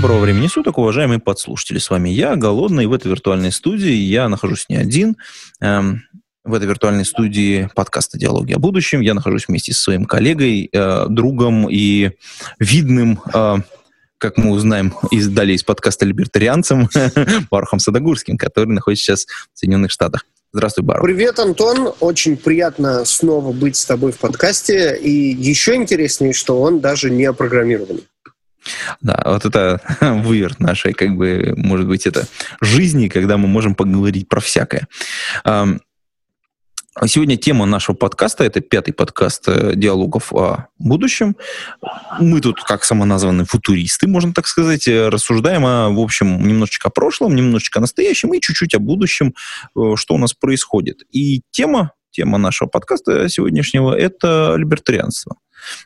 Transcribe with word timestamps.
Доброго 0.00 0.20
времени 0.20 0.46
суток, 0.46 0.78
уважаемые 0.78 1.18
подслушатели. 1.18 1.76
С 1.76 1.90
вами 1.90 2.08
я, 2.08 2.34
Голодный, 2.34 2.86
в 2.86 2.92
этой 2.94 3.08
виртуальной 3.08 3.52
студии 3.52 3.92
я 3.92 4.30
нахожусь 4.30 4.64
не 4.70 4.76
один. 4.76 5.18
Эм, 5.60 6.04
в 6.42 6.54
этой 6.54 6.66
виртуальной 6.66 7.04
студии 7.04 7.68
подкаста 7.74 8.18
«Диалоги 8.18 8.54
о 8.54 8.58
будущем». 8.58 9.02
Я 9.02 9.12
нахожусь 9.12 9.46
вместе 9.46 9.74
со 9.74 9.82
своим 9.82 10.06
коллегой, 10.06 10.70
э, 10.72 11.06
другом 11.10 11.68
и 11.68 12.12
видным, 12.58 13.20
э, 13.34 13.56
как 14.16 14.38
мы 14.38 14.52
узнаем 14.52 14.94
из, 15.10 15.28
далее 15.28 15.54
из 15.54 15.64
подкаста 15.64 16.06
«Либертарианцем», 16.06 16.88
Бархом 17.50 17.78
Садогурским, 17.78 18.38
который 18.38 18.70
находится 18.70 19.04
сейчас 19.04 19.26
в 19.52 19.58
Соединенных 19.58 19.90
Штатах. 19.90 20.24
Здравствуй, 20.54 20.82
Бару. 20.82 21.04
Привет, 21.04 21.38
Антон. 21.38 21.92
Очень 22.00 22.38
приятно 22.38 23.04
снова 23.04 23.52
быть 23.52 23.76
с 23.76 23.84
тобой 23.84 24.12
в 24.12 24.18
подкасте. 24.18 24.96
И 24.96 25.10
еще 25.10 25.74
интереснее, 25.74 26.32
что 26.32 26.58
он 26.58 26.80
даже 26.80 27.10
не 27.10 27.30
программированный. 27.34 28.04
Да, 29.00 29.22
вот 29.24 29.44
это 29.44 29.80
выверт 30.00 30.60
нашей, 30.60 30.92
как 30.92 31.16
бы, 31.16 31.54
может 31.56 31.86
быть, 31.86 32.06
это 32.06 32.26
жизни, 32.60 33.08
когда 33.08 33.36
мы 33.36 33.48
можем 33.48 33.74
поговорить 33.74 34.28
про 34.28 34.40
всякое. 34.40 34.88
Сегодня 37.06 37.36
тема 37.36 37.66
нашего 37.66 37.94
подкаста, 37.94 38.42
это 38.44 38.60
пятый 38.60 38.92
подкаст 38.92 39.44
э, 39.46 39.74
диалогов 39.76 40.34
о 40.34 40.68
будущем. 40.78 41.36
Мы 42.18 42.40
тут, 42.40 42.60
как 42.62 42.82
самоназванные 42.82 43.46
футуристы, 43.46 44.08
можно 44.08 44.34
так 44.34 44.48
сказать, 44.48 44.88
э, 44.88 45.08
рассуждаем, 45.08 45.64
о, 45.64 45.88
в 45.90 46.00
общем, 46.00 46.44
немножечко 46.46 46.88
о 46.88 46.90
прошлом, 46.90 47.36
немножечко 47.36 47.78
о 47.78 47.82
настоящем 47.82 48.34
и 48.34 48.40
чуть-чуть 48.40 48.74
о 48.74 48.80
будущем, 48.80 49.34
э, 49.76 49.94
что 49.94 50.14
у 50.14 50.18
нас 50.18 50.34
происходит. 50.34 51.04
И 51.12 51.42
тема, 51.52 51.92
тема 52.10 52.38
нашего 52.38 52.68
подкаста 52.68 53.28
сегодняшнего– 53.28 53.94
это 53.98 54.54
либертарианство. 54.56 55.36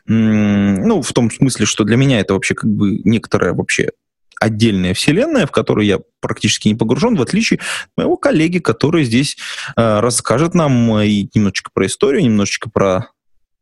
Ну, 0.05 1.01
в 1.01 1.13
том 1.13 1.29
смысле, 1.29 1.65
что 1.65 1.83
для 1.83 1.97
меня 1.97 2.19
это 2.19 2.33
вообще 2.33 2.55
как 2.55 2.69
бы 2.69 3.01
некоторая 3.03 3.53
вообще 3.53 3.91
отдельная 4.39 4.93
вселенная, 4.93 5.47
в 5.47 5.51
которую 5.51 5.85
я 5.85 5.99
практически 6.19 6.67
не 6.67 6.75
погружен, 6.75 7.15
в 7.15 7.21
отличие 7.21 7.59
от 7.59 7.97
моего 7.97 8.17
коллеги, 8.17 8.59
который 8.59 9.03
здесь 9.03 9.37
э, 9.75 9.99
расскажет 9.99 10.53
нам 10.53 10.99
и 10.99 11.29
немножечко 11.33 11.71
про 11.73 11.85
историю, 11.85 12.23
немножечко 12.23 12.69
про 12.69 13.09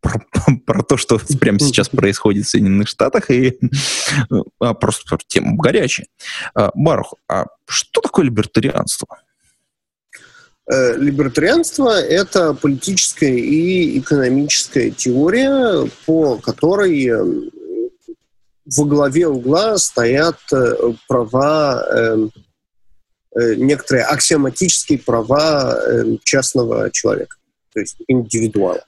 про, 0.04 0.22
про 0.66 0.84
то, 0.84 0.98
что 0.98 1.20
прямо 1.40 1.60
сейчас 1.60 1.90
происходит 1.90 2.46
в 2.46 2.50
Соединенных 2.50 2.88
Штатах, 2.88 3.32
и 3.32 3.58
а, 4.60 4.74
просто 4.76 5.18
тема 5.28 5.56
горячая. 5.56 6.08
А, 6.54 6.72
Барух, 6.76 7.16
а 7.28 7.46
что 7.68 8.02
такое 8.02 8.26
либертарианство? 8.26 9.08
Э, 10.72 10.96
либертарианство– 10.96 11.90
это 12.02 12.54
политическая 12.54 13.36
и 13.36 14.00
экономическая 14.00 14.92
теория, 14.92 15.90
по 16.06 16.38
которой 16.38 17.06
э, 17.06 17.50
во 18.78 18.86
главе 18.86 19.28
угла 19.28 19.78
стоят 19.78 20.40
э, 20.54 20.94
права, 21.08 22.30
некоторые 23.36 24.06
аксиоматические 24.06 25.00
права 25.00 25.76
частного 26.24 26.92
человека, 26.92 27.38
то 27.74 27.80
есть 27.80 27.98
индивидуала. 28.08 28.86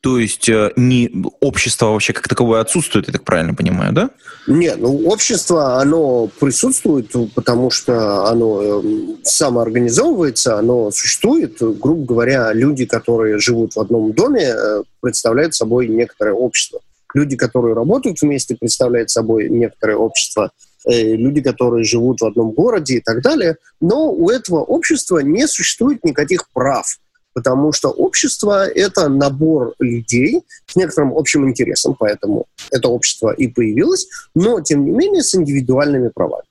То 0.00 0.18
есть 0.18 0.48
э, 0.48 0.72
не 0.76 1.10
общество 1.40 1.86
вообще 1.86 2.14
как 2.14 2.26
таковое 2.26 2.60
отсутствует, 2.60 3.06
я 3.06 3.12
так 3.12 3.22
правильно 3.22 3.54
понимаю, 3.54 3.92
да? 3.92 4.10
Нет, 4.46 4.78
ну 4.78 5.06
общество, 5.06 5.78
оно 5.78 6.26
присутствует, 6.40 7.12
потому 7.34 7.70
что 7.70 8.24
оно 8.26 8.62
эм, 8.62 9.18
самоорганизовывается, 9.22 10.56
оно 10.56 10.90
существует. 10.90 11.58
Грубо 11.60 12.06
говоря, 12.06 12.52
люди, 12.54 12.86
которые 12.86 13.38
живут 13.38 13.76
в 13.76 13.80
одном 13.80 14.12
доме, 14.12 14.44
э, 14.44 14.82
представляют 15.02 15.54
собой 15.54 15.88
некоторое 15.88 16.32
общество. 16.32 16.80
Люди, 17.12 17.36
которые 17.36 17.74
работают 17.74 18.22
вместе, 18.22 18.56
представляют 18.56 19.10
собой 19.10 19.50
некоторое 19.50 19.96
общество 19.96 20.50
э, 20.86 21.14
люди, 21.14 21.42
которые 21.42 21.84
живут 21.84 22.22
в 22.22 22.24
одном 22.26 22.52
городе 22.52 22.94
и 22.94 23.00
так 23.00 23.20
далее. 23.20 23.56
Но 23.82 24.10
у 24.10 24.30
этого 24.30 24.60
общества 24.60 25.18
не 25.18 25.46
существует 25.46 26.02
никаких 26.04 26.48
прав 26.54 26.86
потому 27.34 27.72
что 27.72 27.88
общество— 27.88 28.66
это 28.68 29.08
набор 29.08 29.74
людей 29.78 30.42
с 30.66 30.76
некоторым 30.76 31.16
общим 31.16 31.48
интересом, 31.48 31.94
поэтому 31.98 32.46
это 32.70 32.88
общество 32.88 33.30
и 33.32 33.48
появилось, 33.48 34.08
но, 34.34 34.60
тем 34.60 34.84
не 34.84 34.90
менее, 34.90 35.22
с 35.22 35.34
индивидуальными 35.34 36.08
правами. 36.08 36.44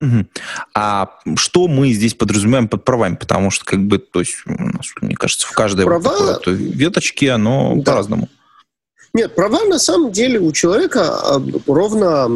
Угу. 0.00 0.26
А 0.74 1.18
что 1.36 1.68
мы 1.68 1.92
здесь 1.92 2.14
подразумеваем 2.14 2.68
под 2.68 2.84
правами? 2.84 3.16
Потому 3.16 3.50
что, 3.50 3.66
как 3.66 3.80
бы, 3.80 3.98
то 3.98 4.20
есть, 4.20 4.36
мне 5.02 5.14
кажется, 5.14 5.46
в 5.46 5.52
каждой 5.52 5.84
Права... 5.84 6.16
вот 6.18 6.46
веточке 6.46 7.32
оно 7.32 7.74
да. 7.76 7.92
по-разному. 7.92 8.28
Нет, 9.12 9.34
права 9.34 9.64
на 9.64 9.80
самом 9.80 10.12
деле 10.12 10.38
у 10.38 10.52
человека 10.52 11.20
ровно 11.66 12.28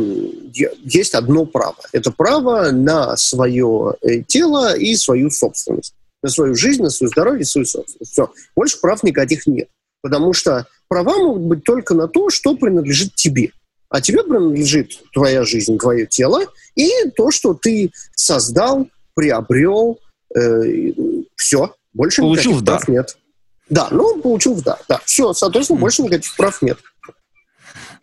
есть 0.53 1.15
одно 1.15 1.47
право. 1.47 1.77
Это 1.93 2.11
право 2.11 2.73
на 2.73 3.17
свое 3.17 3.95
э, 4.03 4.23
тело 4.23 4.77
и 4.77 4.97
свою 4.97 5.31
собственность 5.31 5.95
на 6.25 6.31
свою 6.31 6.55
жизнь, 6.55 6.83
на 6.83 6.89
свое 6.89 7.11
здоровье, 7.11 7.41
на 7.41 7.45
свою 7.45 7.67
собственность. 7.67 8.13
Все. 8.13 8.33
Больше 8.57 8.81
прав 8.81 9.03
никаких 9.03 9.47
нет. 9.47 9.69
Потому 10.01 10.33
что 10.33 10.67
права 10.89 11.19
могут 11.19 11.43
быть 11.43 11.65
только 11.65 11.93
на 11.93 12.09
то, 12.09 12.31
что 12.31 12.57
принадлежит 12.57 13.15
тебе. 13.15 13.53
А 13.91 14.01
тебе 14.01 14.25
принадлежит 14.25 15.03
твоя 15.13 15.45
жизнь, 15.45 15.79
твое 15.79 16.07
тело 16.07 16.41
и 16.75 16.91
то, 17.15 17.31
что 17.31 17.53
ты 17.53 17.93
создал, 18.17 18.89
приобрел, 19.15 20.01
э, 20.35 20.93
все. 21.37 21.75
Больше 21.93 22.23
получил 22.23 22.53
никаких 22.53 22.63
в 22.63 22.65
дар. 22.65 22.79
прав 22.79 22.89
нет. 22.89 23.19
Да, 23.69 23.89
ну, 23.91 24.19
получил 24.23 24.55
в 24.55 24.63
дар. 24.63 24.79
Да, 24.89 25.01
все, 25.05 25.35
соответственно, 25.35 25.77
mm. 25.77 25.81
больше 25.81 26.03
никаких 26.03 26.35
прав 26.37 26.63
нет. 26.63 26.79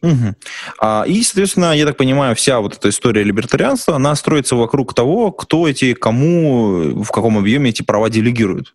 Угу. 0.02 0.36
А, 0.80 1.04
и, 1.08 1.22
соответственно, 1.24 1.76
я 1.76 1.86
так 1.86 1.98
понимаю, 1.98 2.36
вся 2.36 2.60
вот 2.60 2.76
эта 2.76 2.90
история 2.90 3.24
либертарианства, 3.24 3.96
она 3.96 4.16
строится 4.16 4.56
вокруг 4.56 4.94
того, 4.94 5.32
кто 5.32 5.68
эти, 5.68 5.94
кому, 5.94 7.04
в 7.04 7.12
каком 7.12 7.38
объеме 7.38 7.70
эти 7.70 7.84
права 7.84 8.10
делегируют. 8.10 8.74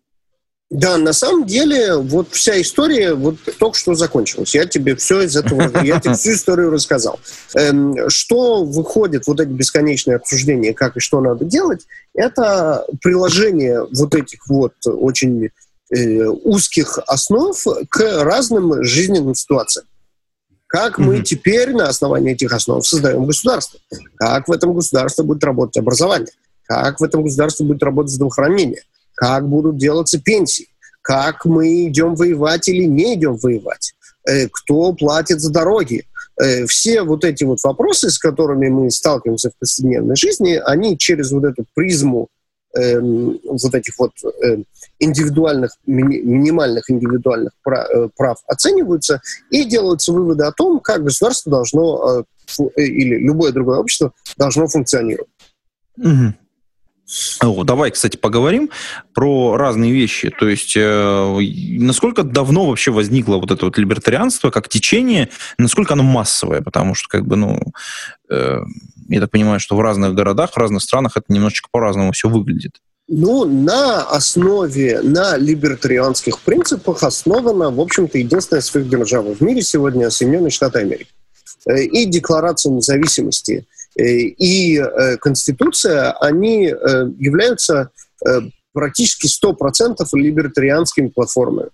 Да, 0.69 0.97
на 0.97 1.13
самом 1.13 1.45
деле, 1.45 1.95
вот 1.95 2.33
вся 2.33 2.59
история 2.59 3.13
вот 3.13 3.37
только 3.57 3.77
что 3.77 3.93
закончилась. 3.93 4.53
Я 4.53 4.65
тебе 4.65 4.97
все 4.97 5.21
из 5.21 5.35
этого, 5.37 5.61
я 5.83 5.99
тебе 6.01 6.13
всю 6.13 6.33
историю 6.33 6.71
рассказал. 6.71 7.19
Эм, 7.55 8.09
что 8.09 8.65
выходит, 8.65 9.27
вот 9.27 9.39
эти 9.39 9.47
бесконечные 9.47 10.17
обсуждения, 10.17 10.73
как 10.73 10.97
и 10.97 10.99
что 10.99 11.21
надо 11.21 11.45
делать, 11.45 11.87
это 12.13 12.85
приложение 13.01 13.85
вот 13.93 14.13
этих 14.13 14.45
вот 14.49 14.73
очень 14.85 15.51
э, 15.89 16.25
узких 16.25 16.99
основ 17.07 17.57
к 17.89 18.23
разным 18.23 18.83
жизненным 18.83 19.35
ситуациям. 19.35 19.85
Как 20.67 20.97
мы 20.97 21.21
теперь 21.21 21.73
на 21.73 21.87
основании 21.87 22.33
этих 22.33 22.51
основ 22.51 22.85
создаем 22.85 23.25
государство? 23.25 23.79
Как 24.17 24.47
в 24.47 24.51
этом 24.51 24.73
государстве 24.73 25.23
будет 25.23 25.43
работать 25.43 25.77
образование? 25.77 26.31
Как 26.63 26.99
в 26.99 27.03
этом 27.03 27.23
государстве 27.23 27.65
будет 27.65 27.81
работать 27.83 28.11
здравоохранение? 28.11 28.81
Как 29.15 29.47
будут 29.47 29.77
делаться 29.77 30.19
пенсии? 30.19 30.67
Как 31.01 31.45
мы 31.45 31.87
идем 31.87 32.15
воевать 32.15 32.67
или 32.67 32.83
не 32.83 33.15
идем 33.15 33.37
воевать? 33.37 33.93
Э, 34.27 34.49
кто 34.49 34.91
платит 34.91 35.39
за 35.39 35.51
дороги? 35.51 36.05
Э, 36.39 36.65
все 36.65 37.03
вот 37.03 37.23
эти 37.23 37.45
вот 37.45 37.63
вопросы, 37.63 38.09
с 38.09 38.19
которыми 38.19 38.67
мы 38.67 38.91
сталкиваемся 38.91 39.51
в 39.51 39.57
повседневной 39.57 40.17
жизни, 40.17 40.61
они 40.65 40.97
через 40.97 41.31
вот 41.31 41.45
эту 41.45 41.65
призму 41.73 42.27
э, 42.77 42.99
вот 42.99 43.75
этих 43.75 43.97
вот 43.97 44.11
э, 44.43 44.57
индивидуальных, 44.99 45.71
ми, 45.85 46.21
минимальных 46.21 46.89
индивидуальных 46.89 47.51
прав, 47.63 47.89
э, 47.89 48.09
прав 48.15 48.37
оцениваются 48.47 49.21
и 49.49 49.65
делаются 49.65 50.11
выводы 50.11 50.43
о 50.43 50.51
том, 50.51 50.79
как 50.79 51.03
государство 51.03 51.51
должно 51.51 52.19
э, 52.19 52.23
э 52.77 52.83
или 52.83 53.15
любое 53.15 53.51
другое 53.51 53.79
общество 53.79 54.13
должно 54.37 54.67
функционировать. 54.67 55.29
Угу. 55.97 56.33
О, 57.41 57.63
давай, 57.63 57.91
кстати, 57.91 58.17
поговорим 58.17 58.69
про 59.13 59.55
разные 59.55 59.93
вещи. 59.93 60.29
То 60.29 60.49
есть, 60.49 60.75
э, 60.75 61.39
насколько 61.79 62.23
давно 62.23 62.67
вообще 62.67 62.91
возникло 62.91 63.37
вот 63.37 63.49
это 63.49 63.65
вот 63.65 63.77
либертарианство 63.77 64.51
как 64.51 64.67
течение, 64.67 65.29
насколько 65.57 65.93
оно 65.93 66.03
массовое, 66.03 66.61
потому 66.61 66.95
что, 66.95 67.07
как 67.07 67.25
бы, 67.25 67.37
ну, 67.37 67.61
э, 68.29 68.59
я 69.07 69.21
так 69.21 69.31
понимаю, 69.31 69.59
что 69.59 69.75
в 69.75 69.81
разных 69.81 70.13
городах, 70.13 70.51
в 70.51 70.57
разных 70.57 70.81
странах 70.81 71.17
это 71.17 71.25
немножечко 71.29 71.69
по-разному 71.71 72.11
все 72.11 72.29
выглядит. 72.29 72.73
Ну, 73.09 73.45
на 73.45 74.03
основе, 74.03 74.99
на 75.01 75.37
либертарианских 75.37 76.39
принципах 76.41 77.03
основана, 77.03 77.71
в 77.71 77.79
общем-то, 77.79 78.17
единственная 78.17 78.61
сверхдержава 78.61 79.33
в 79.33 79.39
мире 79.39 79.61
сегодня 79.61 80.09
Соединенные 80.09 80.51
Штаты 80.51 80.79
Америки. 80.79 81.09
Э, 81.67 81.83
и 81.83 82.05
Декларация 82.05 82.71
независимости, 82.71 83.65
э, 83.97 84.03
и 84.03 84.77
э, 84.77 85.17
Конституция, 85.17 86.11
они 86.11 86.65
являются 86.65 87.91
практически 88.73 89.27
100% 89.27 90.05
либертарианскими 90.13 91.07
платформами. 91.07 91.69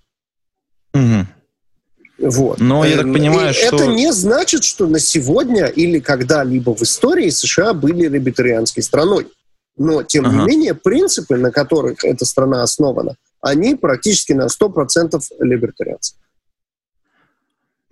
Угу. 0.94 1.28
Вот. 2.20 2.60
Но 2.60 2.86
я 2.86 2.98
так 2.98 3.12
понимаю, 3.12 3.52
и 3.52 3.54
что... 3.54 3.76
Это 3.76 3.88
не 3.88 4.12
значит, 4.14 4.64
что 4.64 4.88
на 4.88 5.00
сегодня 5.00 5.66
или 5.66 6.00
когда-либо 6.00 6.76
в 6.76 6.82
истории 6.82 7.30
США 7.30 7.74
были 7.74 8.08
либертарианской 8.08 8.84
страной. 8.84 9.28
Но, 9.78 10.04
тем 10.04 10.26
ага. 10.26 10.36
не 10.36 10.46
менее, 10.46 10.74
принципы, 10.76 11.36
на 11.38 11.52
которых 11.52 12.04
эта 12.04 12.26
страна 12.26 12.62
основана, 12.62 13.16
они 13.42 13.76
практически 13.76 14.34
на 14.34 14.46
100% 14.46 15.20
либертарианцы. 15.40 16.16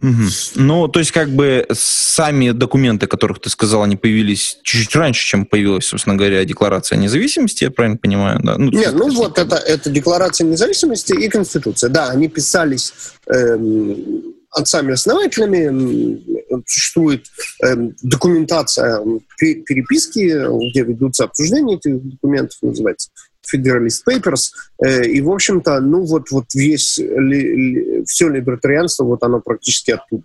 Угу. 0.01 0.23
Ну, 0.55 0.87
то 0.87 0.99
есть, 0.99 1.11
как 1.11 1.29
бы 1.29 1.65
сами 1.73 2.51
документы, 2.51 3.07
которых 3.07 3.39
ты 3.39 3.49
сказал, 3.49 3.83
они 3.83 3.95
появились 3.95 4.59
чуть-чуть 4.63 4.95
раньше, 4.95 5.25
чем 5.25 5.45
появилась, 5.45 5.85
собственно 5.85 6.15
говоря, 6.15 6.43
декларация 6.43 6.97
независимости, 6.97 7.65
я 7.65 7.71
правильно 7.71 7.97
понимаю, 7.97 8.39
да? 8.43 8.57
Ну, 8.57 8.71
Нет, 8.71 8.93
ну 8.93 9.13
вот 9.13 9.37
это, 9.37 9.55
это 9.55 9.89
декларация 9.89 10.47
независимости 10.47 11.13
и 11.13 11.29
Конституция. 11.29 11.89
Да, 11.89 12.09
они 12.09 12.27
писались 12.27 12.93
эм, 13.27 14.33
отцами-основателями, 14.49 16.21
существует 16.65 17.25
эм, 17.63 17.95
документация 18.01 19.01
переписки, 19.37 20.69
где 20.71 20.83
ведутся 20.83 21.25
обсуждения 21.25 21.75
этих 21.75 22.01
документов, 22.01 22.57
называется 22.61 23.09
Federalist 23.53 24.03
Papers. 24.07 24.51
Э, 24.83 25.05
и, 25.05 25.21
в 25.21 25.31
общем-то, 25.31 25.79
ну 25.81 26.05
вот, 26.05 26.31
вот 26.31 26.45
весь, 26.53 26.97
ли, 26.97 27.55
ли, 27.55 28.05
все 28.05 28.29
либертарианство, 28.29 29.03
вот 29.03 29.23
оно 29.23 29.39
практически 29.41 29.91
оттуда. 29.91 30.23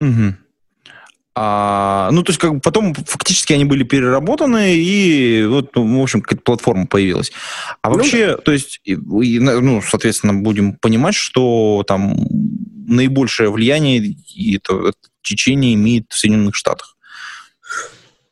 Угу. 0.00 0.34
А, 1.38 2.08
ну, 2.12 2.22
то 2.22 2.30
есть, 2.30 2.40
как 2.40 2.54
бы 2.54 2.60
потом 2.60 2.94
фактически 2.94 3.52
они 3.52 3.66
были 3.66 3.84
переработаны, 3.84 4.74
и 4.74 5.44
вот, 5.44 5.76
ну, 5.76 6.00
в 6.00 6.02
общем, 6.02 6.22
какая-то 6.22 6.42
платформа 6.42 6.86
появилась. 6.86 7.30
А 7.82 7.90
ну 7.90 7.96
вообще, 7.96 8.38
то 8.38 8.52
есть, 8.52 8.80
и, 8.84 8.92
и, 8.92 9.38
ну, 9.38 9.82
соответственно, 9.82 10.32
будем 10.32 10.76
понимать, 10.76 11.14
что 11.14 11.84
там 11.86 12.16
наибольшее 12.86 13.50
влияние 13.50 14.16
это, 14.54 14.88
это 14.88 14.98
течение 15.22 15.74
имеет 15.74 16.06
в 16.08 16.16
Соединенных 16.16 16.54
Штатах. 16.54 16.95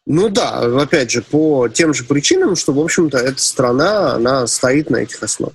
Ну 0.06 0.28
да, 0.28 0.60
опять 0.82 1.10
же, 1.10 1.22
по 1.22 1.68
тем 1.68 1.94
же 1.94 2.04
причинам, 2.04 2.56
что, 2.56 2.74
в 2.74 2.80
общем-то, 2.80 3.16
эта 3.16 3.40
страна, 3.40 4.14
она 4.14 4.46
стоит 4.46 4.90
на 4.90 4.98
этих 4.98 5.22
основах. 5.22 5.54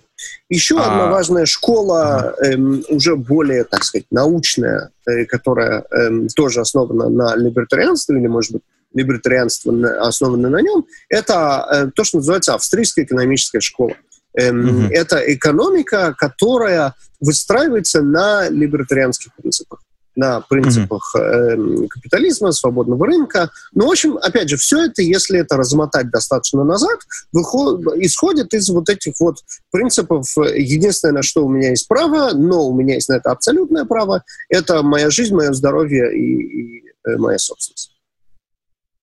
Еще 0.49 0.75
а... 0.79 0.85
одна 0.85 1.11
важная 1.11 1.45
школа, 1.45 2.35
эм, 2.41 2.83
уже 2.89 3.15
более, 3.15 3.63
так 3.63 3.83
сказать, 3.83 4.07
научная, 4.09 4.89
э, 5.05 5.25
которая 5.25 5.85
эм, 5.91 6.27
тоже 6.29 6.61
основана 6.61 7.09
на 7.09 7.35
либертарианстве, 7.35 8.17
или, 8.17 8.27
может 8.27 8.53
быть, 8.53 8.63
либертарианство 8.95 9.71
основано 10.01 10.49
на 10.49 10.61
нем, 10.61 10.85
это 11.09 11.67
э, 11.71 11.91
то, 11.93 12.03
что 12.03 12.17
называется 12.17 12.55
австрийская 12.55 13.05
экономическая 13.05 13.61
школа. 13.61 13.93
Эм, 14.33 14.85
угу. 14.85 14.91
Это 14.91 15.17
экономика, 15.31 16.15
которая 16.17 16.95
выстраивается 17.19 18.01
на 18.01 18.49
либертарианских 18.49 19.35
принципах 19.35 19.83
на 20.19 20.41
принципах 20.41 21.15
mm-hmm. 21.15 21.83
э, 21.83 21.87
капитализма, 21.87 22.51
свободного 22.51 23.05
рынка. 23.05 23.49
Ну, 23.73 23.87
в 23.87 23.91
общем, 23.91 24.17
опять 24.17 24.49
же, 24.49 24.57
все 24.57 24.85
это, 24.85 25.01
если 25.01 25.39
это 25.39 25.57
размотать 25.57 26.11
достаточно 26.11 26.63
назад, 26.63 26.99
выход, 27.31 27.81
исходит 27.97 28.53
из 28.53 28.69
вот 28.69 28.89
этих 28.89 29.13
вот 29.19 29.37
принципов. 29.71 30.27
Единственное, 30.55 31.15
на 31.15 31.23
что 31.23 31.45
у 31.45 31.49
меня 31.49 31.69
есть 31.69 31.87
право, 31.87 32.33
но 32.33 32.67
у 32.67 32.75
меня 32.75 32.95
есть 32.95 33.09
на 33.09 33.13
это 33.13 33.31
абсолютное 33.31 33.85
право, 33.85 34.23
это 34.49 34.83
моя 34.83 35.09
жизнь, 35.09 35.33
мое 35.33 35.53
здоровье 35.53 36.15
и, 36.15 36.79
и 36.79 36.83
э, 37.07 37.17
моя 37.17 37.37
собственность. 37.37 37.95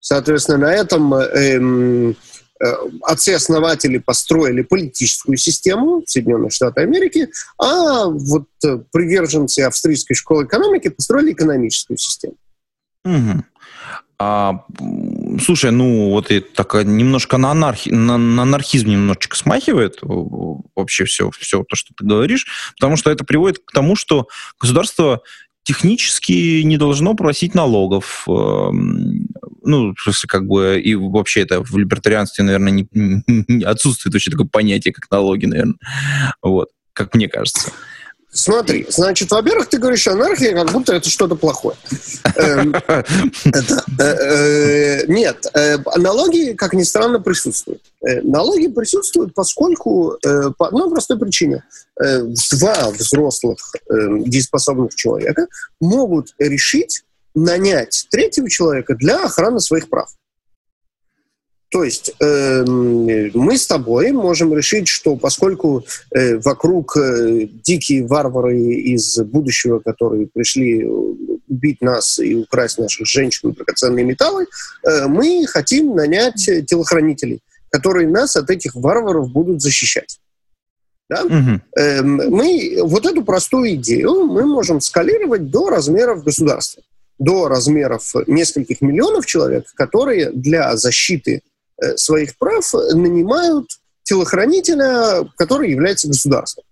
Соответственно, 0.01 0.59
на 0.59 0.73
этом 0.73 1.13
э, 1.15 1.57
Э, 1.57 2.13
отцы-основатели 3.03 3.99
построили 3.99 4.63
политическую 4.63 5.37
систему 5.37 6.03
Соединенных 6.07 6.53
Штатов 6.53 6.79
Америки, 6.79 7.29
а 7.59 8.07
вот 8.07 8.49
э, 8.65 8.79
приверженцы 8.93 9.61
австрийской 9.61 10.17
школы 10.17 10.45
экономики 10.45 10.89
построили 10.89 11.33
экономическую 11.33 11.99
систему. 11.99 12.37
Угу. 13.05 13.45
А, 14.19 14.65
слушай, 15.43 15.71
ну 15.71 16.11
вот 16.11 16.31
это 16.31 16.47
так 16.55 16.85
немножко 16.85 17.37
на, 17.37 17.51
анархи, 17.51 17.91
на, 17.91 18.17
на 18.17 18.43
анархизм 18.43 18.89
немножечко 18.89 19.37
смахивает 19.37 19.99
вообще 20.01 21.05
все, 21.05 21.31
все 21.39 21.63
то, 21.65 21.77
что 21.77 21.93
ты 21.95 22.05
говоришь, 22.05 22.47
потому 22.79 22.97
что 22.97 23.11
это 23.11 23.25
приводит 23.25 23.59
к 23.59 23.73
тому, 23.73 23.95
что 23.95 24.29
государство 24.59 25.21
технически 25.65 26.63
не 26.63 26.79
должно 26.79 27.15
просить 27.15 27.55
налогов. 27.55 28.27
Эм, 29.67 29.71
ну, 29.71 29.95
в 29.95 30.03
смысле, 30.03 30.29
как 30.29 30.47
бы, 30.47 30.81
и 30.81 30.95
вообще 30.95 31.43
это 31.43 31.63
в 31.63 31.77
либертарианстве, 31.77 32.45
наверное, 32.45 32.73
не, 32.73 32.89
не 32.93 33.65
отсутствует 33.65 34.15
вообще 34.15 34.31
такое 34.31 34.47
понятие, 34.47 34.95
как 34.95 35.11
налоги, 35.11 35.47
наверное. 35.47 35.77
Вот, 36.43 36.69
как 36.93 37.15
мне 37.15 37.29
кажется. 37.29 37.73
Смотри, 38.37 38.87
значит, 38.91 39.31
во-первых, 39.31 39.69
ты 39.69 39.79
говоришь 39.79 40.07
анархия, 40.09 40.53
как 40.53 40.71
будто 40.71 40.95
это 40.95 41.09
что-то 41.09 41.37
плохое. 41.37 41.75
Эм, 42.35 42.75
э, 43.99 44.03
э, 44.03 45.07
нет, 45.07 45.47
э, 45.55 45.79
налоги, 45.97 46.53
как 46.53 46.75
ни 46.75 46.83
странно, 46.83 47.19
присутствуют. 47.19 47.81
Налоги 48.03 48.67
присутствуют, 48.67 49.33
поскольку 49.33 50.19
по 50.59 50.67
одной 50.67 50.91
простой 50.91 51.19
причине. 51.19 51.65
Два 51.99 52.91
взрослых 52.91 53.57
дееспособных 53.89 54.95
человека 54.95 55.47
могут 55.81 56.35
решить 56.39 57.06
нанять 57.37 58.09
третьего 58.11 58.51
человека 58.51 58.97
для 58.97 59.25
охраны 59.25 59.61
своих 59.61 59.89
прав. 59.89 60.09
То 61.71 61.85
есть 61.85 62.15
э, 62.21 62.65
мы 62.65 63.59
с 63.59 63.67
тобой 63.67 64.13
можем 64.13 64.55
решить, 64.55 64.89
что 64.89 65.17
поскольку 65.17 65.85
э, 66.15 66.39
вокруг 66.39 66.97
э, 66.97 67.47
дикие 67.47 68.07
варвары 68.07 68.59
из 68.59 69.19
будущего, 69.19 69.81
которые 69.81 70.29
пришли 70.29 70.87
убить 70.87 71.83
нас 71.83 72.19
и 72.19 72.35
украсть 72.37 72.79
наших 72.79 73.07
женщин 73.07 73.53
драгоценные 73.53 74.05
металлы, 74.05 74.47
э, 74.85 75.07
мы 75.07 75.45
хотим 75.47 75.95
нанять 75.95 76.49
телохранителей, 76.67 77.43
которые 77.71 78.09
нас 78.09 78.37
от 78.37 78.49
этих 78.49 78.75
варваров 78.75 79.31
будут 79.31 79.61
защищать. 79.61 80.21
Да? 81.09 81.25
Угу. 81.25 81.61
Э, 81.79 82.03
мы 82.03 82.79
вот 82.83 83.07
эту 83.07 83.25
простую 83.25 83.75
идею 83.75 84.27
мы 84.27 84.45
можем 84.45 84.81
скалировать 84.81 85.51
до 85.51 85.69
размеров 85.69 86.25
государства, 86.25 86.83
до 87.19 87.49
размеров 87.49 88.13
нескольких 88.27 88.81
миллионов 88.81 89.27
человек, 89.27 89.73
которые 89.75 90.31
для 90.31 90.77
защиты 90.77 91.43
Э, 91.83 91.97
своих 91.97 92.39
прав 92.39 92.73
нанимают 92.73 93.69
телохранителя, 94.03 95.29
который 95.37 95.71
является 95.71 96.09
государством. 96.09 96.65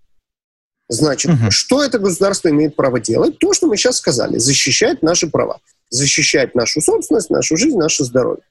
Значит, 0.87 1.31
угу. 1.31 1.51
что 1.51 1.83
это 1.83 1.99
государство 1.99 2.49
имеет 2.49 2.75
право 2.75 2.99
делать? 2.99 3.37
То, 3.39 3.53
что 3.53 3.67
мы 3.67 3.77
сейчас 3.77 3.97
сказали, 3.97 4.37
защищать 4.37 5.03
наши 5.03 5.27
права, 5.27 5.59
защищать 5.89 6.55
нашу 6.55 6.81
собственность, 6.81 7.29
нашу 7.29 7.55
жизнь, 7.55 7.77
наше 7.77 8.03
здоровье. 8.03 8.43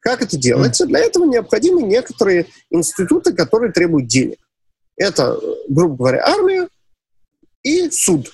Как 0.00 0.22
это 0.22 0.36
делается? 0.36 0.86
Для 0.86 1.00
этого 1.00 1.24
необходимы 1.24 1.82
некоторые 1.82 2.46
институты, 2.70 3.32
которые 3.32 3.72
требуют 3.72 4.08
денег. 4.08 4.38
Это, 4.96 5.38
грубо 5.68 5.96
говоря, 5.96 6.24
армия 6.26 6.68
и 7.62 7.90
суд. 7.90 8.32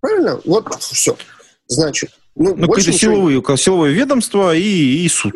Правильно? 0.00 0.40
Вот 0.44 0.82
все. 0.82 1.16
Значит, 1.66 2.10
ну, 2.34 2.54
ну 2.56 2.68
какие-то 2.68 2.98
силовые, 2.98 3.42
силовое 3.56 3.90
ведомство 3.90 4.54
и, 4.54 5.04
и 5.04 5.08
суд. 5.08 5.34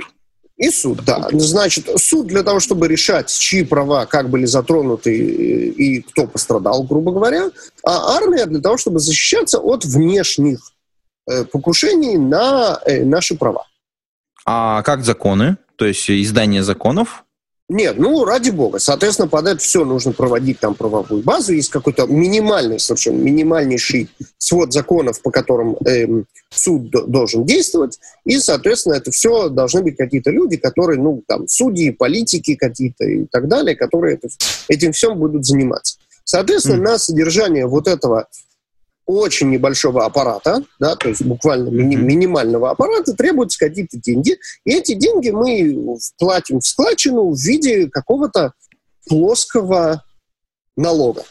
И 0.57 0.71
суд, 0.71 1.05
да. 1.05 1.29
Значит, 1.33 1.89
суд 1.99 2.29
для 2.29 2.43
того, 2.43 2.61
чтобы 2.61 2.89
решать, 2.89 3.31
чьи 3.31 3.63
права 3.63 4.07
как 4.07 4.31
были 4.31 4.47
затронуты 4.47 5.15
и 5.15 6.01
кто 6.01 6.27
пострадал, 6.27 6.83
грубо 6.83 7.13
говоря, 7.13 7.51
а 7.85 8.17
армия 8.17 8.47
для 8.47 8.61
того, 8.61 8.79
чтобы 8.79 8.99
защищаться 8.99 9.59
от 9.59 9.85
внешних 9.85 10.73
э, 11.31 11.45
покушений 11.45 12.17
на 12.17 12.81
э, 12.87 13.05
наши 13.05 13.37
права. 13.37 13.67
А 14.47 14.83
как 14.83 15.05
законы? 15.05 15.59
То 15.77 15.85
есть 15.85 16.11
издание 16.11 16.63
законов? 16.63 17.26
Нет, 17.69 17.99
ну, 17.99 18.25
ради 18.25 18.51
бога. 18.51 18.79
Соответственно, 18.79 19.27
под 19.27 19.49
это 19.49 19.59
все 19.59 19.85
нужно 19.85 20.13
проводить 20.13 20.61
там 20.61 20.77
правовую 20.77 21.25
базу. 21.25 21.53
Есть 21.53 21.71
какой-то 21.71 22.07
минимальный, 22.07 22.79
совершенно 22.79 23.17
минимальнейший 23.17 24.09
свод 24.39 24.73
законов, 24.73 25.21
по 25.21 25.33
которым 25.33 25.77
эм, 25.85 26.27
суд 26.49 26.91
должен 26.91 27.45
действовать. 27.45 27.99
И, 28.25 28.39
соответственно, 28.39 28.95
это 28.95 29.11
все 29.11 29.49
должны 29.49 29.83
быть 29.83 29.97
какие-то 29.97 30.31
люди, 30.31 30.57
которые, 30.59 31.01
ну, 31.01 31.25
там, 31.27 31.49
судьи, 31.49 31.91
политики 31.91 32.55
какие-то 32.55 33.05
и 33.05 33.27
так 33.27 33.49
далее, 33.49 33.75
которые 33.75 34.15
это, 34.15 34.29
этим 34.69 34.93
всем 34.93 35.19
будут 35.19 35.45
заниматься. 35.45 35.99
Соответственно, 36.23 36.77
mm. 36.77 36.85
на 36.85 36.99
содержание 36.99 37.67
вот 37.67 37.89
этого 37.89 38.29
очень 39.07 39.51
небольшого 39.51 40.05
аппарата, 40.05 40.63
да, 40.81 40.97
то 40.97 41.09
есть 41.09 41.23
буквально 41.23 41.69
ми- 41.69 41.97
минимального 41.97 42.71
аппарата, 42.71 43.15
требуются 43.15 43.59
какие-то 43.59 43.97
деньги, 43.99 44.37
и 44.65 44.75
эти 44.75 44.95
деньги 44.95 45.31
мы 45.31 45.99
платим 46.19 46.61
в 46.61 46.67
складчину 46.67 47.31
в 47.31 47.39
виде 47.39 47.89
какого-то 47.89 48.53
плоского 49.09 50.03
налога. 50.77 51.23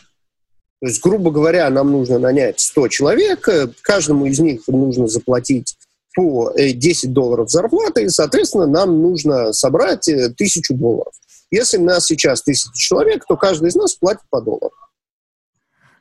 То 0.82 0.88
есть, 0.88 1.01
грубо 1.01 1.32
говоря, 1.32 1.70
нам 1.70 1.91
нужно 1.91 2.20
нанять 2.20 2.60
100 2.60 2.88
человек, 2.89 3.48
каждому 3.82 4.25
из 4.25 4.39
них 4.39 4.62
нужно 4.67 5.08
заплатить 5.08 5.77
по 6.15 6.53
10 6.55 7.12
долларов 7.12 7.50
зарплаты, 7.50 8.03
и, 8.03 8.10
соответственно, 8.10 8.67
нам 8.67 9.01
нужно 9.01 9.51
собрать 9.51 10.08
1000 10.08 10.74
долларов. 10.74 11.13
Если 11.51 11.77
у 11.77 11.84
нас 11.84 12.05
сейчас 12.05 12.41
1000 12.41 12.72
человек, 12.74 13.25
то 13.27 13.36
каждый 13.36 13.70
из 13.70 13.75
нас 13.75 13.96
платит 13.96 14.24
по 14.29 14.41
доллару. 14.41 14.74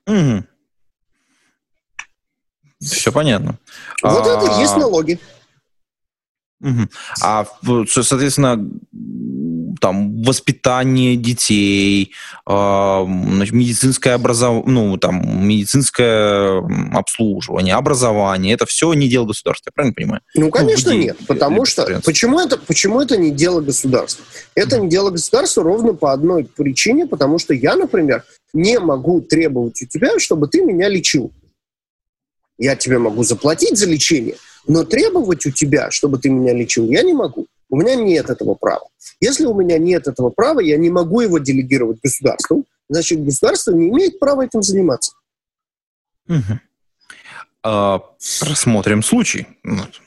Mm-hmm. 0.09 0.45
Все 2.85 3.13
понятно. 3.13 3.59
Вот 4.03 4.27
а... 4.27 4.37
это 4.37 4.57
и 4.57 4.61
есть 4.61 4.77
налоги. 4.77 5.19
Угу. 6.61 6.89
А, 7.21 7.47
соответственно, 7.89 8.59
там 9.81 10.23
воспитание 10.23 11.17
детей, 11.17 12.13
э, 12.49 13.05
медицинское 13.07 14.13
образование, 14.13 14.65
ну, 14.67 14.97
там, 14.97 15.47
медицинское 15.47 16.63
обслуживание, 16.93 17.75
образование, 17.75 18.55
это 18.55 18.65
все 18.67 18.95
не 18.95 19.09
дело 19.09 19.27
государства, 19.27 19.69
я 19.69 19.73
правильно 19.75 19.95
понимаю? 19.95 20.21
Ну, 20.35 20.51
конечно, 20.51 20.93
ну, 20.93 20.99
нет, 20.99 21.19
потому 21.27 21.67
что, 21.67 22.01
почему 22.05 22.41
это, 22.41 22.57
почему 22.57 23.01
это 23.01 23.17
не 23.17 23.31
дело 23.31 23.61
государства? 23.61 24.25
Это 24.55 24.79
не 24.79 24.89
дело 24.89 25.11
государства 25.11 25.63
ровно 25.63 25.93
по 25.93 26.13
одной 26.13 26.45
причине, 26.45 27.07
потому 27.07 27.39
что 27.39 27.53
я, 27.53 27.77
например, 27.77 28.25
не 28.55 28.79
могу 28.79 29.21
требовать 29.21 29.83
у 29.83 29.87
тебя, 29.87 30.19
чтобы 30.19 30.49
ты 30.49 30.63
меня 30.63 30.89
лечил. 30.89 31.33
Я 32.59 32.77
тебе 32.77 32.99
могу 32.99 33.23
заплатить 33.25 33.77
за 33.79 33.87
лечение, 33.87 34.37
но 34.67 34.85
требовать 34.85 35.45
у 35.47 35.51
тебя, 35.51 35.91
чтобы 35.91 36.19
ты 36.19 36.29
меня 36.31 36.53
лечил, 36.53 36.89
я 36.89 37.03
не 37.03 37.13
могу. 37.13 37.47
У 37.69 37.77
меня 37.77 37.95
нет 37.97 38.31
этого 38.31 38.55
права. 38.55 38.87
Если 39.21 39.47
у 39.47 39.55
меня 39.55 39.79
нет 39.79 40.07
этого 40.07 40.31
права, 40.31 40.61
я 40.61 40.77
не 40.77 40.91
могу 40.91 41.21
его 41.21 41.39
делегировать 41.39 41.99
государству, 42.03 42.65
значит, 42.89 43.25
государство 43.25 43.73
не 43.73 43.89
имеет 43.89 44.19
права 44.19 44.45
этим 44.45 44.63
заниматься. 44.63 45.13
Угу. 46.29 46.61
А, 47.65 48.01
рассмотрим 48.43 49.03
случай. 49.03 49.47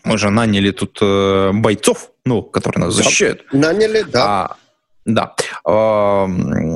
Мы 0.04 0.18
же 0.18 0.30
наняли 0.30 0.72
тут 0.72 1.00
э, 1.02 1.52
бойцов, 1.54 2.12
ну, 2.24 2.44
которые 2.44 2.86
нас 2.86 2.94
защищают. 2.94 3.46
Наняли, 3.52 4.04
да. 4.04 4.26
А, 4.26 4.58
да. 5.08 5.34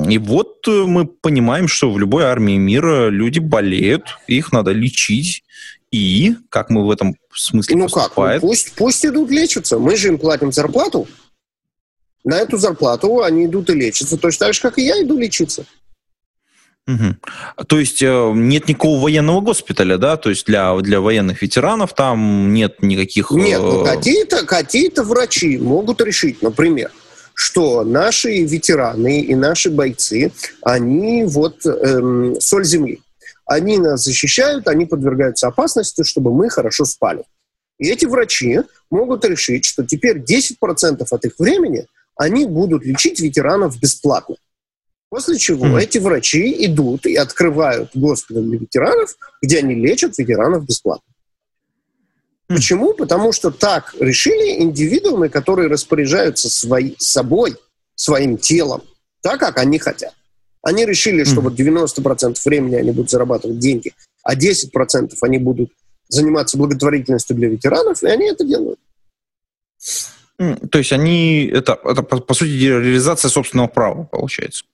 И 0.10 0.18
вот 0.18 0.66
мы 0.66 1.06
понимаем, 1.06 1.68
что 1.68 1.92
в 1.92 2.00
любой 2.00 2.24
армии 2.24 2.58
мира 2.58 3.10
люди 3.10 3.40
болеют, 3.40 4.18
их 4.28 4.52
надо 4.54 4.72
лечить. 4.72 5.44
И 5.92 6.36
как 6.50 6.70
мы 6.70 6.86
в 6.86 6.92
этом 6.92 7.18
смысле 7.34 7.76
Ну 7.76 7.84
поступает? 7.84 8.36
как, 8.36 8.44
ну, 8.44 8.50
пусть, 8.50 8.74
пусть 8.76 9.06
идут 9.06 9.30
лечиться. 9.30 9.78
Мы 9.78 9.98
же 9.98 10.08
им 10.08 10.18
платим 10.18 10.54
зарплату. 10.54 11.08
На 12.24 12.38
эту 12.38 12.58
зарплату 12.58 13.22
они 13.22 13.46
идут 13.46 13.70
и 13.70 13.74
лечатся. 13.74 14.18
Точно 14.18 14.46
так 14.46 14.54
же, 14.54 14.62
как 14.62 14.78
и 14.78 14.84
я 14.86 15.04
иду 15.04 15.18
лечиться. 15.18 15.66
Угу. 16.88 17.66
То 17.68 17.80
есть 17.80 18.02
э, 18.02 18.32
нет 18.34 18.70
никакого 18.70 19.02
военного 19.02 19.42
госпиталя, 19.42 19.98
да? 19.98 20.16
То 20.16 20.30
есть 20.30 20.46
для, 20.46 20.74
для 20.78 21.02
военных 21.02 21.42
ветеранов 21.42 21.94
там 21.94 22.54
нет 22.54 22.82
никаких... 22.82 23.32
Нет, 23.32 23.60
ну 23.60 23.84
э, 23.84 23.86
какие-то 23.86 24.46
какие 24.46 24.90
врачи 25.02 25.58
могут 25.58 26.02
решить, 26.02 26.42
например, 26.42 26.92
что 27.34 27.84
наши 27.84 28.44
ветераны 28.44 29.22
и 29.22 29.36
наши 29.36 29.70
бойцы, 29.70 30.32
они 30.62 31.24
вот 31.24 31.66
эм, 31.66 32.40
соль 32.40 32.66
земли. 32.66 33.02
Они 33.46 33.78
нас 33.78 34.04
защищают, 34.04 34.68
они 34.68 34.86
подвергаются 34.86 35.48
опасности, 35.48 36.04
чтобы 36.04 36.34
мы 36.34 36.50
хорошо 36.50 36.86
спали. 36.86 37.24
И 37.80 37.90
эти 37.90 38.06
врачи 38.06 38.60
могут 38.90 39.26
решить, 39.26 39.66
что 39.66 39.84
теперь 39.84 40.20
10% 40.20 41.06
от 41.10 41.26
их 41.26 41.34
времени 41.40 41.88
они 42.16 42.46
будут 42.46 42.86
лечить 42.86 43.20
ветеранов 43.20 43.80
бесплатно. 43.80 44.36
После 45.10 45.38
чего 45.38 45.66
mm-hmm. 45.66 45.82
эти 45.82 45.98
врачи 45.98 46.66
идут 46.66 47.06
и 47.06 47.16
открывают 47.16 47.90
госпиталь 47.94 48.44
для 48.44 48.60
ветеранов, 48.60 49.16
где 49.42 49.60
они 49.60 49.76
лечат 49.76 50.18
ветеранов 50.18 50.66
бесплатно. 50.66 51.11
Почему? 52.56 52.94
Потому 52.94 53.32
что 53.32 53.52
так 53.52 53.96
решили 54.00 54.62
индивидуумы, 54.62 55.30
которые 55.30 55.68
распоряжаются 55.70 56.50
свои, 56.50 56.96
собой, 56.98 57.56
своим 57.96 58.38
телом, 58.38 58.84
так, 59.22 59.40
как 59.40 59.58
они 59.58 59.80
хотят. 59.80 60.14
Они 60.64 60.86
решили, 60.86 61.24
что 61.24 61.42
вот 61.42 61.60
90% 61.60 62.38
времени 62.46 62.76
они 62.76 62.92
будут 62.92 63.10
зарабатывать 63.10 63.60
деньги, 63.60 63.94
а 64.24 64.36
10% 64.36 65.12
они 65.22 65.38
будут 65.40 65.72
заниматься 66.08 66.58
благотворительностью 66.58 67.36
для 67.36 67.50
ветеранов, 67.50 68.04
и 68.04 68.08
они 68.08 68.30
это 68.30 68.44
делают. 68.44 68.80
То 70.38 70.78
есть 70.78 70.92
они, 70.92 71.46
это, 71.54 71.80
это 71.84 72.04
по, 72.04 72.20
по 72.20 72.34
сути, 72.34 72.50
реализация 72.50 73.30
собственного 73.30 73.68
права, 73.68 74.04
получается. 74.04 74.66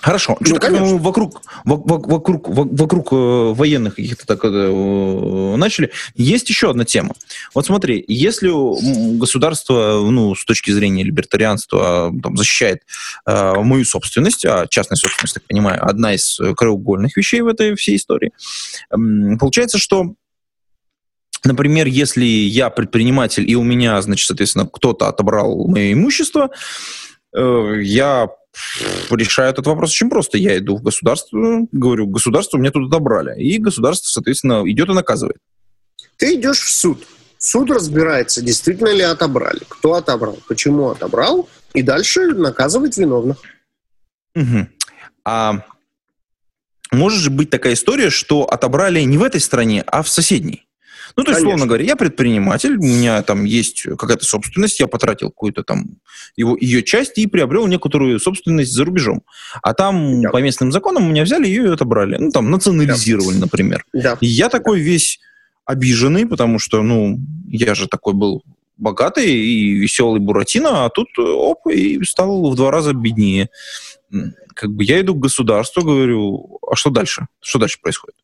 Хорошо. 0.00 0.36
Ну, 0.38 0.46
Что-то 0.46 0.70
мы 0.70 0.98
вокруг, 0.98 1.42
вокруг, 1.64 2.48
вокруг 2.48 3.12
э, 3.12 3.16
военных 3.52 3.96
каких-то 3.96 4.26
так 4.26 4.44
э, 4.44 5.54
начали. 5.56 5.90
Есть 6.14 6.48
еще 6.48 6.70
одна 6.70 6.84
тема. 6.84 7.14
Вот 7.52 7.66
смотри, 7.66 8.04
если 8.06 8.48
государство, 9.18 10.00
ну, 10.08 10.36
с 10.36 10.44
точки 10.44 10.70
зрения 10.70 11.02
либертарианства, 11.02 12.12
там, 12.22 12.36
защищает 12.36 12.82
э, 13.26 13.54
мою 13.54 13.84
собственность, 13.84 14.44
а 14.44 14.68
частная 14.68 14.96
собственность, 14.96 15.34
так 15.34 15.44
понимаю, 15.44 15.84
одна 15.84 16.14
из 16.14 16.40
краеугольных 16.56 17.16
вещей 17.16 17.40
в 17.40 17.48
этой 17.48 17.74
всей 17.74 17.96
истории, 17.96 18.30
э, 18.90 19.36
получается, 19.38 19.78
что 19.78 20.14
Например, 21.44 21.86
если 21.86 22.24
я 22.24 22.68
предприниматель, 22.68 23.48
и 23.48 23.54
у 23.54 23.62
меня, 23.62 24.02
значит, 24.02 24.26
соответственно, 24.26 24.66
кто-то 24.66 25.06
отобрал 25.06 25.68
мое 25.68 25.92
имущество, 25.92 26.50
э, 27.32 27.80
я 27.80 28.28
решаю 29.10 29.50
этот 29.50 29.66
вопрос 29.66 29.90
очень 29.90 30.10
просто. 30.10 30.38
Я 30.38 30.58
иду 30.58 30.76
в 30.76 30.82
государство, 30.82 31.66
говорю, 31.72 32.06
государство 32.06 32.58
мне 32.58 32.70
тут 32.70 32.90
добрали. 32.90 33.40
И 33.40 33.58
государство, 33.58 34.08
соответственно, 34.08 34.62
идет 34.70 34.88
и 34.88 34.92
наказывает. 34.92 35.38
Ты 36.16 36.34
идешь 36.34 36.60
в 36.60 36.70
суд. 36.70 37.06
Суд 37.38 37.70
разбирается, 37.70 38.42
действительно 38.42 38.92
ли 38.92 39.02
отобрали, 39.02 39.60
кто 39.68 39.94
отобрал, 39.94 40.38
почему 40.48 40.90
отобрал, 40.90 41.48
и 41.72 41.82
дальше 41.82 42.26
наказывает 42.34 42.96
виновных. 42.96 43.38
Угу. 44.34 44.66
А 45.24 45.62
может 46.90 47.20
же 47.20 47.30
быть 47.30 47.50
такая 47.50 47.74
история, 47.74 48.10
что 48.10 48.44
отобрали 48.44 49.00
не 49.02 49.18
в 49.18 49.22
этой 49.22 49.40
стране, 49.40 49.84
а 49.86 50.02
в 50.02 50.08
соседней? 50.08 50.67
Ну, 51.16 51.24
то 51.24 51.30
есть, 51.30 51.40
Конечно. 51.40 51.48
условно 51.48 51.66
говоря, 51.66 51.84
я 51.84 51.96
предприниматель, 51.96 52.76
у 52.76 52.82
меня 52.82 53.22
там 53.22 53.44
есть 53.44 53.82
какая-то 53.82 54.24
собственность, 54.24 54.80
я 54.80 54.86
потратил 54.86 55.30
какую-то 55.30 55.62
там 55.62 55.98
его, 56.36 56.56
ее 56.60 56.82
часть 56.82 57.18
и 57.18 57.26
приобрел 57.26 57.66
некоторую 57.66 58.18
собственность 58.20 58.72
за 58.72 58.84
рубежом. 58.84 59.22
А 59.62 59.74
там 59.74 60.22
да. 60.22 60.30
по 60.30 60.38
местным 60.38 60.72
законам 60.72 61.06
у 61.06 61.10
меня 61.10 61.24
взяли 61.24 61.46
ее 61.46 61.64
и 61.64 61.72
отобрали. 61.72 62.16
Ну, 62.18 62.30
там, 62.30 62.50
национализировали, 62.50 63.34
да. 63.34 63.40
например. 63.42 63.84
Да. 63.92 64.18
И 64.20 64.26
я 64.26 64.48
такой 64.48 64.78
да. 64.78 64.84
весь 64.84 65.20
обиженный, 65.64 66.26
потому 66.26 66.58
что, 66.58 66.82
ну, 66.82 67.18
я 67.48 67.74
же 67.74 67.88
такой 67.88 68.14
был 68.14 68.42
богатый 68.78 69.30
и 69.30 69.74
веселый 69.74 70.20
Буратино, 70.20 70.84
а 70.84 70.88
тут 70.88 71.08
оп, 71.18 71.66
и 71.66 72.02
стал 72.04 72.50
в 72.50 72.54
два 72.54 72.70
раза 72.70 72.94
беднее. 72.94 73.50
Как 74.54 74.70
бы 74.70 74.84
я 74.84 75.00
иду 75.00 75.14
к 75.14 75.20
государству, 75.20 75.82
говорю, 75.82 76.58
а 76.66 76.74
что 76.74 76.90
дальше? 76.90 77.26
Что 77.40 77.58
дальше 77.58 77.78
происходит? 77.82 78.16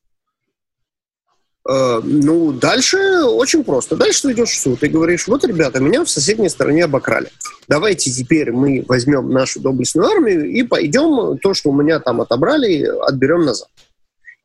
Э, 1.69 2.01
ну, 2.03 2.53
дальше 2.53 3.25
очень 3.25 3.65
просто. 3.65 3.97
Дальше 3.97 4.23
ты 4.23 4.33
идешь 4.33 4.51
в 4.51 4.61
суд 4.61 4.83
и 4.83 4.89
говоришь, 4.89 5.27
вот, 5.27 5.45
ребята, 5.45 5.81
меня 5.81 6.05
в 6.05 6.11
соседней 6.11 6.49
стороне 6.49 6.85
обокрали. 6.85 7.31
Давайте 7.69 8.11
теперь 8.11 8.53
мы 8.53 8.85
возьмем 8.87 9.31
нашу 9.31 9.61
доблестную 9.61 10.09
армию 10.09 10.51
и 10.51 10.63
пойдем 10.63 11.39
то, 11.39 11.55
что 11.55 11.71
у 11.71 11.73
меня 11.73 12.01
там 12.01 12.21
отобрали, 12.21 12.83
отберем 13.07 13.45
назад. 13.45 13.69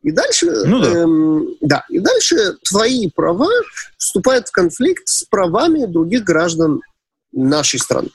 И 0.01 0.11
дальше, 0.11 0.49
ну, 0.65 0.79
да. 0.79 0.91
Эм, 0.91 1.47
да, 1.59 1.85
и 1.89 1.99
дальше 1.99 2.55
твои 2.63 3.09
права 3.09 3.49
вступают 3.97 4.47
в 4.47 4.51
конфликт 4.51 5.05
с 5.05 5.23
правами 5.23 5.85
других 5.85 6.23
граждан 6.23 6.79
нашей 7.33 7.79
страны. 7.79 8.09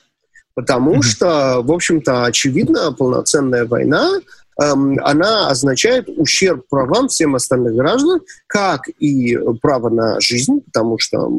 Потому 0.55 0.95
mm-hmm. 0.95 1.01
что, 1.03 1.61
в 1.61 1.71
общем-то, 1.71 2.25
очевидно, 2.25 2.91
полноценная 2.91 3.65
война 3.65 4.19
она 4.57 5.49
означает 5.49 6.07
ущерб 6.07 6.65
правам 6.69 7.07
всем 7.07 7.35
остальных 7.35 7.75
граждан, 7.75 8.21
как 8.47 8.87
и 8.87 9.37
право 9.61 9.89
на 9.89 10.19
жизнь, 10.21 10.61
потому 10.61 10.97
что 10.97 11.29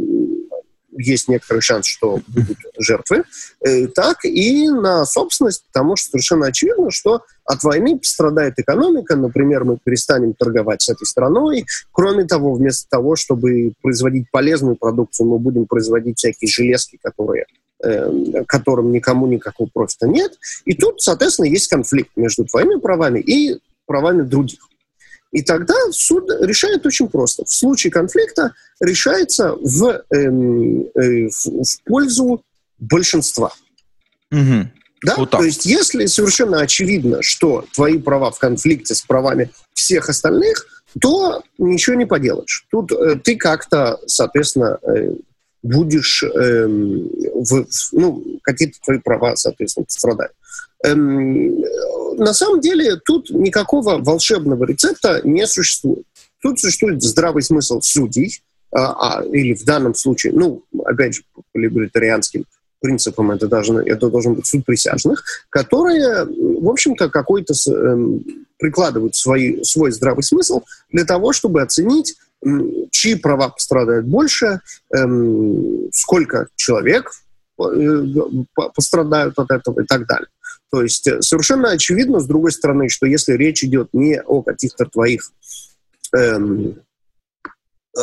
есть 0.99 1.29
некоторый 1.29 1.61
шанс, 1.61 1.87
что 1.87 2.21
будут 2.27 2.59
жертвы, 2.79 3.25
э, 3.61 3.87
так 3.89 4.25
и 4.25 4.69
на 4.69 5.05
собственность, 5.05 5.65
потому 5.67 5.97
что 5.97 6.11
совершенно 6.11 6.47
очевидно, 6.47 6.91
что 6.91 7.23
от 7.45 7.63
войны 7.63 7.99
страдает 8.03 8.59
экономика, 8.59 9.17
например, 9.17 9.65
мы 9.65 9.79
перестанем 9.83 10.35
торговать 10.35 10.83
с 10.83 10.89
этой 10.89 11.05
страной. 11.05 11.67
Кроме 11.93 12.25
того, 12.25 12.55
вместо 12.55 12.89
того, 12.89 13.17
чтобы 13.17 13.73
производить 13.83 14.31
полезную 14.31 14.77
продукцию, 14.77 15.29
мы 15.29 15.39
будем 15.39 15.67
производить 15.67 16.19
всякие 16.19 16.49
железки, 16.49 16.99
которые 17.03 17.47
которым 18.47 18.93
никому 18.93 19.27
никакого 19.27 19.69
профита 19.73 20.07
нет. 20.07 20.33
И 20.65 20.75
тут, 20.75 21.01
соответственно, 21.03 21.47
есть 21.47 21.69
конфликт 21.69 22.11
между 22.17 22.45
твоими 22.45 22.79
правами 22.81 23.21
и 23.21 23.59
правами 23.87 24.23
других. 24.23 24.61
И 25.33 25.43
тогда 25.43 25.75
суд 25.91 26.31
решает 26.41 26.87
очень 26.87 27.09
просто. 27.09 27.45
В 27.45 27.53
случае 27.53 27.91
конфликта 27.91 28.55
решается 28.81 29.55
в, 29.61 30.03
эм, 30.11 30.87
э, 30.95 31.29
в, 31.29 31.63
в 31.63 31.83
пользу 31.85 32.43
большинства. 32.79 33.53
Угу. 34.31 34.71
Да? 35.05 35.15
Вот 35.17 35.31
То 35.31 35.43
есть, 35.45 35.67
если 35.67 36.07
совершенно 36.07 36.61
очевидно, 36.61 37.23
что 37.23 37.67
твои 37.75 37.99
права 37.99 38.31
в 38.31 38.39
конфликте 38.39 38.95
с 38.95 39.03
правами 39.03 39.51
всех 39.75 40.09
остальных, 40.09 40.67
то 41.01 41.43
ничего 41.59 41.97
не 41.97 42.07
поделаешь. 42.07 42.67
Тут 42.71 42.93
э, 42.93 43.17
ты 43.17 43.37
как-то, 43.37 43.99
соответственно, 44.07 44.79
э, 44.83 45.13
будешь, 45.67 46.23
эм, 46.23 47.11
в, 47.35 47.67
ну, 47.93 48.25
какие-то 48.43 48.79
твои 48.85 48.99
права, 48.99 49.37
соответственно, 49.37 49.85
пострадают. 49.85 50.33
Эм, 50.85 51.61
на 52.17 52.33
самом 52.33 52.61
деле 52.61 52.97
тут 52.97 53.31
никакого 53.31 53.99
волшебного 53.99 54.65
рецепта 54.65 55.21
не 55.25 55.47
существует. 55.47 56.05
Тут 56.43 56.61
существует 56.61 57.03
здравый 57.03 57.43
смысл 57.43 57.81
судей, 57.81 58.41
а, 58.73 59.19
а, 59.19 59.25
или 59.25 59.55
в 59.55 59.65
данном 59.65 59.95
случае, 59.95 60.33
ну, 60.33 60.63
опять 60.85 61.15
же, 61.15 61.23
по 61.53 61.59
либертарианским 61.59 62.45
принципам 62.81 63.31
это, 63.31 63.49
должно, 63.49 63.81
это 63.81 64.09
должен 64.11 64.35
быть 64.35 64.47
суд 64.47 64.65
присяжных, 64.65 65.25
которые, 65.49 66.25
в 66.25 66.69
общем-то, 66.69 67.09
какой-то 67.09 67.55
эм, 67.71 68.23
прикладывают 68.59 69.15
свой, 69.15 69.61
свой 69.63 69.93
здравый 69.93 70.23
смысл 70.23 70.63
для 70.91 71.05
того, 71.05 71.33
чтобы 71.33 71.63
оценить, 71.63 72.17
чьи 72.91 73.15
права 73.17 73.49
пострадают 73.49 74.07
больше, 74.07 74.61
эм, 74.95 75.89
сколько 75.93 76.49
человек 76.57 77.11
э, 77.59 78.05
пострадают 78.75 79.39
от 79.39 79.51
этого 79.51 79.81
и 79.81 79.87
так 79.87 80.07
далее. 80.07 80.29
То 80.71 80.83
есть 80.83 81.07
э, 81.07 81.23
совершенно 81.23 81.71
очевидно, 81.71 82.21
с 82.21 82.27
другой 82.27 82.53
стороны, 82.53 82.89
что 82.89 83.07
если 83.07 83.33
речь 83.33 83.65
идет 83.65 83.89
не 83.93 84.21
о 84.21 84.43
каких-то 84.43 84.85
твоих 84.87 85.33
эм, 86.15 86.81
э, 87.97 88.01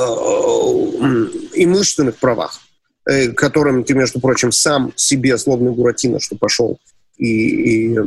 имущественных 1.53 2.17
правах, 2.17 2.59
э, 3.05 3.29
которым 3.29 3.83
ты, 3.83 3.93
между 3.93 4.19
прочим, 4.19 4.51
сам 4.51 4.93
себе, 4.95 5.37
злобный 5.37 5.71
Буратино, 5.71 6.19
что 6.19 6.35
пошел 6.35 6.79
и, 7.17 7.91
и 7.91 7.97
э, 7.97 8.03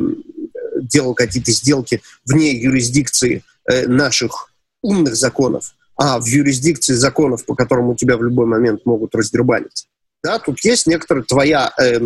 делал 0.83 1.15
какие-то 1.15 1.53
сделки 1.53 2.03
вне 2.25 2.53
юрисдикции 2.53 3.43
э, 3.71 3.87
наших 3.87 4.53
умных 4.83 5.17
законов, 5.17 5.76
а 5.97 6.21
в 6.21 6.27
юрисдикции 6.27 6.95
законов, 6.95 7.45
по 7.45 7.55
которым 7.55 7.89
у 7.89 7.97
тебя 7.97 8.17
в 8.17 8.23
любой 8.23 8.47
момент 8.47 8.85
могут 8.85 9.15
раздербанить. 9.15 9.89
Да, 10.23 10.39
тут 10.39 10.61
есть 10.65 10.87
некоторая 10.87 11.25
твоя, 11.25 11.73
э, 11.79 11.99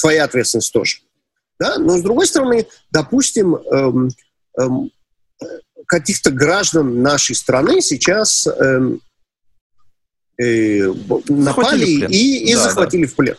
твоя 0.00 0.24
ответственность 0.24 0.72
тоже. 0.72 0.98
Да? 1.58 1.78
Но, 1.78 1.96
с 1.98 2.02
другой 2.02 2.26
стороны, 2.26 2.66
допустим, 2.90 3.56
эм, 3.56 4.10
эм, 4.58 4.90
каких-то 5.86 6.30
граждан 6.30 7.02
нашей 7.02 7.34
страны 7.34 7.80
сейчас 7.80 8.46
эм, 8.46 9.00
э, 10.38 10.92
напали 11.28 11.86
и, 11.86 12.50
и 12.50 12.54
да, 12.54 12.62
захватили 12.64 13.06
да. 13.06 13.12
в 13.12 13.14
плен. 13.14 13.36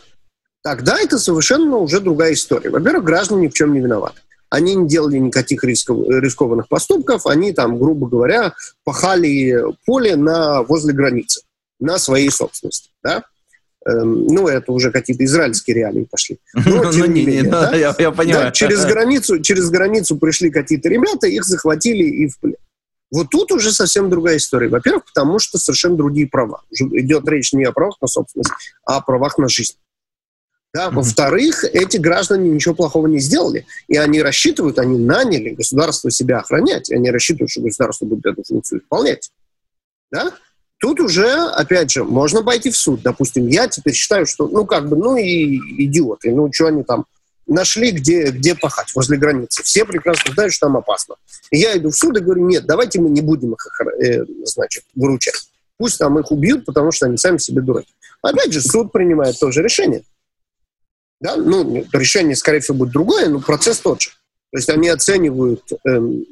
Тогда 0.62 0.98
это 0.98 1.18
совершенно 1.18 1.76
уже 1.76 2.00
другая 2.00 2.32
история. 2.34 2.70
Во-первых, 2.70 3.04
граждане 3.04 3.42
ни 3.42 3.48
в 3.48 3.54
чем 3.54 3.72
не 3.72 3.80
виноваты. 3.80 4.20
Они 4.50 4.74
не 4.74 4.88
делали 4.88 5.18
никаких 5.18 5.62
рисков, 5.64 5.98
рискованных 6.08 6.68
поступков, 6.68 7.26
они 7.26 7.52
там, 7.52 7.78
грубо 7.78 8.08
говоря, 8.08 8.54
пахали 8.84 9.62
поле 9.84 10.16
на, 10.16 10.62
возле 10.62 10.94
границы, 10.94 11.42
на 11.78 11.98
своей 11.98 12.30
собственности. 12.30 12.90
Да? 13.02 13.24
Эм, 13.86 14.26
ну, 14.26 14.48
это 14.48 14.72
уже 14.72 14.90
какие-то 14.90 15.24
израильские 15.24 15.76
реалии 15.76 16.04
пошли. 16.10 16.38
Но, 16.54 16.82
ну, 16.82 16.92
тем 16.92 17.12
не 17.12 17.24
менее, 17.24 17.50
да, 17.50 17.74
я, 17.74 17.94
я 17.98 18.10
понимаю. 18.10 18.46
Да, 18.46 18.50
через, 18.50 18.84
границу, 18.84 19.40
через 19.40 19.70
границу 19.70 20.16
пришли 20.16 20.50
какие-то 20.50 20.88
ребята, 20.88 21.26
их 21.26 21.44
захватили 21.44 22.04
и 22.04 22.28
в 22.28 22.38
плен. 22.38 22.56
Вот 23.10 23.30
тут 23.30 23.52
уже 23.52 23.72
совсем 23.72 24.10
другая 24.10 24.36
история. 24.36 24.68
Во-первых, 24.68 25.06
потому 25.06 25.38
что 25.38 25.58
совершенно 25.58 25.96
другие 25.96 26.26
права. 26.26 26.62
Идет 26.70 27.26
речь 27.28 27.52
не 27.54 27.64
о 27.64 27.72
правах 27.72 27.96
на 28.02 28.08
собственность, 28.08 28.50
а 28.84 28.98
о 28.98 29.00
правах 29.00 29.38
на 29.38 29.48
жизнь. 29.48 29.76
Да? 30.74 30.90
Во-вторых, 30.90 31.64
эти 31.64 31.96
граждане 31.96 32.50
ничего 32.50 32.74
плохого 32.74 33.06
не 33.06 33.20
сделали. 33.20 33.66
И 33.88 33.96
они 33.96 34.20
рассчитывают, 34.20 34.78
они 34.78 34.98
наняли 34.98 35.50
государство 35.50 36.10
себя 36.10 36.38
охранять. 36.38 36.90
И 36.90 36.94
они 36.94 37.10
рассчитывают, 37.10 37.50
что 37.50 37.62
государство 37.62 38.04
будет 38.04 38.26
эту 38.26 38.42
функцию 38.44 38.80
исполнять. 38.80 39.30
Да? 40.10 40.34
Тут 40.78 41.00
уже, 41.00 41.28
опять 41.32 41.90
же, 41.90 42.04
можно 42.04 42.42
пойти 42.42 42.70
в 42.70 42.76
суд. 42.76 43.02
Допустим, 43.02 43.48
я 43.48 43.66
теперь 43.66 43.94
считаю, 43.94 44.26
что, 44.26 44.46
ну, 44.46 44.64
как 44.64 44.88
бы, 44.88 44.96
ну 44.96 45.16
и 45.16 45.84
идиоты. 45.84 46.32
Ну, 46.32 46.52
что 46.52 46.66
они 46.66 46.84
там 46.84 47.06
нашли, 47.46 47.90
где, 47.90 48.30
где 48.30 48.54
пахать, 48.54 48.94
возле 48.94 49.16
границы. 49.16 49.62
Все 49.62 49.84
прекрасно 49.84 50.32
знают, 50.32 50.52
что 50.52 50.66
там 50.66 50.76
опасно. 50.76 51.16
И 51.50 51.58
я 51.58 51.76
иду 51.76 51.90
в 51.90 51.96
суд 51.96 52.16
и 52.16 52.20
говорю, 52.20 52.46
нет, 52.46 52.66
давайте 52.66 53.00
мы 53.00 53.08
не 53.08 53.22
будем 53.22 53.54
их, 53.54 53.80
э, 54.02 54.24
значит, 54.44 54.84
выручать. 54.94 55.48
Пусть 55.78 55.98
там 55.98 56.18
их 56.18 56.30
убьют, 56.30 56.64
потому 56.64 56.92
что 56.92 57.06
они 57.06 57.16
сами 57.16 57.38
себе 57.38 57.62
дураки. 57.62 57.92
Опять 58.22 58.52
же, 58.52 58.60
суд 58.60 58.92
принимает 58.92 59.38
тоже 59.38 59.62
решение. 59.62 60.02
Да? 61.20 61.36
Ну, 61.36 61.84
решение, 61.92 62.36
скорее 62.36 62.60
всего, 62.60 62.78
будет 62.78 62.92
другое, 62.92 63.28
но 63.28 63.40
процесс 63.40 63.80
тот 63.80 64.02
же. 64.02 64.10
То 64.50 64.58
есть 64.58 64.68
они 64.68 64.88
оценивают 64.88 65.62
эм, 65.86 66.24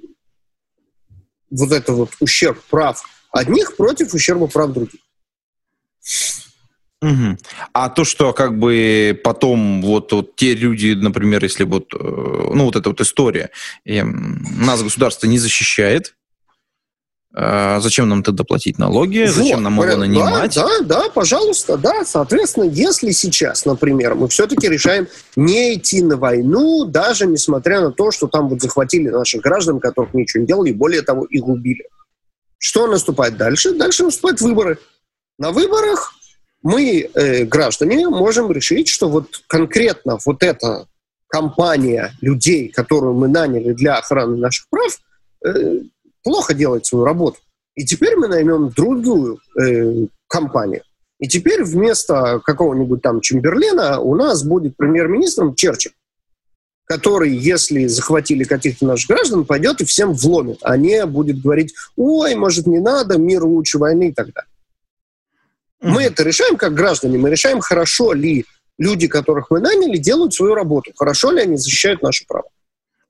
вот 1.51 1.73
это 1.73 1.93
вот 1.93 2.11
ущерб 2.21 2.61
прав 2.71 3.03
одних 3.31 3.77
против 3.77 4.15
ущерба 4.15 4.47
прав 4.47 4.73
других. 4.73 5.01
Угу. 7.03 7.37
А 7.73 7.91
то, 7.91 8.05
что 8.05 8.33
как 8.33 8.59
бы 8.59 9.21
потом 9.23 9.83
вот, 9.83 10.13
вот 10.13 10.35
те 10.37 10.55
люди, 10.55 10.95
например, 10.95 11.43
если 11.43 11.65
вот, 11.65 11.93
э, 11.93 11.99
ну 11.99 12.65
вот 12.65 12.77
эта 12.77 12.89
вот 12.89 13.01
история, 13.01 13.51
и 13.85 14.03
нас 14.03 14.83
государство 14.83 15.27
не 15.27 15.39
защищает, 15.39 16.17
а 17.39 17.81
зачем 17.81 18.09
нам 18.09 18.23
тогда 18.23 18.45
платить 18.45 18.79
налоги? 18.79 19.27
Зачем 19.27 19.59
вот, 19.59 19.65
нам 19.65 19.83
его 19.83 19.97
нанимать? 19.99 20.55
Да, 20.55 20.67
да, 20.81 21.03
да, 21.03 21.11
пожалуйста, 21.11 21.77
да. 21.77 22.03
Соответственно, 22.07 22.65
если 22.65 23.11
сейчас, 23.11 23.67
например, 23.67 24.15
мы 24.15 24.29
все-таки 24.29 24.67
решаем 24.67 25.07
не 25.37 25.75
идти 25.75 26.03
на 26.03 26.17
войну, 26.17 26.87
даже 26.87 27.27
несмотря 27.27 27.83
на 27.83 27.93
то, 27.93 28.11
что 28.11 28.27
там 28.27 28.49
вот 28.49 28.63
захватили 28.63 29.11
наших 29.11 29.43
граждан, 29.43 29.81
которых 29.81 30.15
ничего 30.15 30.41
не 30.41 30.47
делали, 30.47 30.71
и 30.71 30.73
более 30.73 31.03
того, 31.03 31.27
их 31.27 31.47
убили. 31.47 31.87
Что 32.57 32.87
наступает 32.87 33.37
дальше? 33.37 33.75
Дальше 33.75 34.05
наступают 34.05 34.41
выборы. 34.41 34.79
На 35.39 35.53
выборах 35.53 36.15
мы, 36.63 37.11
э, 37.13 37.45
граждане, 37.45 38.09
можем 38.09 38.51
решить, 38.51 38.89
что 38.89 39.11
вот 39.11 39.43
конкретно 39.47 40.17
вот 40.25 40.43
эта 40.43 40.87
компания 41.29 42.15
людей, 42.23 42.69
которую 42.71 43.13
мы 43.13 43.29
наняли 43.29 43.75
для 43.75 43.99
охраны 43.99 44.39
наших 44.39 44.71
прав, 44.71 44.99
э, 45.45 45.81
плохо 46.27 46.55
делает 46.55 46.85
свою 46.85 47.05
работу. 47.05 47.39
И 47.77 47.85
теперь 47.85 48.17
мы 48.17 48.27
наймем 48.27 48.71
другую 48.71 49.39
э, 49.61 50.07
компанию. 50.27 50.83
И 51.21 51.29
теперь 51.29 51.63
вместо 51.63 52.41
какого-нибудь 52.41 53.01
там 53.01 53.21
Чемберлена 53.21 54.01
у 54.01 54.17
нас 54.17 54.43
будет 54.43 54.77
премьер-министром 54.77 55.55
Черчилль 55.55 55.93
который, 56.89 57.33
если 57.35 57.89
захватили 57.89 58.45
каких-то 58.45 58.87
наших 58.87 59.09
граждан, 59.09 59.45
пойдет 59.45 59.81
и 59.81 59.85
всем 59.85 60.15
вломит, 60.15 60.59
а 60.63 60.77
не 60.77 61.05
будет 61.05 61.43
говорить, 61.43 61.75
ой, 61.97 62.37
может, 62.37 62.69
не 62.69 62.79
надо, 62.79 63.19
мир 63.19 63.45
лучше 63.45 63.79
войны 63.79 64.11
и 64.11 64.13
так 64.13 64.33
далее. 64.33 64.49
Mm-hmm. 65.83 65.89
Мы 65.89 66.03
это 66.05 66.23
решаем 66.23 66.57
как 66.57 66.75
граждане, 66.75 67.19
мы 67.19 67.29
решаем, 67.29 67.59
хорошо 67.59 68.13
ли 68.13 68.45
люди, 68.79 69.09
которых 69.09 69.51
мы 69.51 69.59
наняли, 69.59 69.97
делают 69.97 70.33
свою 70.33 70.55
работу, 70.55 70.93
хорошо 70.95 71.33
ли 71.33 71.43
они 71.43 71.57
защищают 71.57 72.03
наши 72.03 72.25
права. 72.25 72.49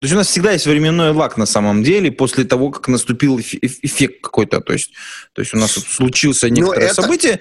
То 0.00 0.04
есть 0.04 0.14
у 0.14 0.18
нас 0.18 0.26
всегда 0.28 0.52
есть 0.52 0.66
временной 0.66 1.12
лак 1.12 1.38
на 1.38 1.46
самом 1.46 1.82
деле 1.82 2.12
после 2.12 2.44
того, 2.44 2.70
как 2.70 2.88
наступил 2.88 3.38
эффект 3.40 4.20
какой-то. 4.22 4.60
То 4.60 4.74
есть, 4.74 4.92
то 5.32 5.40
есть 5.40 5.54
у 5.54 5.58
нас 5.58 5.72
случился 5.72 6.50
некоторое 6.50 6.88
это... 6.88 7.02
событие, 7.02 7.40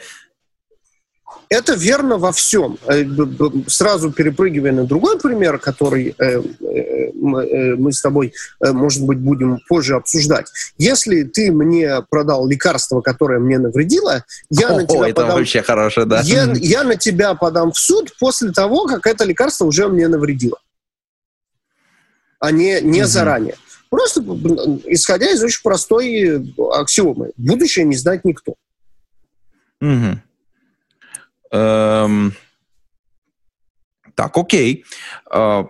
это 1.49 1.73
верно 1.73 2.17
во 2.17 2.31
всем. 2.31 2.77
Э, 2.87 3.05
сразу 3.67 4.11
перепрыгивая 4.11 4.71
на 4.71 4.85
другой 4.85 5.19
пример, 5.19 5.57
который 5.57 6.15
э, 6.17 6.41
э, 6.41 7.11
мы 7.13 7.91
с 7.91 8.01
тобой, 8.01 8.33
может 8.61 9.03
быть, 9.03 9.19
будем 9.19 9.59
позже 9.67 9.95
обсуждать. 9.95 10.47
Если 10.77 11.23
ты 11.23 11.51
мне 11.51 12.01
продал 12.09 12.47
лекарство, 12.47 13.01
которое 13.01 13.39
мне 13.39 13.59
навредило, 13.59 14.23
я 14.49 14.69
О, 14.69 14.77
на 14.77 14.87
тебя 14.87 15.09
это 15.09 15.21
подам... 15.21 15.37
вообще 15.37 15.61
хорошее, 15.61 16.05
да. 16.05 16.21
Я, 16.21 16.51
я 16.55 16.83
на 16.83 16.95
тебя 16.95 17.33
подам 17.35 17.71
в 17.71 17.77
суд 17.77 18.13
после 18.19 18.51
того, 18.51 18.85
как 18.85 19.07
это 19.07 19.23
лекарство 19.25 19.65
уже 19.65 19.87
мне 19.87 20.07
навредило, 20.07 20.57
а 22.45 22.51
не, 22.51 22.79
не 22.81 23.01
угу. 23.01 23.08
заранее. 23.08 23.55
Просто 23.89 24.21
исходя 24.86 25.31
из 25.31 25.43
очень 25.43 25.62
простой 25.63 26.53
аксиомы. 26.73 27.31
Будущее 27.38 27.86
не 27.86 27.95
знает 27.95 28.25
никто. 28.25 28.55
Угу. 29.81 30.21
Эм, 31.51 32.34
так, 34.15 34.38
окей. 34.38 34.86
Э, 35.31 35.65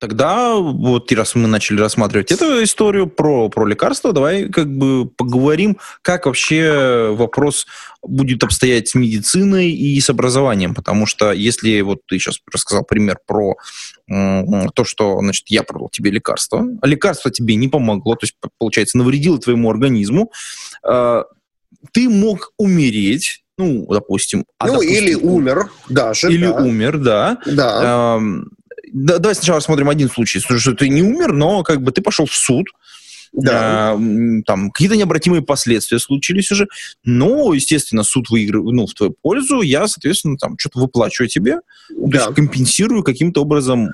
тогда 0.00 0.54
вот 0.56 1.12
раз 1.12 1.34
мы 1.34 1.46
начали 1.46 1.80
рассматривать 1.80 2.32
эту 2.32 2.64
историю 2.64 3.06
про, 3.06 3.50
про 3.50 3.66
лекарства, 3.66 4.12
давай 4.12 4.48
как 4.48 4.66
бы 4.66 5.06
поговорим, 5.06 5.78
как 6.02 6.26
вообще 6.26 7.14
вопрос 7.14 7.66
будет 8.02 8.42
обстоять 8.42 8.88
с 8.88 8.94
медициной 8.94 9.70
и 9.70 10.00
с 10.00 10.08
образованием, 10.08 10.74
потому 10.74 11.04
что 11.04 11.32
если 11.32 11.82
вот 11.82 12.00
ты 12.08 12.18
сейчас 12.18 12.38
рассказал 12.52 12.84
пример 12.84 13.18
про 13.26 13.56
то, 14.08 14.84
что, 14.84 15.20
значит, 15.20 15.44
я 15.48 15.62
продал 15.62 15.90
тебе 15.90 16.10
лекарство, 16.10 16.66
а 16.80 16.86
лекарство 16.86 17.30
тебе 17.30 17.54
не 17.54 17.68
помогло, 17.68 18.14
то 18.16 18.24
есть, 18.24 18.34
получается, 18.58 18.98
навредило 18.98 19.38
твоему 19.38 19.70
организму, 19.70 20.32
э, 20.88 21.22
ты 21.92 22.08
мог 22.08 22.52
умереть, 22.56 23.44
ну, 23.56 23.86
допустим... 23.86 24.44
А, 24.58 24.66
ну, 24.66 24.72
допустим, 24.72 24.94
или 24.94 25.14
умер 25.14 25.70
даже. 25.88 26.32
Или 26.32 26.46
да. 26.46 26.54
умер, 26.54 26.98
да. 26.98 27.38
Да. 27.46 28.16
Эм, 28.16 28.50
да. 28.92 29.18
Давай 29.18 29.34
сначала 29.34 29.58
рассмотрим 29.58 29.88
один 29.88 30.10
случай, 30.10 30.40
что 30.40 30.74
ты 30.74 30.88
не 30.88 31.02
умер, 31.02 31.32
но 31.32 31.62
как 31.62 31.82
бы 31.82 31.92
ты 31.92 32.02
пошел 32.02 32.26
в 32.26 32.34
суд, 32.34 32.66
да. 33.32 33.96
Э, 33.96 34.42
там 34.44 34.70
какие-то 34.70 34.96
необратимые 34.96 35.42
последствия 35.42 35.98
случились 35.98 36.50
уже, 36.50 36.66
но, 37.04 37.52
естественно, 37.54 38.02
суд 38.02 38.28
выигрывает 38.30 38.74
ну, 38.74 38.86
в 38.86 38.94
твою 38.94 39.14
пользу, 39.22 39.60
я, 39.60 39.86
соответственно, 39.86 40.36
там 40.36 40.56
что-то 40.58 40.80
выплачиваю 40.80 41.28
тебе, 41.28 41.60
да. 41.90 42.10
то 42.10 42.24
есть 42.24 42.34
компенсирую 42.34 43.02
каким-то 43.04 43.42
образом 43.42 43.90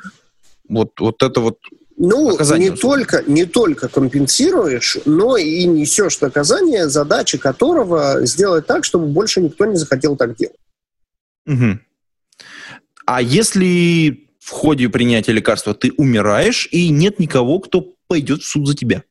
вот, 0.68 0.92
вот 0.98 1.22
это 1.22 1.40
вот 1.40 1.58
ну, 1.98 2.38
не 2.56 2.70
только, 2.70 3.24
не 3.26 3.46
только 3.46 3.88
компенсируешь, 3.88 4.98
но 5.06 5.38
и 5.38 5.64
несешь 5.64 6.20
наказание, 6.20 6.90
задача 6.90 7.38
которого 7.38 8.26
сделать 8.26 8.66
так, 8.66 8.84
чтобы 8.84 9.06
больше 9.06 9.40
никто 9.40 9.64
не 9.64 9.76
захотел 9.76 10.14
так 10.16 10.36
делать. 10.36 10.56
Угу. 11.46 11.78
А 13.06 13.22
если 13.22 14.25
в 14.46 14.50
ходе 14.52 14.88
принятия 14.88 15.32
лекарства 15.32 15.74
ты 15.74 15.92
умираешь, 15.96 16.68
и 16.70 16.88
нет 16.90 17.18
никого, 17.18 17.58
кто 17.58 17.94
пойдет 18.06 18.42
в 18.42 18.46
суд 18.46 18.68
за 18.68 18.76
тебя? 18.76 19.02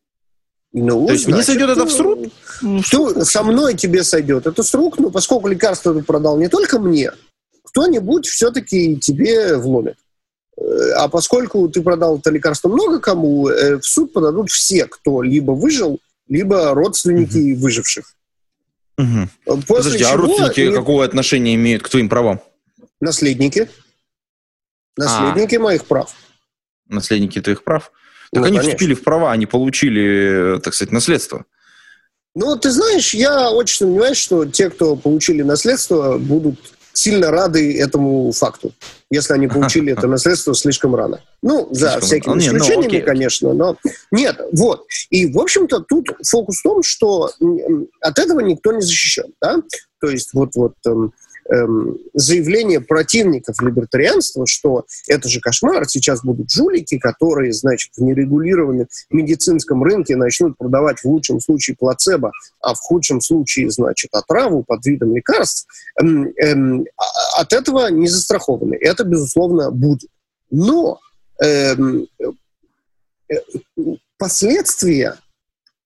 Ну, 0.72 1.08
То 1.08 1.12
есть 1.14 1.28
мне 1.28 1.44
сойдет 1.44 1.70
это 1.72 1.86
в 1.86 1.92
срок? 1.92 2.20
Что 2.82 3.26
со 3.26 3.44
мной 3.44 3.74
тебе 3.76 4.06
сойдет 4.06 4.48
это 4.48 4.64
срок, 4.64 4.98
но 4.98 5.10
поскольку 5.12 5.50
лекарство 5.50 5.94
ты 5.94 6.02
продал 6.04 6.38
не 6.38 6.48
только 6.48 6.80
мне, 6.80 7.12
кто-нибудь 7.64 8.26
все-таки 8.28 8.96
тебе 8.96 9.58
вломит. 9.58 9.98
Э, 10.58 10.92
а 10.96 11.10
поскольку 11.10 11.68
ты 11.68 11.82
продал 11.82 12.18
это 12.20 12.30
лекарство 12.30 12.70
много 12.70 13.00
кому, 13.02 13.50
э, 13.50 13.78
в 13.80 13.86
суд 13.86 14.14
подадут 14.14 14.50
все, 14.50 14.86
кто 14.86 15.22
либо 15.22 15.52
выжил, 15.52 16.00
либо 16.30 16.74
родственники 16.74 17.52
Мгм. 17.52 17.60
выживших. 17.60 18.16
Мгм. 18.98 19.30
После 19.46 19.66
Подожди, 19.68 20.04
а 20.06 20.12
чего 20.12 20.18
родственники 20.28 20.62
не- 20.62 20.74
какое 20.74 21.06
отношение 21.06 21.56
имеют 21.56 21.84
к 21.84 21.90
твоим 21.90 22.08
правам? 22.08 22.40
Наследники. 23.02 23.68
Наследники 24.98 25.56
моих 25.58 25.86
прав. 25.86 26.14
Наследники 26.88 27.42
твоих 27.42 27.64
прав? 27.64 27.92
Так 28.32 28.42
Ну, 28.42 28.48
они 28.48 28.58
конечно. 28.58 28.70
вступили 28.70 28.94
в 28.94 29.04
права, 29.04 29.32
они 29.32 29.46
получили, 29.46 30.56
э, 30.58 30.60
так 30.60 30.74
сказать, 30.74 30.92
наследство. 30.92 31.46
Ну, 32.36 32.56
ты 32.58 32.70
знаешь, 32.72 33.14
я 33.14 33.50
очень 33.52 33.78
сомневаюсь, 33.78 34.18
что 34.18 34.46
те, 34.46 34.70
кто 34.70 34.96
получили 34.96 35.42
наследство, 35.42 36.18
будут 36.18 36.60
сильно 36.92 37.30
рады 37.32 37.78
этому 37.80 38.32
факту, 38.32 38.74
если 39.10 39.34
они 39.34 39.48
получили 39.48 39.92
это 39.98 40.08
наследство 40.08 40.54
слишком 40.54 40.96
рано. 40.96 41.22
Ну, 41.42 41.68
за 41.72 41.92
Слишком 41.92 42.02
всякими. 42.02 42.34
Не, 42.42 42.50
ну, 42.52 42.58
исключениями, 42.58 42.88
окей. 42.88 43.02
конечно, 43.02 43.54
но 43.54 43.78
нет, 44.12 44.40
вот. 44.54 44.86
И, 45.10 45.32
в 45.32 45.40
общем-то, 45.40 45.80
тут 45.82 46.08
фокус 46.28 46.60
в 46.60 46.64
том, 46.64 46.84
что 46.84 47.32
от 48.02 48.20
этого 48.20 48.40
никто 48.42 48.72
не 48.74 48.82
защищен, 48.82 49.34
да? 49.42 49.58
То 50.02 50.10
есть 50.10 50.34
вот, 50.34 50.56
вот 50.56 50.74
эм, 51.52 51.98
заявление 52.14 52.82
противников 52.82 53.62
либертарианства, 53.62 54.46
что 54.48 54.86
это 55.08 55.30
же 55.30 55.40
кошмар, 55.40 55.88
сейчас 55.88 56.24
будут 56.24 56.52
жулики, 56.52 56.98
которые, 56.98 57.54
значит, 57.54 57.92
в 57.96 58.02
нерегулированном 58.02 58.88
медицинском 59.10 59.84
рынке 59.84 60.16
начнут 60.16 60.58
продавать 60.58 61.00
в 61.00 61.06
лучшем 61.06 61.40
случае 61.40 61.76
плацебо, 61.76 62.32
а 62.62 62.74
в 62.74 62.80
худшем 62.80 63.22
случае, 63.22 63.70
значит, 63.70 64.10
отраву 64.14 64.64
под 64.64 64.86
видом 64.86 65.16
лекарств, 65.16 65.68
эм, 66.00 66.34
эм, 66.38 66.86
а- 66.98 67.42
от 67.42 67.54
этого 67.54 67.90
не 67.90 68.08
застрахованы. 68.08 68.76
Это, 68.76 69.04
безусловно, 69.04 69.72
будет. 69.72 70.10
Но 70.52 71.00
эм, 71.42 72.08
э, 73.30 73.36
последствия 74.18 75.18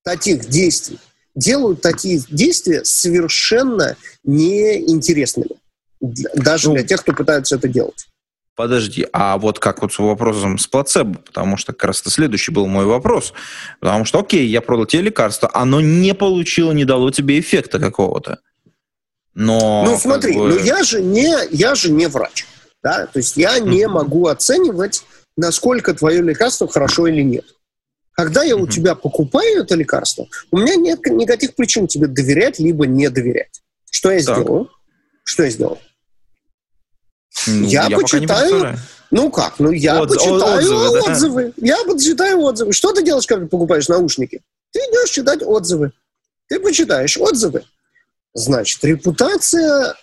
таких 0.04 0.48
действий 0.48 1.00
делают 1.36 1.82
такие 1.82 2.22
действия 2.30 2.84
совершенно 2.84 3.96
неинтересными. 4.24 5.52
Даже 6.02 6.70
Ну, 6.70 6.76
для 6.76 6.84
тех, 6.84 7.02
кто 7.02 7.14
пытается 7.14 7.56
это 7.56 7.68
делать. 7.68 8.08
Подожди, 8.56 9.08
а 9.14 9.38
вот 9.38 9.58
как 9.60 9.82
вот 9.82 9.94
с 9.94 10.00
вопросом 10.00 10.58
с 10.58 10.68
плацебо? 10.68 11.20
Потому 11.20 11.56
что 11.56 11.72
как 11.72 11.86
раз 11.86 12.02
это 12.02 12.10
следующий 12.10 12.52
был 12.52 12.68
мой 12.68 12.86
вопрос. 12.86 13.34
Потому 13.80 14.04
что, 14.04 14.20
окей, 14.20 14.46
я 14.48 14.60
продал 14.62 14.86
тебе 14.86 15.04
лекарство, 15.04 15.50
оно 15.54 15.80
не 15.80 16.14
получило, 16.14 16.74
не 16.74 16.84
дало 16.84 17.10
тебе 17.12 17.40
эффекта 17.40 17.80
какого-то. 17.80 18.40
Но... 19.34 19.84
Ну, 19.86 19.98
смотри, 19.98 20.34
бы- 20.36 20.50
ну 20.50 20.58
я 20.58 20.84
же 20.84 21.02
не, 21.02 21.34
я 21.52 21.76
же 21.76 21.90
не 21.92 22.08
врач. 22.08 22.46
Да? 22.84 23.06
То 23.08 23.20
есть 23.20 23.38
я 23.38 23.60
не 23.60 23.86
Мгм. 23.86 23.94
могу 23.96 24.28
оценивать, 24.28 25.04
насколько 25.38 25.94
твое 25.94 26.22
лекарство 26.22 26.68
хорошо 26.68 27.08
или 27.08 27.22
нет. 27.22 27.46
Когда 28.20 28.44
я 28.44 28.58
у 28.58 28.68
тебя 28.68 28.96
покупаю 28.96 29.64
это 29.64 29.76
лекарство, 29.76 30.28
у 30.52 30.58
меня 30.58 30.76
нет 30.76 31.06
никаких 31.06 31.56
причин 31.56 31.88
тебе 31.88 32.08
доверять 32.08 32.60
либо 32.60 32.86
не 32.86 33.10
доверять. 33.10 33.62
Что 33.90 34.12
я 34.12 34.22
Так. 34.22 34.40
сделаю? 34.40 34.70
Что 35.24 35.44
я 35.44 35.50
сделал? 35.50 35.80
Ну, 37.48 37.64
я 37.68 37.88
не 37.88 37.96
почитаю. 37.96 38.76
Ну 39.10 39.32
как? 39.32 39.58
Ну 39.60 39.72
я 39.72 40.02
Отз- 40.02 40.08
почитаю 40.10 40.58
отзывы, 40.58 40.92
да? 41.02 41.12
отзывы. 41.14 41.54
Я 41.58 41.78
почитаю 41.86 42.40
отзывы. 42.42 42.74
Что 42.74 42.92
ты 42.92 43.04
делаешь, 43.04 43.26
когда 43.26 43.48
покупаешь 43.48 43.88
наушники? 43.88 44.42
Ты 44.72 44.80
идешь 44.80 45.12
читать 45.12 45.42
отзывы. 45.42 45.94
Ты 46.50 46.60
почитаешь 46.60 47.18
отзывы. 47.18 47.64
Значит, 48.36 48.84
репутация... 48.84 49.96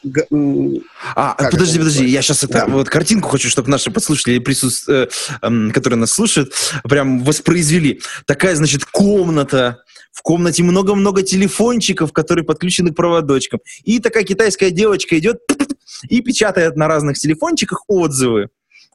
А, 1.14 1.34
Как 1.38 1.50
подожди, 1.50 1.50
это 1.50 1.50
подожди, 1.52 1.78
называется? 1.78 2.02
я 2.04 2.22
сейчас 2.22 2.42
это 2.44 2.52
Да. 2.52 2.66
вот 2.66 2.88
картинку 2.88 3.28
хочу, 3.28 3.48
чтобы 3.48 3.70
наши 3.70 3.90
подслушатели, 3.90 4.38
присутств- 4.40 4.88
э, 4.92 5.08
эм, 5.42 5.70
которые 5.70 5.98
нас 5.98 6.10
слушают, 6.12 6.52
прям 6.84 7.22
воспроизвели. 7.24 8.00
Такая, 8.26 8.56
значит, 8.56 8.84
комната. 8.84 9.78
В 10.12 10.22
комнате 10.22 10.62
много-много 10.62 11.22
телефончиков, 11.22 12.10
которые 12.12 12.44
подключены 12.44 12.90
к 12.90 12.96
проводочкам. 12.96 13.60
И 13.84 13.98
такая 14.00 14.24
китайская 14.24 14.70
девочка 14.70 15.18
идет 15.18 15.36
и 16.08 16.20
печатает 16.22 16.74
на 16.76 16.88
разных 16.88 17.18
телефончиках 17.18 17.84
отзывы. 17.86 18.48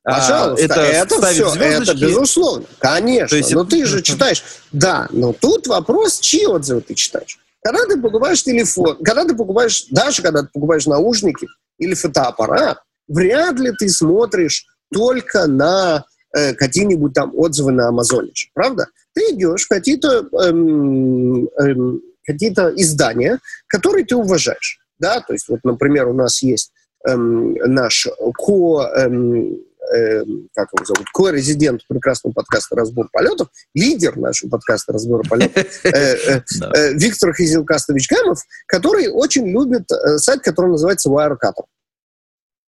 А, 0.03 0.19
Пожалуйста, 0.19 0.65
это, 0.65 1.15
ставит 1.17 1.35
все, 1.35 1.45
это 1.45 1.53
звездочки. 1.85 2.01
безусловно, 2.03 2.65
конечно. 2.79 3.35
Есть 3.35 3.51
но 3.53 3.61
это- 3.61 3.69
ты 3.69 3.85
же 3.85 4.01
читаешь, 4.03 4.43
да, 4.71 5.07
но 5.11 5.31
тут 5.31 5.67
вопрос, 5.67 6.19
чьи 6.19 6.47
отзывы 6.47 6.81
ты 6.81 6.95
читаешь. 6.95 7.37
Когда 7.63 7.85
ты 7.85 8.01
покупаешь 8.01 8.43
телефон, 8.43 8.97
когда 9.03 9.25
ты 9.25 9.35
покупаешь, 9.35 9.85
даже 9.91 10.21
когда 10.21 10.41
ты 10.41 10.49
покупаешь 10.51 10.87
наушники 10.87 11.47
или 11.77 11.93
фотоаппарат, 11.93 12.79
вряд 13.07 13.59
ли 13.59 13.71
ты 13.77 13.89
смотришь 13.89 14.65
только 14.91 15.47
на 15.47 16.05
э, 16.35 16.53
какие-нибудь 16.53 17.13
там 17.13 17.31
отзывы 17.35 17.71
на 17.71 17.89
Амазоне, 17.89 18.31
правда? 18.53 18.87
Ты 19.13 19.33
идешь 19.33 19.65
в 19.65 19.69
какие-то 19.69 20.27
эм, 20.43 21.47
эм, 21.47 22.01
какие-то 22.25 22.73
издания, 22.75 23.39
которые 23.67 24.05
ты 24.05 24.15
уважаешь, 24.15 24.79
да, 24.99 25.21
то 25.21 25.33
есть 25.33 25.47
вот, 25.47 25.59
например, 25.63 26.07
у 26.07 26.13
нас 26.13 26.41
есть 26.41 26.71
эм, 27.07 27.53
наш 27.53 28.07
ко 28.37 28.89
эм, 28.95 29.57
эм, 29.93 30.49
как 30.55 30.69
его 30.73 30.85
зовут, 30.85 31.07
ко-резидент 31.13 31.81
прекрасного 31.87 32.33
подкаста 32.33 32.75
«Разбор 32.75 33.09
полетов», 33.11 33.49
лидер 33.73 34.17
нашего 34.17 34.49
подкаста 34.49 34.93
«Разбора 34.93 35.23
полетов», 35.27 35.65
э, 35.85 35.89
э, 35.89 36.41
э, 36.75 36.93
Виктор 36.93 37.33
Хизилкастович 37.33 38.09
Гамов, 38.09 38.39
который 38.67 39.09
очень 39.09 39.47
любит 39.47 39.91
э, 39.91 40.17
сайт, 40.17 40.41
который 40.41 40.71
называется 40.71 41.09
Wirecutter. 41.09 41.65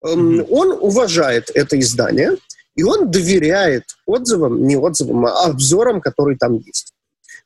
Эм. 0.04 0.46
Он 0.50 0.78
уважает 0.80 1.50
это 1.54 1.80
издание, 1.80 2.38
и 2.76 2.84
он 2.84 3.10
доверяет 3.10 3.84
отзывам, 4.06 4.67
не 4.67 4.78
отзывам, 4.78 5.26
а 5.26 5.46
обзорам, 5.46 6.02
которые 6.02 6.38
там 6.38 6.54
есть. 6.54 6.93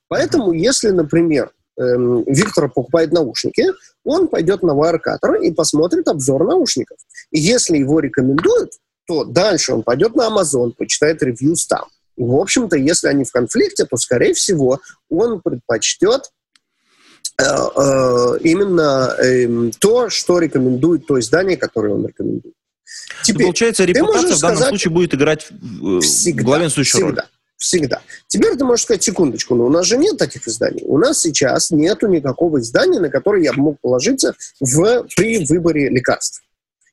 Поэтому, 0.07 0.51
если, 0.51 0.89
например, 0.89 1.51
эм, 1.79 2.23
Виктор 2.25 2.69
покупает 2.69 3.13
наушники, 3.13 3.67
он 4.03 4.27
пойдет 4.27 4.61
на 4.63 4.71
Wirecutter 4.71 5.41
и 5.41 5.53
посмотрит 5.53 6.07
обзор 6.07 6.45
наушников. 6.45 6.97
И 7.31 7.39
если 7.39 7.77
его 7.77 7.99
рекомендуют, 8.01 8.71
то 9.11 9.25
дальше 9.25 9.73
он 9.73 9.83
пойдет 9.83 10.15
на 10.15 10.29
Amazon, 10.29 10.71
почитает 10.71 11.21
ревьюс 11.21 11.67
там. 11.67 11.83
И, 12.15 12.23
в 12.23 12.33
общем-то, 12.33 12.77
если 12.77 13.09
они 13.09 13.25
в 13.25 13.31
конфликте, 13.31 13.85
то, 13.85 13.97
скорее 13.97 14.33
всего, 14.33 14.79
он 15.09 15.41
предпочтет 15.41 16.31
э, 17.37 17.43
э, 17.43 18.37
именно 18.41 19.13
эм, 19.19 19.71
то, 19.79 20.09
что 20.09 20.39
рекомендует 20.39 21.07
то 21.07 21.19
издание, 21.19 21.57
которое 21.57 21.93
он 21.93 22.07
рекомендует. 22.07 22.55
Теперь, 23.23 23.47
получается, 23.47 23.83
репутация 23.83 24.35
в 24.35 24.39
данном 24.39 24.57
сказать- 24.57 24.69
случае 24.69 24.93
будет 24.93 25.13
играть 25.13 25.47
э, 25.51 25.99
всегда, 25.99 26.43
главенствующую 26.43 27.01
роль. 27.01 27.11
всегда, 27.11 27.27
всегда. 27.57 28.01
Теперь 28.27 28.55
ты 28.55 28.63
можешь 28.63 28.85
сказать, 28.85 29.03
секундочку, 29.03 29.55
но 29.55 29.65
у 29.65 29.69
нас 29.69 29.85
же 29.85 29.97
нет 29.97 30.17
таких 30.17 30.47
изданий. 30.47 30.83
У 30.85 30.97
нас 30.97 31.19
сейчас 31.19 31.69
нету 31.71 32.07
никакого 32.07 32.61
издания, 32.61 33.01
на 33.01 33.09
которое 33.09 33.43
я 33.43 33.51
мог 33.51 33.77
положиться 33.81 34.35
в, 34.61 35.05
при 35.17 35.45
выборе 35.45 35.89
лекарств. 35.89 36.43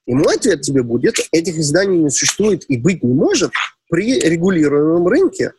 И 0.09 0.15
мой 0.15 0.37
ответ 0.37 0.63
тебе 0.63 0.83
будет, 0.83 1.17
этих 1.33 1.59
изданий 1.59 1.99
не 1.99 2.09
существует 2.09 2.65
и 2.71 2.79
быть 2.79 3.03
не 3.03 3.13
может 3.13 3.53
при 3.91 4.19
регулируемом 4.19 5.07
рынке. 5.07 5.53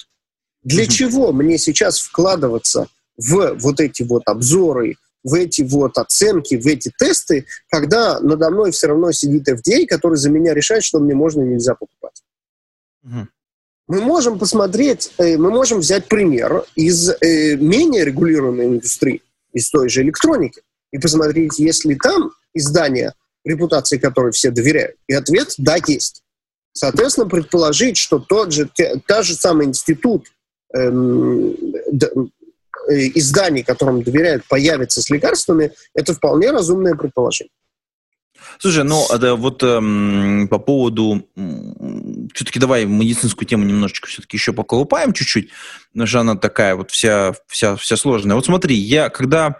Для 0.63 0.85
Мгм. 0.85 0.91
чего 0.91 1.31
мне 1.31 1.59
сейчас 1.59 1.99
вкладываться 1.99 2.87
в 3.15 3.53
вот 3.59 3.79
эти 3.79 4.01
вот 4.01 4.23
обзоры, 4.25 4.95
в 5.23 5.35
эти 5.35 5.61
вот 5.61 5.99
оценки, 5.99 6.55
в 6.55 6.65
эти 6.65 6.91
тесты, 6.97 7.45
когда 7.69 8.19
надо 8.21 8.49
мной 8.49 8.71
все 8.71 8.87
равно 8.87 9.11
сидит 9.11 9.47
FDA, 9.47 9.85
который 9.85 10.15
за 10.15 10.31
меня 10.31 10.55
решает, 10.55 10.83
что 10.83 10.99
мне 10.99 11.13
можно 11.13 11.41
и 11.43 11.49
нельзя 11.49 11.75
покупать. 11.75 12.23
Мгм. 13.03 13.29
Мы 13.87 14.01
можем 14.01 14.39
посмотреть, 14.39 15.11
э, 15.19 15.37
мы 15.37 15.51
можем 15.51 15.79
взять 15.79 16.07
пример 16.07 16.63
из 16.75 17.07
э, 17.07 17.55
менее 17.55 18.03
регулируемой 18.03 18.65
индустрии, 18.65 19.21
из 19.53 19.69
той 19.69 19.89
же 19.89 20.01
электроники, 20.01 20.63
и 20.91 20.97
посмотреть, 20.97 21.59
есть 21.59 21.85
ли 21.85 21.95
там 21.95 22.31
издания, 22.55 23.13
репутации 23.49 23.97
которой 23.97 24.31
все 24.31 24.51
доверяют. 24.51 24.95
И 25.07 25.13
ответ– 25.13 25.53
да, 25.57 25.77
есть. 25.85 26.21
Соответственно, 26.73 27.27
предположить, 27.27 27.97
что 27.97 28.19
тот 28.19 28.53
же, 28.53 28.69
те- 28.73 29.01
та 29.05 29.21
же 29.23 29.35
самый 29.35 29.65
институт 29.65 30.27
эм, 30.73 31.55
д- 31.91 32.11
э, 32.89 33.07
изданий, 33.15 33.63
которым 33.63 34.03
доверяют, 34.03 34.45
появится 34.47 35.01
с 35.01 35.09
лекарствами, 35.09 35.71
это 35.93 36.13
вполне 36.13 36.51
разумное 36.51 36.95
предположение. 36.95 37.51
Слушай, 38.57 38.83
ну 38.83 39.05
а 39.09 39.17
да, 39.17 39.35
вот 39.35 39.63
эм, 39.63 40.47
по 40.49 40.59
поводу 40.59 41.27
все-таки 42.33 42.59
давай 42.59 42.85
медицинскую 42.85 43.47
тему 43.47 43.65
немножечко 43.65 44.07
все-таки 44.07 44.37
еще 44.37 44.53
поколупаем 44.53 45.13
чуть-чуть, 45.13 45.49
потому 45.91 46.07
что 46.07 46.19
она 46.21 46.35
такая 46.35 46.75
вот 46.75 46.91
вся, 46.91 47.33
вся, 47.47 47.75
вся 47.75 47.97
сложная. 47.97 48.35
Вот 48.35 48.45
смотри, 48.45 48.75
я 48.75 49.09
когда 49.09 49.57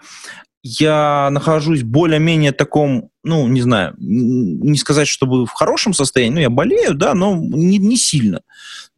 я 0.62 1.30
нахожусь 1.30 1.82
более-менее 1.82 2.52
таком, 2.52 3.10
ну, 3.22 3.48
не 3.48 3.62
знаю, 3.62 3.94
не 3.98 4.76
сказать, 4.76 5.08
чтобы 5.08 5.46
в 5.46 5.50
хорошем 5.50 5.94
состоянии, 5.94 6.34
ну, 6.34 6.40
я 6.40 6.50
болею, 6.50 6.94
да, 6.94 7.14
но 7.14 7.34
не, 7.34 7.78
не 7.78 7.96
сильно. 7.96 8.42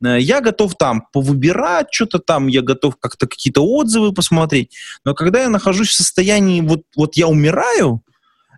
Э, 0.04 0.18
я 0.18 0.40
готов 0.40 0.74
там 0.76 1.04
повыбирать 1.12 1.86
что-то 1.90 2.18
там, 2.18 2.48
я 2.48 2.62
готов 2.62 2.96
как-то 2.98 3.28
какие-то 3.28 3.64
отзывы 3.64 4.12
посмотреть, 4.12 4.74
но 5.04 5.14
когда 5.14 5.42
я 5.42 5.48
нахожусь 5.48 5.90
в 5.90 5.94
состоянии, 5.94 6.60
вот, 6.60 6.82
вот 6.96 7.16
я 7.16 7.28
умираю, 7.28 8.02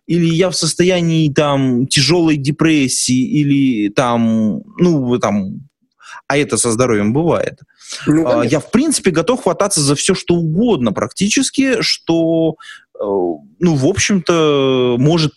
или 0.06 0.34
я 0.34 0.50
в 0.50 0.56
состоянии 0.56 1.32
там 1.32 1.86
тяжелой 1.86 2.36
депрессии, 2.36 3.40
или 3.40 3.88
там, 3.90 4.62
ну, 4.78 5.18
там, 5.18 5.60
а 6.26 6.36
это 6.38 6.56
со 6.56 6.72
здоровьем 6.72 7.12
бывает, 7.12 7.60
ну, 8.06 8.40
а, 8.40 8.44
я, 8.44 8.60
в 8.60 8.70
принципе, 8.70 9.10
готов 9.10 9.42
хвататься 9.42 9.80
за 9.80 9.94
все, 9.94 10.14
что 10.14 10.34
угодно 10.34 10.92
практически, 10.92 11.82
что, 11.82 12.56
ну, 12.98 13.74
в 13.74 13.86
общем-то, 13.86 14.96
может 14.98 15.34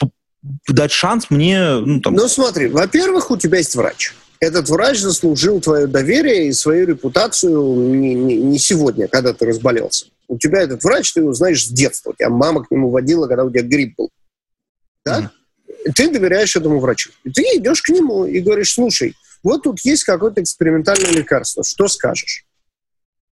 дать 0.68 0.92
шанс 0.92 1.30
мне... 1.30 1.78
Ну, 1.78 2.02
там... 2.02 2.14
ну 2.14 2.28
смотри, 2.28 2.68
во-первых, 2.68 3.32
у 3.32 3.38
тебя 3.38 3.58
есть 3.58 3.76
врач. 3.76 4.14
Этот 4.40 4.70
врач 4.70 5.00
заслужил 5.00 5.60
твое 5.62 5.88
доверие 5.88 6.48
и 6.48 6.54
свою 6.54 6.86
репутацию 6.86 7.76
не, 7.94 8.14
не, 8.14 8.38
не 8.38 8.60
сегодня, 8.60 9.08
когда 9.08 9.34
ты 9.34 9.48
разболелся. 9.48 10.08
У 10.28 10.38
тебя 10.38 10.62
этот 10.62 10.84
врач, 10.84 11.14
ты 11.14 11.22
его 11.22 11.34
знаешь 11.34 11.66
с 11.66 11.70
детства. 11.70 12.12
У 12.12 12.14
тебя 12.14 12.30
мама 12.30 12.64
к 12.64 12.70
нему 12.70 12.92
водила, 12.92 13.28
когда 13.28 13.44
у 13.44 13.50
тебя 13.50 13.64
грипп 13.64 13.96
был. 13.98 14.10
Да? 15.06 15.32
Mm. 15.88 15.92
Ты 15.94 16.12
доверяешь 16.12 16.56
этому 16.56 16.80
врачу. 16.80 17.12
И 17.24 17.32
ты 17.32 17.42
идешь 17.56 17.82
к 17.82 17.90
нему 17.90 18.26
и 18.26 18.40
говоришь, 18.40 18.74
слушай, 18.74 19.16
вот 19.42 19.64
тут 19.64 19.80
есть 19.80 20.04
какое-то 20.04 20.42
экспериментальное 20.42 21.12
лекарство, 21.12 21.64
что 21.64 21.88
скажешь? 21.88 22.46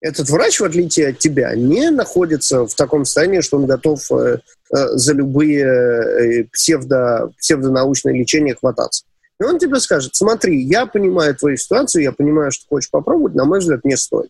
Этот 0.01 0.29
врач, 0.29 0.59
в 0.59 0.63
отличие 0.63 1.09
от 1.09 1.19
тебя, 1.19 1.53
не 1.55 1.89
находится 1.89 2.65
в 2.65 2.73
таком 2.73 3.03
состоянии, 3.03 3.41
что 3.41 3.57
он 3.57 3.65
готов 3.65 3.99
э, 4.11 4.39
э, 4.73 4.87
за 4.93 5.13
любые 5.13 5.65
э, 5.65 6.43
псевдо, 6.53 7.31
псевдонаучные 7.37 8.17
лечения 8.17 8.55
хвататься. 8.55 9.03
И 9.41 9.43
он 9.43 9.59
тебе 9.59 9.79
скажет, 9.79 10.15
смотри, 10.15 10.61
я 10.61 10.85
понимаю 10.85 11.35
твою 11.35 11.57
ситуацию, 11.57 12.03
я 12.03 12.13
понимаю, 12.13 12.51
что 12.51 12.65
хочешь 12.69 12.89
попробовать, 12.89 13.35
на 13.35 13.43
мой 13.43 13.59
взгляд, 13.59 13.83
не 13.83 13.97
стоит. 13.97 14.29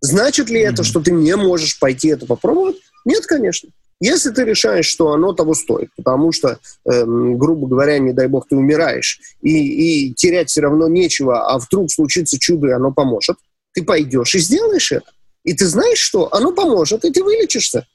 Значит 0.00 0.48
ли 0.48 0.62
mm-hmm. 0.62 0.72
это, 0.72 0.84
что 0.84 1.00
ты 1.00 1.10
не 1.10 1.34
можешь 1.34 1.78
пойти 1.80 2.08
это 2.08 2.26
попробовать? 2.26 2.76
Нет, 3.04 3.26
конечно. 3.26 3.70
Если 4.00 4.30
ты 4.30 4.44
решаешь, 4.44 4.86
что 4.86 5.12
оно 5.12 5.32
того 5.32 5.54
стоит, 5.54 5.90
потому 5.96 6.30
что, 6.30 6.58
эм, 6.84 7.38
грубо 7.38 7.68
говоря, 7.68 7.98
не 7.98 8.12
дай 8.12 8.26
бог, 8.26 8.46
ты 8.48 8.56
умираешь, 8.56 9.20
и, 9.40 10.08
и 10.08 10.14
терять 10.14 10.50
все 10.50 10.60
равно 10.60 10.88
нечего, 10.88 11.50
а 11.50 11.58
вдруг 11.58 11.90
случится 11.90 12.38
чудо, 12.38 12.68
и 12.68 12.72
оно 12.72 12.92
поможет, 12.92 13.38
ты 13.74 13.84
пойдешь 13.84 14.34
и 14.34 14.38
сделаешь 14.38 14.92
это. 14.92 15.10
И 15.44 15.52
ты 15.52 15.66
знаешь, 15.66 15.98
что 15.98 16.32
оно 16.32 16.52
поможет, 16.52 17.04
и 17.04 17.10
ты 17.10 17.22
вылечишься. 17.22 17.86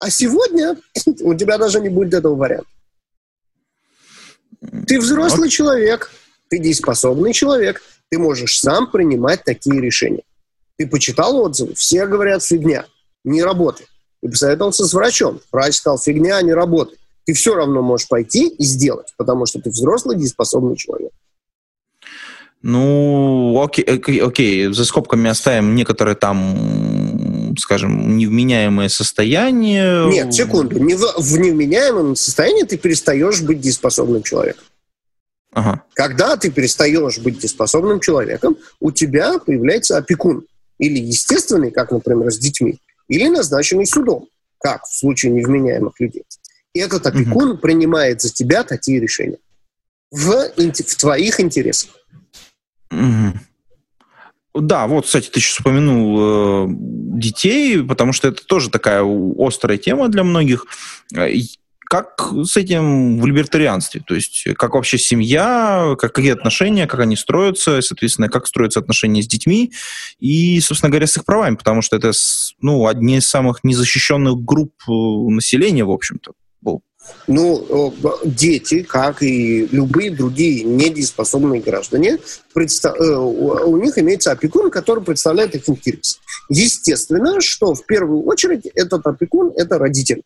А 0.00 0.10
сегодня 0.10 0.76
у 1.20 1.34
тебя 1.34 1.58
даже 1.58 1.80
не 1.80 1.88
будет 1.88 2.14
этого 2.14 2.34
варианта. 2.34 2.68
Ты 4.86 4.98
взрослый 4.98 5.50
человек, 5.50 6.10
ты 6.48 6.58
дееспособный 6.58 7.32
человек, 7.32 7.82
ты 8.10 8.18
можешь 8.18 8.58
сам 8.58 8.90
принимать 8.90 9.44
такие 9.44 9.80
решения. 9.80 10.24
Ты 10.76 10.88
почитал 10.88 11.36
отзывы, 11.36 11.74
все 11.74 12.06
говорят 12.06 12.42
фигня, 12.42 12.86
не 13.22 13.42
работает 13.42 13.88
и 14.22 14.28
посоветовался 14.28 14.84
с 14.84 14.92
врачом. 14.94 15.40
Врач 15.52 15.76
сказал, 15.76 15.98
фигня, 15.98 16.40
не 16.42 16.52
работает. 16.52 16.98
Ты 17.24 17.34
все 17.34 17.54
равно 17.54 17.82
можешь 17.82 18.08
пойти 18.08 18.48
и 18.48 18.64
сделать, 18.64 19.12
потому 19.16 19.46
что 19.46 19.60
ты 19.60 19.70
взрослый, 19.70 20.16
дееспособный 20.16 20.76
человек. 20.76 21.12
Ну, 22.62 23.60
окей, 23.62 23.84
окей, 23.84 24.20
окей, 24.20 24.72
за 24.72 24.84
скобками 24.84 25.30
оставим 25.30 25.76
некоторые 25.76 26.16
там, 26.16 27.54
скажем, 27.56 28.16
невменяемое 28.16 28.88
состояние. 28.88 30.08
Нет, 30.08 30.34
секунду. 30.34 30.78
Не 30.78 30.94
в, 30.94 31.04
в 31.16 31.38
невменяемом 31.38 32.16
состоянии 32.16 32.64
ты 32.64 32.76
перестаешь 32.76 33.42
быть 33.42 33.60
дееспособным 33.60 34.22
человеком. 34.24 34.64
Ага. 35.52 35.82
Когда 35.94 36.36
ты 36.36 36.50
перестаешь 36.50 37.18
быть 37.18 37.38
дееспособным 37.38 38.00
человеком, 38.00 38.56
у 38.80 38.90
тебя 38.90 39.38
появляется 39.38 39.96
опекун. 39.96 40.44
Или 40.78 40.98
естественный, 40.98 41.70
как, 41.70 41.90
например, 41.90 42.30
с 42.30 42.38
детьми, 42.38 42.78
или 43.08 43.28
назначенный 43.28 43.86
судом, 43.86 44.28
как 44.60 44.84
в 44.84 44.96
случае 44.96 45.32
невменяемых 45.32 45.98
людей. 45.98 46.24
И 46.72 46.80
этот 46.80 47.06
опекун 47.06 47.52
угу. 47.52 47.58
принимает 47.58 48.20
за 48.20 48.32
тебя 48.32 48.62
такие 48.62 49.00
решения 49.00 49.38
в, 50.10 50.50
в 50.56 50.96
твоих 50.96 51.40
интересах. 51.40 51.90
Да, 54.54 54.86
вот, 54.86 55.04
кстати, 55.04 55.28
ты 55.28 55.40
сейчас 55.40 55.60
упомянул 55.60 56.18
э, 56.20 56.66
детей, 56.68 57.82
потому 57.82 58.12
что 58.12 58.28
это 58.28 58.44
тоже 58.44 58.70
такая 58.70 59.04
острая 59.38 59.78
тема 59.78 60.08
для 60.08 60.24
многих. 60.24 60.66
Э, 61.14 61.28
как 61.88 62.32
с 62.42 62.56
этим 62.56 63.18
в 63.18 63.26
либертарианстве? 63.26 64.02
То 64.06 64.14
есть 64.14 64.46
как 64.56 64.74
вообще 64.74 64.98
семья, 64.98 65.94
как, 65.98 66.12
какие 66.12 66.32
отношения, 66.32 66.86
как 66.86 67.00
они 67.00 67.16
строятся, 67.16 67.80
соответственно, 67.80 68.28
как 68.28 68.46
строятся 68.46 68.80
отношения 68.80 69.22
с 69.22 69.26
детьми 69.26 69.72
и, 70.18 70.60
собственно 70.60 70.90
говоря, 70.90 71.06
с 71.06 71.16
их 71.16 71.24
правами, 71.24 71.56
потому 71.56 71.80
что 71.80 71.96
это 71.96 72.12
ну, 72.60 72.86
одни 72.86 73.18
из 73.18 73.28
самых 73.28 73.64
незащищенных 73.64 74.44
групп 74.44 74.74
э, 74.86 74.92
населения, 74.92 75.84
в 75.84 75.90
общем-то. 75.90 76.32
Ну, 77.26 77.94
дети, 78.24 78.82
как 78.82 79.22
и 79.22 79.66
любые 79.66 80.10
другие 80.10 80.64
недееспособные 80.64 81.60
граждане, 81.60 82.18
предста- 82.54 82.96
э, 82.96 83.16
у 83.16 83.76
них 83.76 83.98
имеется 83.98 84.32
опекун, 84.32 84.70
который 84.70 85.04
представляет 85.04 85.54
их 85.54 85.68
интерес. 85.68 86.20
Естественно, 86.48 87.40
что 87.40 87.74
в 87.74 87.84
первую 87.84 88.24
очередь 88.24 88.66
этот 88.74 89.06
опекун– 89.06 89.52
это 89.56 89.78
родитель. 89.78 90.22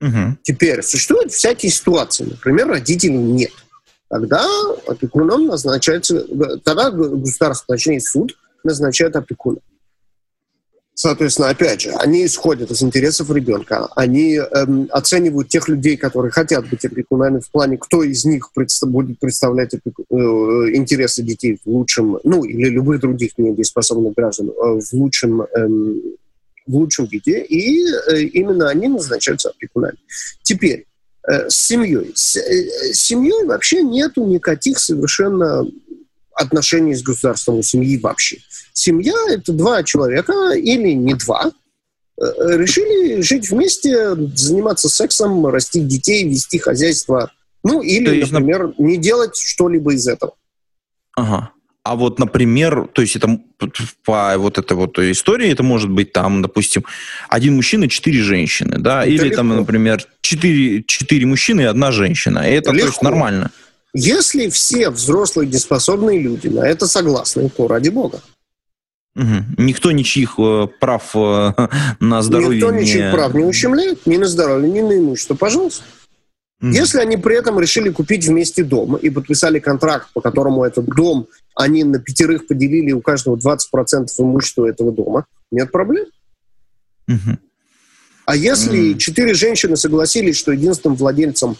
Угу. 0.00 0.38
Теперь 0.42 0.82
существуют 0.82 1.32
всякие 1.32 1.70
ситуации. 1.70 2.24
Например, 2.24 2.68
родителей 2.68 3.16
нет. 3.16 3.52
Тогда 4.08 4.46
опекуном 4.86 5.46
назначается, 5.46 6.26
тогда 6.64 6.90
государство, 6.90 7.74
точнее 7.74 8.00
суд, 8.00 8.36
назначает 8.62 9.16
опекуна. 9.16 9.58
Соответственно, 10.98 11.50
опять 11.50 11.82
же, 11.82 11.90
они 11.90 12.24
исходят 12.24 12.70
из 12.70 12.82
интересов 12.82 13.30
ребенка, 13.30 13.86
они 13.96 14.36
эм, 14.36 14.88
оценивают 14.90 15.50
тех 15.50 15.68
людей, 15.68 15.98
которые 15.98 16.32
хотят 16.32 16.66
быть 16.70 16.86
опекунами 16.86 17.40
в 17.40 17.50
плане, 17.50 17.76
кто 17.76 18.02
из 18.02 18.24
них 18.24 18.48
предста- 18.58 18.86
будет 18.86 19.18
представлять 19.18 19.74
опеку- 19.74 20.06
э, 20.08 20.74
интересы 20.74 21.22
детей 21.22 21.60
в 21.62 21.68
лучшем, 21.68 22.18
ну 22.24 22.44
или 22.44 22.70
любых 22.70 23.02
других 23.02 23.32
недееспособных 23.36 24.14
граждан 24.14 24.48
э, 24.48 24.52
в 24.80 24.92
лучшем 24.94 25.42
эм, 25.42 26.00
в 26.66 26.74
лучшем 26.74 27.04
виде, 27.04 27.42
и 27.42 27.84
э, 27.84 28.22
именно 28.32 28.70
они 28.70 28.88
назначаются 28.88 29.50
опекунами. 29.50 29.98
Теперь, 30.42 30.86
э, 31.28 31.50
с 31.50 31.56
семьей. 31.56 32.12
С, 32.14 32.36
э, 32.36 32.92
с 32.94 33.02
семьей 33.02 33.44
вообще 33.44 33.82
нету 33.82 34.24
никаких 34.24 34.78
совершенно 34.78 35.66
отношений 36.36 36.94
с 36.94 37.02
государством 37.02 37.56
у 37.56 37.62
семьи 37.62 37.98
вообще. 37.98 38.38
Семья— 38.72 39.14
это 39.30 39.52
два 39.52 39.82
человека, 39.82 40.52
или 40.52 40.92
не 40.92 41.14
два, 41.14 41.50
решили 42.18 43.20
жить 43.22 43.50
вместе, 43.50 44.14
заниматься 44.34 44.88
сексом, 44.88 45.46
растить 45.46 45.86
детей, 45.86 46.28
вести 46.28 46.58
хозяйство. 46.58 47.30
Ну, 47.64 47.82
или, 47.82 48.16
есть, 48.16 48.32
например, 48.32 48.72
не 48.78 48.96
делать 48.96 49.36
что-либо 49.36 49.94
из 49.94 50.06
этого. 50.06 50.34
Ага. 51.16 51.50
А 51.82 51.94
вот, 51.94 52.18
например, 52.18 52.88
то 52.92 53.00
есть 53.00 53.14
это 53.14 53.40
по 54.04 54.34
вот 54.38 54.58
этой 54.58 54.76
вот 54.76 54.98
истории, 54.98 55.52
это 55.52 55.62
может 55.62 55.88
быть 55.88 56.12
там, 56.12 56.42
допустим, 56.42 56.84
один 57.28 57.54
мужчина, 57.54 57.88
четыре 57.88 58.22
женщины, 58.22 58.78
да, 58.78 59.02
это 59.02 59.10
или 59.10 59.24
легко. 59.24 59.36
там, 59.36 59.56
например, 59.56 60.04
четыре, 60.20 60.82
четыре 60.82 61.26
мужчины 61.26 61.60
и 61.60 61.64
одна 61.64 61.92
женщина. 61.92 62.40
И 62.40 62.54
это, 62.54 62.70
это 62.70 62.80
то 62.80 62.86
есть 62.86 63.02
нормально. 63.02 63.52
Если 63.98 64.50
все 64.50 64.90
взрослые 64.90 65.48
дееспособные 65.48 66.20
люди 66.20 66.48
на 66.48 66.66
это 66.66 66.86
согласны, 66.86 67.48
то 67.48 67.66
ради 67.66 67.88
бога. 67.88 68.20
Угу. 69.14 69.44
Никто 69.56 69.90
ничьих 69.90 70.34
э, 70.38 70.68
прав 70.78 71.16
э, 71.16 71.52
на 72.00 72.20
здоровье 72.20 72.60
Никто 72.60 72.70
ничьих 72.70 73.04
не... 73.06 73.10
прав 73.10 73.32
не 73.32 73.44
ущемляет, 73.44 74.06
ни 74.06 74.18
на 74.18 74.26
здоровье, 74.26 74.70
ни 74.70 74.82
на 74.82 74.98
имущество. 74.98 75.34
Пожалуйста. 75.34 75.82
Mm. 76.62 76.72
Если 76.72 77.00
они 77.00 77.16
при 77.16 77.38
этом 77.38 77.58
решили 77.58 77.88
купить 77.88 78.26
вместе 78.26 78.64
дом 78.64 78.96
и 78.96 79.08
подписали 79.08 79.60
контракт, 79.60 80.08
по 80.12 80.20
которому 80.20 80.64
этот 80.64 80.84
дом 80.84 81.28
они 81.54 81.82
на 81.82 81.98
пятерых 81.98 82.46
поделили 82.46 82.92
у 82.92 83.00
каждого 83.00 83.36
20% 83.36 84.08
имущества 84.18 84.66
этого 84.66 84.92
дома, 84.92 85.24
нет 85.50 85.72
проблем. 85.72 86.04
Mm-hmm. 87.10 87.38
А 88.26 88.36
если 88.36 88.92
mm. 88.92 88.98
четыре 88.98 89.32
женщины 89.32 89.76
согласились, 89.76 90.36
что 90.36 90.52
единственным 90.52 90.96
владельцем 90.96 91.56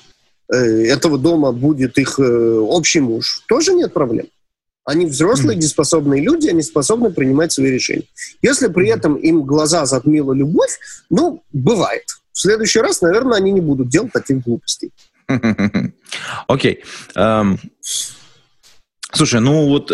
этого 0.55 1.19
дома 1.19 1.53
будет 1.53 1.99
их 1.99 2.19
э, 2.19 2.59
общий 2.59 3.01
муж, 3.01 3.43
тоже 3.49 3.75
нет 3.75 3.93
проблем. 3.93 4.27
Они 4.85 5.07
взрослые, 5.07 5.59
дееспособные 5.59 6.23
люди, 6.23 6.49
они 6.49 6.63
способны 6.63 7.11
принимать 7.11 7.51
свои 7.51 7.73
решения. 7.73 8.05
Если 8.41 8.69
при 8.69 8.89
этом 8.89 9.17
им 9.17 9.43
глаза 9.43 9.85
затмила 9.85 10.33
любовь, 10.33 10.79
ну, 11.11 11.43
бывает. 11.53 12.05
В 12.33 12.39
следующий 12.39 12.79
раз, 12.79 13.01
наверное, 13.01 13.39
они 13.39 13.51
не 13.51 13.61
будут 13.61 13.89
делать 13.89 14.13
таких 14.13 14.45
глупостей. 14.45 14.93
Окей. 16.47 16.85
Эм, 17.17 17.59
слушай, 19.13 19.41
ну 19.41 19.69
вот 19.69 19.91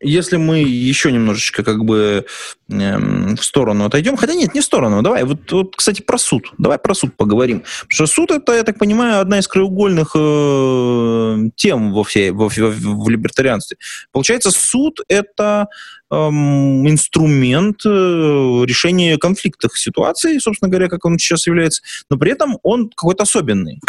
если 0.00 0.36
мы 0.36 0.60
еще 0.60 1.12
немножечко 1.12 1.62
как 1.62 1.84
бы 1.84 2.24
эм, 2.70 3.36
в 3.36 3.44
сторону 3.44 3.84
отойдем, 3.84 4.16
хотя 4.16 4.34
нет, 4.34 4.54
не 4.54 4.60
в 4.60 4.64
сторону, 4.64 5.02
давай, 5.02 5.24
вот, 5.24 5.52
вот, 5.52 5.76
кстати, 5.76 6.00
про 6.00 6.18
суд, 6.18 6.50
давай 6.56 6.78
про 6.78 6.94
суд 6.94 7.14
поговорим, 7.16 7.60
потому 7.60 7.90
что 7.90 8.06
суд 8.06 8.30
это, 8.30 8.54
я 8.54 8.62
так 8.62 8.78
понимаю, 8.78 9.20
одна 9.20 9.38
из 9.38 9.48
краеугольных 9.48 10.12
э, 10.14 11.50
тем 11.56 11.92
во 11.92 12.04
всей, 12.04 12.30
во, 12.30 12.48
в, 12.48 12.56
в 12.56 13.08
либертарианстве. 13.08 13.76
Получается, 14.12 14.50
суд 14.50 15.00
это 15.08 15.68
эм, 16.10 16.88
инструмент 16.88 17.84
э, 17.84 17.88
решения 17.88 19.18
конфликтных 19.18 19.76
ситуаций, 19.76 20.40
собственно 20.40 20.70
говоря, 20.70 20.88
как 20.88 21.04
он 21.04 21.18
сейчас 21.18 21.46
является, 21.46 21.82
но 22.08 22.16
при 22.16 22.32
этом 22.32 22.58
он 22.62 22.90
какой-то 22.94 23.24
особенный. 23.24 23.80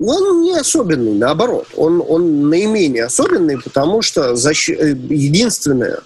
Он 0.00 0.42
не 0.42 0.56
особенный, 0.56 1.12
наоборот. 1.12 1.68
Он, 1.76 2.02
он 2.06 2.48
наименее 2.48 3.04
особенный, 3.04 3.60
потому 3.60 4.00
что 4.00 4.34
защ... 4.34 4.70
Э, 4.70 4.92
единственная 4.92 6.00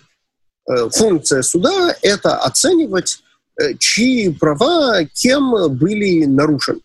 э, 0.68 0.90
функция 0.90 1.42
суда– 1.42 1.94
это 2.02 2.36
оценивать, 2.38 3.22
э, 3.56 3.74
чьи 3.78 4.30
права 4.30 5.04
кем 5.04 5.54
были 5.76 6.24
нарушены. 6.24 6.80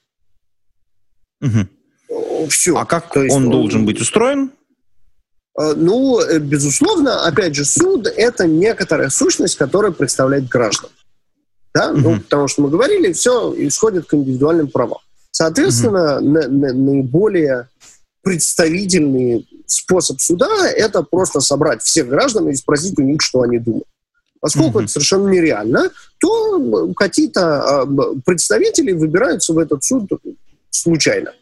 Угу. 1.41 2.48
Все. 2.50 2.76
А 2.78 2.86
как 2.86 3.12
То 3.12 3.24
есть 3.24 3.36
он, 3.36 3.45
он 3.45 3.52
должен 3.52 3.86
быть 3.86 4.00
устроен? 4.00 4.52
Ну, 5.58 6.22
безусловно, 6.39 7.26
опять 7.26 7.56
же, 7.56 7.65
суд– 7.65 8.08
это 8.17 8.48
некоторая 8.48 9.10
сущность, 9.10 9.58
которая 9.58 9.91
представляет 9.91 10.48
граждан. 10.48 10.91
Да? 11.74 11.91
Угу. 11.91 12.00
Ну, 12.00 12.19
потому 12.19 12.48
что 12.48 12.62
мы 12.62 12.69
говорили, 12.69 13.12
все 13.13 13.54
исходит 13.58 14.06
к 14.06 14.13
индивидуальным 14.13 14.67
правам. 14.67 15.00
Соответственно, 15.32 16.20
mm-hmm. 16.20 16.22
на, 16.22 16.48
на, 16.48 16.74
наиболее 16.74 17.68
представительный 18.22 19.48
способ 19.65 20.20
суда– 20.20 20.48
это 20.76 21.04
просто 21.04 21.39
собрать 21.39 21.82
всех 21.82 22.08
граждан 22.08 22.50
и 22.50 22.56
спросить 22.56 22.98
у 22.98 23.02
них, 23.02 23.22
что 23.22 23.42
они 23.42 23.60
думают. 23.60 23.86
Поскольку 24.42 24.80
mm-hmm. 24.80 24.84
это 24.84 24.92
совершенно 24.92 25.28
нереально, 25.30 25.92
то 26.20 26.94
какие-то 26.94 27.86
э, 27.88 28.20
представители 28.26 28.94
выбираются 28.94 29.54
в 29.54 29.58
этот 29.58 29.84
суд 29.84 30.10
случайно. 30.70 31.34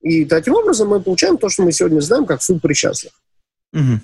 И 0.00 0.24
таким 0.24 0.54
образом 0.54 0.88
мы 0.88 1.00
получаем 1.00 1.36
то, 1.38 1.48
что 1.48 1.62
мы 1.62 1.72
сегодня 1.72 2.00
знаем 2.00 2.24
как 2.24 2.42
суд 2.42 2.62
причастных. 2.62 3.12
Угу. 3.72 4.00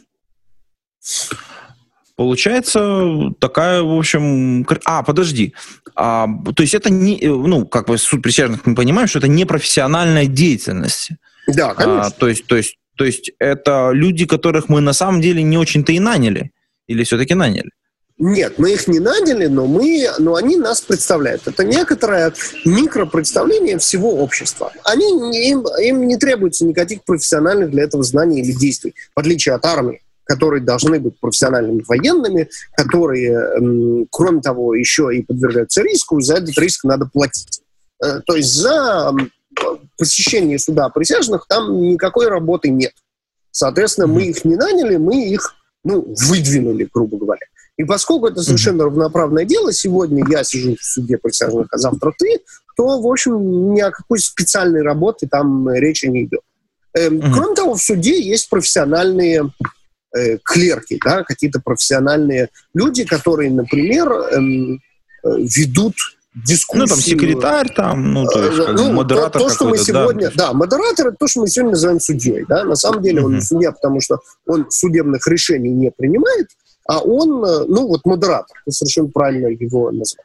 Получается 2.16 3.32
такая, 3.40 3.82
в 3.82 3.98
общем... 3.98 4.64
А, 4.84 5.02
подожди. 5.02 5.52
А, 5.96 6.28
то 6.54 6.62
есть 6.62 6.74
это 6.74 6.88
не... 6.90 7.18
Ну, 7.22 7.66
как 7.66 7.88
бы 7.88 7.98
суд 7.98 8.22
присяжных 8.22 8.66
мы 8.66 8.74
понимаем, 8.74 9.08
что 9.08 9.18
это 9.18 9.28
не 9.28 9.44
профессиональная 9.44 10.26
деятельность. 10.26 11.10
Да, 11.48 11.70
а, 11.70 11.74
конечно. 11.74 12.06
А, 12.06 12.10
то, 12.10 12.28
есть, 12.28 12.46
то, 12.46 12.56
есть, 12.56 12.78
то 12.96 13.04
есть 13.04 13.32
это 13.40 13.90
люди, 13.92 14.26
которых 14.26 14.68
мы 14.68 14.80
на 14.80 14.92
самом 14.92 15.20
деле 15.20 15.42
не 15.42 15.58
очень-то 15.58 15.92
и 15.92 15.98
наняли? 15.98 16.52
Или 16.86 17.02
все-таки 17.02 17.34
наняли? 17.34 17.70
Нет, 18.16 18.58
мы 18.58 18.72
их 18.72 18.86
не 18.86 19.00
наняли, 19.00 19.46
но, 19.46 19.66
мы, 19.66 20.08
но 20.20 20.36
они 20.36 20.56
нас 20.56 20.80
представляют. 20.80 21.48
Это 21.48 21.64
некоторое 21.64 22.32
микропредставление 22.64 23.78
всего 23.78 24.14
общества. 24.20 24.72
Они, 24.84 25.48
им, 25.48 25.64
им 25.82 26.06
не 26.06 26.16
требуется 26.16 26.64
никаких 26.64 27.02
профессиональных 27.02 27.72
для 27.72 27.82
этого 27.82 28.04
знаний 28.04 28.40
или 28.40 28.52
действий, 28.52 28.94
в 29.16 29.18
отличие 29.18 29.56
от 29.56 29.64
армии 29.64 30.00
которые 30.24 30.62
должны 30.62 30.98
быть 30.98 31.18
профессиональными 31.20 31.84
военными, 31.86 32.48
которые, 32.76 34.06
кроме 34.10 34.40
того, 34.40 34.74
еще 34.74 35.10
и 35.14 35.22
подвергаются 35.22 35.82
риску, 35.82 36.18
и 36.18 36.22
за 36.22 36.36
этот 36.36 36.56
риск 36.58 36.84
надо 36.84 37.06
платить. 37.06 37.62
Э, 38.02 38.20
то 38.26 38.34
есть 38.34 38.54
за 38.54 39.12
посещение 39.96 40.58
суда 40.58 40.88
присяжных 40.88 41.46
там 41.48 41.80
никакой 41.80 42.28
работы 42.28 42.70
нет. 42.70 42.92
Соответственно, 43.50 44.08
мы 44.08 44.24
их 44.24 44.44
не 44.44 44.56
наняли, 44.56 44.96
мы 44.96 45.28
их 45.28 45.54
ну, 45.84 46.14
выдвинули, 46.28 46.88
грубо 46.92 47.18
говоря. 47.18 47.46
И 47.76 47.84
поскольку 47.84 48.28
это 48.28 48.42
совершенно 48.42 48.84
равноправное 48.84 49.44
дело, 49.44 49.72
сегодня 49.72 50.24
я 50.28 50.44
сижу 50.44 50.76
в 50.76 50.82
суде 50.82 51.18
присяжных, 51.18 51.66
а 51.70 51.78
завтра 51.78 52.12
ты, 52.16 52.40
то, 52.76 53.00
в 53.00 53.06
общем, 53.06 53.74
ни 53.74 53.80
о 53.80 53.90
какой 53.90 54.18
специальной 54.18 54.82
работе 54.82 55.26
там 55.28 55.68
речи 55.70 56.06
не 56.06 56.24
идет. 56.24 56.40
Эм, 56.94 57.18
mm 57.18 57.32
Кроме 57.32 57.54
того, 57.54 57.74
в 57.74 57.82
суде 57.82 58.20
есть 58.20 58.48
профессиональные 58.48 59.50
э, 60.16 60.38
клерки, 60.42 60.98
да, 61.04 61.22
какие-то 61.22 61.60
профессиональные 61.60 62.48
люди, 62.74 63.04
которые, 63.04 63.50
например, 63.50 64.10
эм, 64.12 64.80
э, 65.24 65.28
ведут 65.38 65.94
дискуссию. 66.34 66.82
Ну, 66.82 66.86
там 66.86 66.98
секретарь, 66.98 67.72
там, 67.74 68.12
ну, 68.12 68.26
то 68.26 68.44
есть, 68.44 68.58
как 68.58 68.76
ну, 68.76 68.92
модератор 68.92 69.42
то, 69.42 69.48
то, 69.48 69.54
что 69.54 69.68
мы 69.68 69.78
сегодня, 69.78 70.30
да. 70.30 70.48
да, 70.48 70.52
модератор, 70.52 71.08
это 71.08 71.16
то, 71.18 71.26
что 71.28 71.40
мы 71.40 71.48
сегодня 71.48 71.72
называем 71.72 72.00
судьей, 72.00 72.44
да, 72.48 72.64
на 72.64 72.76
самом 72.76 73.02
деле 73.02 73.24
он 73.24 73.34
не 73.34 73.40
судья, 73.40 73.72
потому 73.72 74.00
что 74.00 74.18
он 74.46 74.66
судебных 74.70 75.26
решений 75.28 75.70
не 75.70 75.90
принимает, 75.90 76.48
а 76.88 77.00
он, 77.00 77.44
э, 77.44 77.64
ну, 77.68 77.86
вот 77.86 78.04
модератор, 78.04 78.56
ты 78.64 78.72
совершенно 78.72 79.08
правильно 79.08 79.48
его 79.48 79.90
назвал. 79.90 80.24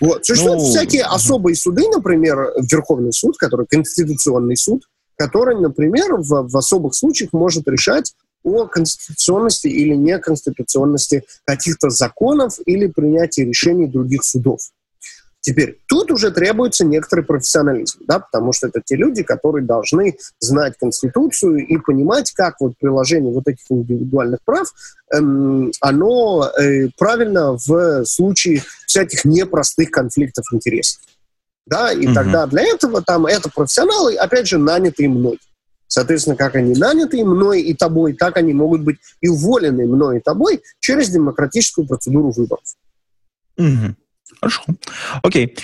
Вот. 0.00 0.24
Существуют 0.24 0.60
ну, 0.60 0.66
всякие 0.66 1.04
особые 1.04 1.56
суды, 1.56 1.88
например, 1.88 2.52
Верховный 2.70 3.12
суд, 3.12 3.36
который 3.38 3.66
конституционный 3.66 4.56
суд, 4.56 4.82
который, 5.16 5.58
например, 5.58 6.16
в, 6.16 6.48
в 6.48 6.56
особых 6.56 6.94
случаях 6.94 7.32
может 7.32 7.66
решать 7.68 8.14
о 8.42 8.66
конституционности 8.66 9.68
или 9.68 9.94
неконституционности 9.94 11.24
каких-то 11.44 11.90
законов 11.90 12.58
или 12.66 12.86
принятии 12.86 13.42
решений 13.42 13.86
других 13.86 14.24
судов. 14.24 14.60
Теперь, 15.42 15.78
тут 15.88 16.10
уже 16.10 16.30
требуется 16.30 16.84
некоторый 16.84 17.24
профессионализм, 17.24 18.00
да, 18.06 18.18
потому 18.18 18.52
что 18.52 18.68
это 18.68 18.82
те 18.84 18.96
люди, 18.96 19.22
которые 19.22 19.64
должны 19.64 20.18
знать 20.38 20.74
Конституцию 20.78 21.66
и 21.66 21.78
понимать, 21.78 22.30
как 22.32 22.56
вот 22.60 22.74
приложение 22.78 23.32
вот 23.32 23.48
этих 23.48 23.64
индивидуальных 23.70 24.40
прав, 24.44 24.70
эм, 25.14 25.72
оно 25.80 26.50
э, 26.60 26.88
правильно 26.98 27.56
в 27.56 28.04
случае 28.04 28.62
всяких 28.86 29.24
непростых 29.24 29.90
конфликтов 29.90 30.44
интересов. 30.52 31.00
Да, 31.66 31.92
и 31.92 32.06
угу. 32.06 32.14
тогда 32.14 32.46
для 32.46 32.62
этого 32.62 33.00
там 33.00 33.24
это 33.24 33.48
профессионалы, 33.48 34.16
опять 34.16 34.46
же, 34.46 34.58
нанятые 34.58 35.08
мной. 35.08 35.38
Соответственно, 35.90 36.36
как 36.36 36.54
они 36.54 36.72
наняты 36.74 37.24
мной 37.24 37.62
и 37.62 37.74
тобой, 37.74 38.12
так 38.12 38.36
они 38.36 38.52
могут 38.52 38.82
быть 38.82 38.98
и 39.20 39.26
уволены 39.26 39.86
мной 39.86 40.18
и 40.18 40.20
тобой 40.20 40.62
через 40.78 41.08
демократическую 41.08 41.84
процедуру 41.84 42.30
выборов. 42.30 42.62
Угу. 43.58 43.96
Хорошо. 44.40 44.62
Окей. 45.24 45.56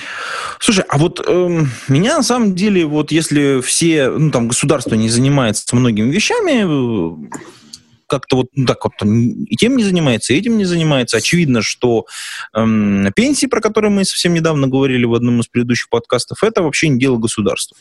Слушай, 0.59 0.85
а 0.89 0.99
вот 0.99 1.23
эм, 1.25 1.71
меня 1.87 2.17
на 2.17 2.25
самом 2.25 2.57
деле, 2.57 2.87
вот 2.87 3.13
если 3.13 3.61
все, 3.61 4.11
ну 4.11 4.33
там 4.33 4.49
государство 4.49 4.97
не 4.97 5.09
занимается 5.09 5.77
многими 5.77 6.11
вещами, 6.11 7.31
как-то 8.09 8.39
вот 8.39 8.47
ну, 8.57 8.67
так 8.67 8.83
вот 8.83 8.95
и 9.05 9.57
тем 9.57 9.77
не 9.77 9.85
занимается, 9.85 10.33
и 10.33 10.39
этим 10.39 10.59
не 10.59 10.65
занимается. 10.65 11.19
Очевидно, 11.19 11.63
что 11.63 12.07
эм, 12.53 13.13
пенсии, 13.15 13.47
про 13.47 13.61
которые 13.61 13.93
мы 13.93 14.05
совсем 14.05 14.35
недавно 14.35 14.67
говорили 14.67 15.05
в 15.05 15.15
одном 15.15 15.39
из 15.39 15.47
предыдущих 15.47 15.89
подкастов, 15.89 16.43
это 16.43 16.63
вообще 16.63 16.89
не 16.89 16.99
дело 16.99 17.17
государства. 17.17 17.77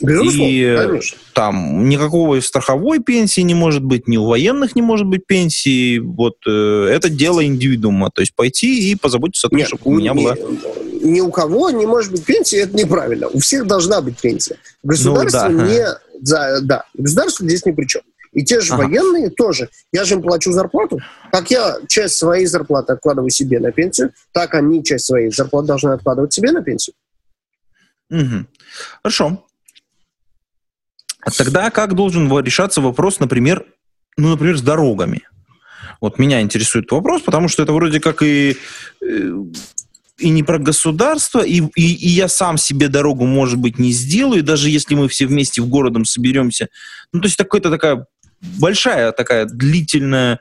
Безусловно, 0.00 0.50
и 0.50 0.76
конечно. 0.76 1.18
там 1.34 1.88
никакого 1.88 2.40
страховой 2.40 3.00
пенсии 3.00 3.42
не 3.42 3.54
может 3.54 3.82
быть, 3.82 4.08
ни 4.08 4.16
у 4.16 4.26
военных 4.26 4.74
не 4.74 4.82
может 4.82 5.06
быть 5.06 5.26
пенсии. 5.26 5.98
Вот 5.98 6.36
э, 6.46 6.86
это 6.90 7.10
дело 7.10 7.44
индивидуума. 7.44 8.10
То 8.10 8.22
есть 8.22 8.34
пойти 8.34 8.90
и 8.90 8.94
позаботиться 8.94 9.48
о 9.48 9.50
том, 9.50 9.58
Нет, 9.58 9.68
чтобы 9.68 9.82
у 9.84 9.94
меня 9.94 10.14
была 10.14 10.36
ни 11.02 11.20
у 11.20 11.30
кого 11.30 11.70
не 11.70 11.86
может 11.86 12.12
быть 12.12 12.24
пенсии, 12.24 12.58
это 12.58 12.76
неправильно. 12.76 13.28
У 13.28 13.38
всех 13.38 13.66
должна 13.66 14.00
быть 14.00 14.20
пенсия. 14.20 14.56
Государство 14.82 15.48
ну, 15.48 15.58
да. 15.58 15.66
не... 15.66 15.86
Да, 16.20 16.60
да, 16.60 16.84
государство 16.94 17.46
здесь 17.46 17.64
ни 17.64 17.72
при 17.72 17.86
чем. 17.86 18.02
И 18.32 18.44
те 18.44 18.60
же 18.60 18.74
ага. 18.74 18.84
военные 18.84 19.30
тоже. 19.30 19.70
Я 19.92 20.04
же 20.04 20.14
им 20.14 20.22
плачу 20.22 20.52
зарплату. 20.52 21.00
Как 21.32 21.50
я 21.50 21.78
часть 21.88 22.16
своей 22.16 22.46
зарплаты 22.46 22.92
откладываю 22.92 23.30
себе 23.30 23.58
на 23.58 23.72
пенсию, 23.72 24.12
так 24.32 24.54
они 24.54 24.84
часть 24.84 25.06
своей 25.06 25.32
зарплаты 25.32 25.68
должны 25.68 25.90
откладывать 25.90 26.32
себе 26.32 26.52
на 26.52 26.62
пенсию. 26.62 26.94
Угу. 28.10 28.46
Хорошо. 29.02 29.44
А 31.22 31.30
тогда 31.30 31.70
как 31.70 31.94
должен 31.94 32.28
решаться 32.40 32.80
вопрос, 32.80 33.20
например, 33.20 33.64
ну, 34.16 34.30
например, 34.30 34.56
с 34.56 34.62
дорогами? 34.62 35.22
Вот 36.00 36.18
меня 36.18 36.40
интересует 36.40 36.90
вопрос, 36.90 37.22
потому 37.22 37.48
что 37.48 37.62
это 37.62 37.72
вроде 37.72 38.00
как 38.00 38.22
и, 38.22 38.56
э, 39.02 39.32
и 40.18 40.28
не 40.30 40.42
про 40.42 40.58
государство, 40.58 41.40
и, 41.40 41.60
и, 41.76 41.94
и 41.94 42.08
я 42.08 42.28
сам 42.28 42.56
себе 42.56 42.88
дорогу, 42.88 43.26
может 43.26 43.58
быть, 43.58 43.78
не 43.78 43.92
сделаю, 43.92 44.42
даже 44.42 44.70
если 44.70 44.94
мы 44.94 45.08
все 45.08 45.26
вместе 45.26 45.60
в 45.60 45.68
городом 45.68 46.04
соберемся. 46.04 46.68
Ну, 47.12 47.20
то 47.20 47.26
есть 47.26 47.36
такая-то 47.36 47.70
такая 47.70 48.06
большая 48.58 49.12
такая 49.12 49.44
длительная 49.44 50.40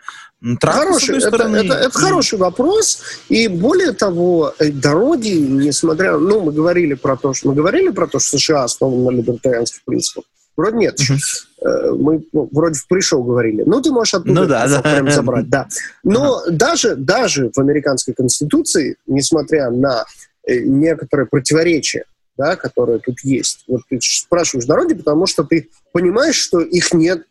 трасса, 0.60 0.80
хороший, 0.80 1.18
это, 1.18 1.28
стороны. 1.28 1.58
Это, 1.58 1.74
это, 1.74 1.88
это 1.88 2.00
хороший 2.00 2.40
вопрос. 2.40 3.02
И 3.28 3.48
более 3.48 3.92
того, 3.92 4.54
э, 4.60 4.72
дороги, 4.72 5.30
несмотря... 5.30 6.18
Ну, 6.18 6.42
мы 6.42 6.54
говорили 6.54 6.94
про 6.94 7.18
то, 7.18 7.34
что 7.34 7.50
мы 7.50 7.56
говорили 7.56 7.90
про 7.90 8.08
то, 8.08 8.20
что 8.20 8.38
США 8.38 8.64
основаны 8.64 9.12
на 9.12 9.18
либертарианских 9.18 9.84
принципах. 9.84 10.24
Вроде 10.60 10.78
нет. 10.78 11.00
Uh-huh. 11.00 11.96
Мы 11.96 12.22
ну, 12.34 12.50
вроде 12.52 12.78
в 12.78 12.86
пришел 12.90 13.24
говорили. 13.24 13.64
Ну, 13.66 13.82
ты 13.82 13.92
можешь 13.92 14.14
оттуда 14.14 14.42
ну, 14.42 14.46
да, 14.46 14.68
да. 14.68 14.82
прям 14.82 15.10
забрать, 15.10 15.48
да. 15.48 15.70
Но 16.04 16.44
uh-huh. 16.46 16.52
даже, 16.52 16.98
даже 16.98 17.50
в 17.56 17.60
американской 17.60 18.14
конституции, 18.14 18.98
несмотря 19.08 19.70
на 19.70 20.04
э, 20.46 20.60
некоторые 20.60 21.28
противоречия, 21.28 22.04
да, 22.38 22.58
которые 22.58 23.00
тут 23.00 23.22
есть, 23.24 23.64
вот 23.70 23.84
ты 23.90 24.00
спрашиваешь 24.02 24.66
дороги, 24.66 24.96
потому 24.96 25.28
что 25.28 25.46
ты 25.46 25.70
понимаешь, 25.94 26.36
что 26.36 26.60
их 26.60 26.94
нет 26.94 27.24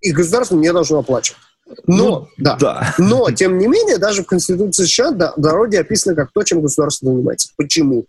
и 0.00 0.12
государство 0.12 0.54
не 0.54 0.72
должно 0.72 1.00
оплачивать. 1.00 1.40
Но, 1.88 1.96
ну, 1.96 2.28
да. 2.38 2.56
да. 2.60 2.94
Но, 2.98 3.32
тем 3.32 3.58
не 3.58 3.66
менее, 3.66 3.98
даже 3.98 4.22
в 4.22 4.26
Конституции 4.26 4.84
США 4.84 5.10
дороги 5.10 5.74
описаны 5.74 6.14
как 6.14 6.30
то, 6.32 6.44
чем 6.44 6.62
государство 6.62 7.08
занимается. 7.08 7.50
Почему? 7.56 8.06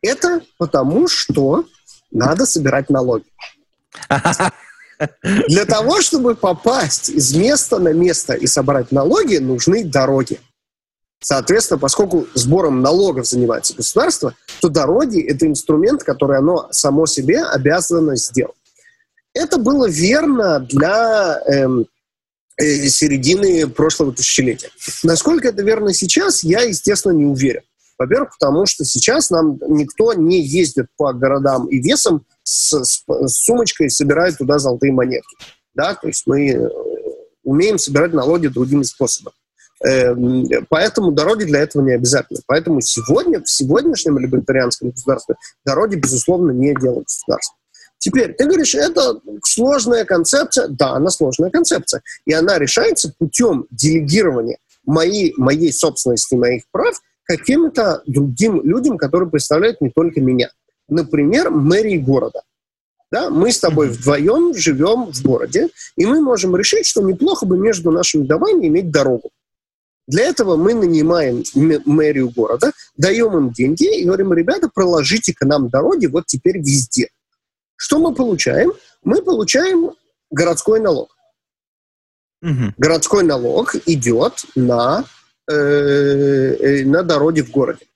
Это 0.00 0.40
потому, 0.56 1.08
что 1.08 1.66
надо 2.10 2.46
собирать 2.46 2.88
налоги. 2.88 3.24
Для 5.48 5.64
того, 5.66 6.00
чтобы 6.00 6.34
попасть 6.34 7.10
из 7.10 7.34
места 7.34 7.78
на 7.78 7.92
место 7.92 8.34
и 8.34 8.46
собрать 8.46 8.92
налоги, 8.92 9.36
нужны 9.36 9.84
дороги. 9.84 10.40
Соответственно, 11.20 11.78
поскольку 11.78 12.26
сбором 12.34 12.82
налогов 12.82 13.26
занимается 13.26 13.74
государство, 13.74 14.34
то 14.60 14.68
дороги– 14.68 15.20
это 15.28 15.46
инструмент, 15.46 16.02
который 16.02 16.38
оно 16.38 16.68
само 16.70 17.06
себе 17.06 17.42
обязано 17.42 18.16
сделать. 18.16 18.54
Это 19.34 19.58
было 19.58 19.88
верно 19.88 20.60
для 20.60 21.40
эм, 21.46 21.86
э, 22.56 22.88
середины 22.88 23.66
прошлого 23.66 24.12
тысячелетия. 24.12 24.70
Насколько 25.02 25.48
это 25.48 25.62
верно 25.62 25.92
сейчас, 25.92 26.42
я, 26.42 26.60
естественно, 26.60 27.12
не 27.12 27.26
уверен. 27.26 27.62
Во-первых, 27.98 28.30
потому 28.38 28.66
что 28.66 28.84
сейчас 28.84 29.30
нам 29.30 29.58
никто 29.68 30.12
не 30.12 30.40
ездит 30.40 30.86
по 30.96 31.12
городам 31.12 31.66
и 31.68 31.78
весам 31.78 32.24
с, 32.42 32.84
с, 32.84 33.04
с 33.06 33.44
сумочкой 33.44 33.86
и 33.86 33.90
собирает 33.90 34.38
туда 34.38 34.58
золотые 34.58 34.92
монетки. 34.92 35.36
Да? 35.74 35.94
То 35.94 36.08
есть 36.08 36.24
мы 36.26 36.50
э, 36.50 36.68
умеем 37.42 37.78
собирать 37.78 38.12
налоги 38.12 38.48
другими 38.48 38.82
способами. 38.82 39.34
Эм, 39.84 40.46
поэтому 40.68 41.12
дороги 41.12 41.44
для 41.44 41.60
этого 41.60 41.82
не 41.82 41.92
обязательны. 41.92 42.40
Поэтому 42.46 42.80
сегодня, 42.80 43.42
в 43.42 43.48
сегодняшнем 43.48 44.18
либертарианском 44.18 44.90
государстве 44.90 45.36
дороги, 45.64 45.96
безусловно, 45.96 46.50
не 46.50 46.74
делают 46.74 47.06
государство. 47.06 47.56
Теперь, 47.98 48.34
ты 48.34 48.44
говоришь, 48.44 48.74
это 48.74 49.20
сложная 49.44 50.04
концепция. 50.04 50.68
Да, 50.68 50.92
она 50.92 51.10
сложная 51.10 51.50
концепция. 51.50 52.02
И 52.24 52.32
она 52.32 52.58
решается 52.58 53.12
путем 53.18 53.66
делегирования 53.70 54.58
моей, 54.84 55.34
моей 55.36 55.72
собственности, 55.72 56.34
моих 56.34 56.62
прав 56.70 57.00
каким-то 57.26 58.02
другим 58.06 58.62
людям, 58.62 58.98
которые 58.98 59.28
представляют 59.28 59.80
не 59.80 59.90
только 59.90 60.20
меня. 60.20 60.50
Например, 60.88 61.50
мэрии 61.50 61.98
города. 61.98 62.42
Да, 63.10 63.30
мы 63.30 63.52
с 63.52 63.60
тобой 63.60 63.88
вдвоем 63.88 64.54
живем 64.54 65.12
в 65.12 65.22
городе, 65.22 65.68
и 65.96 66.06
мы 66.06 66.20
можем 66.20 66.56
решить, 66.56 66.86
что 66.86 67.02
неплохо 67.02 67.46
бы 67.46 67.56
между 67.56 67.90
нашими 67.90 68.24
домами 68.24 68.66
иметь 68.66 68.90
дорогу. 68.90 69.30
Для 70.08 70.24
этого 70.24 70.56
мы 70.56 70.74
нанимаем 70.74 71.42
мэрию 71.84 72.30
города, 72.30 72.72
даем 72.96 73.36
им 73.36 73.50
деньги 73.50 74.00
и 74.00 74.04
говорим, 74.04 74.32
ребята, 74.32 74.68
проложите 74.72 75.34
к 75.34 75.44
нам 75.44 75.68
дороги 75.68 76.06
вот 76.06 76.26
теперь 76.26 76.58
везде. 76.58 77.08
Что 77.76 77.98
мы 77.98 78.14
получаем? 78.14 78.72
Мы 79.02 79.22
получаем 79.22 79.92
городской 80.30 80.80
налог. 80.80 81.16
Угу. 82.42 82.74
Городской 82.76 83.24
налог 83.24 83.74
идет 83.86 84.44
на, 84.54 85.04
э, 85.48 85.54
э, 85.54 86.84
на 86.84 87.02
дороги 87.02 87.40
в 87.40 87.50
городе. 87.50 87.86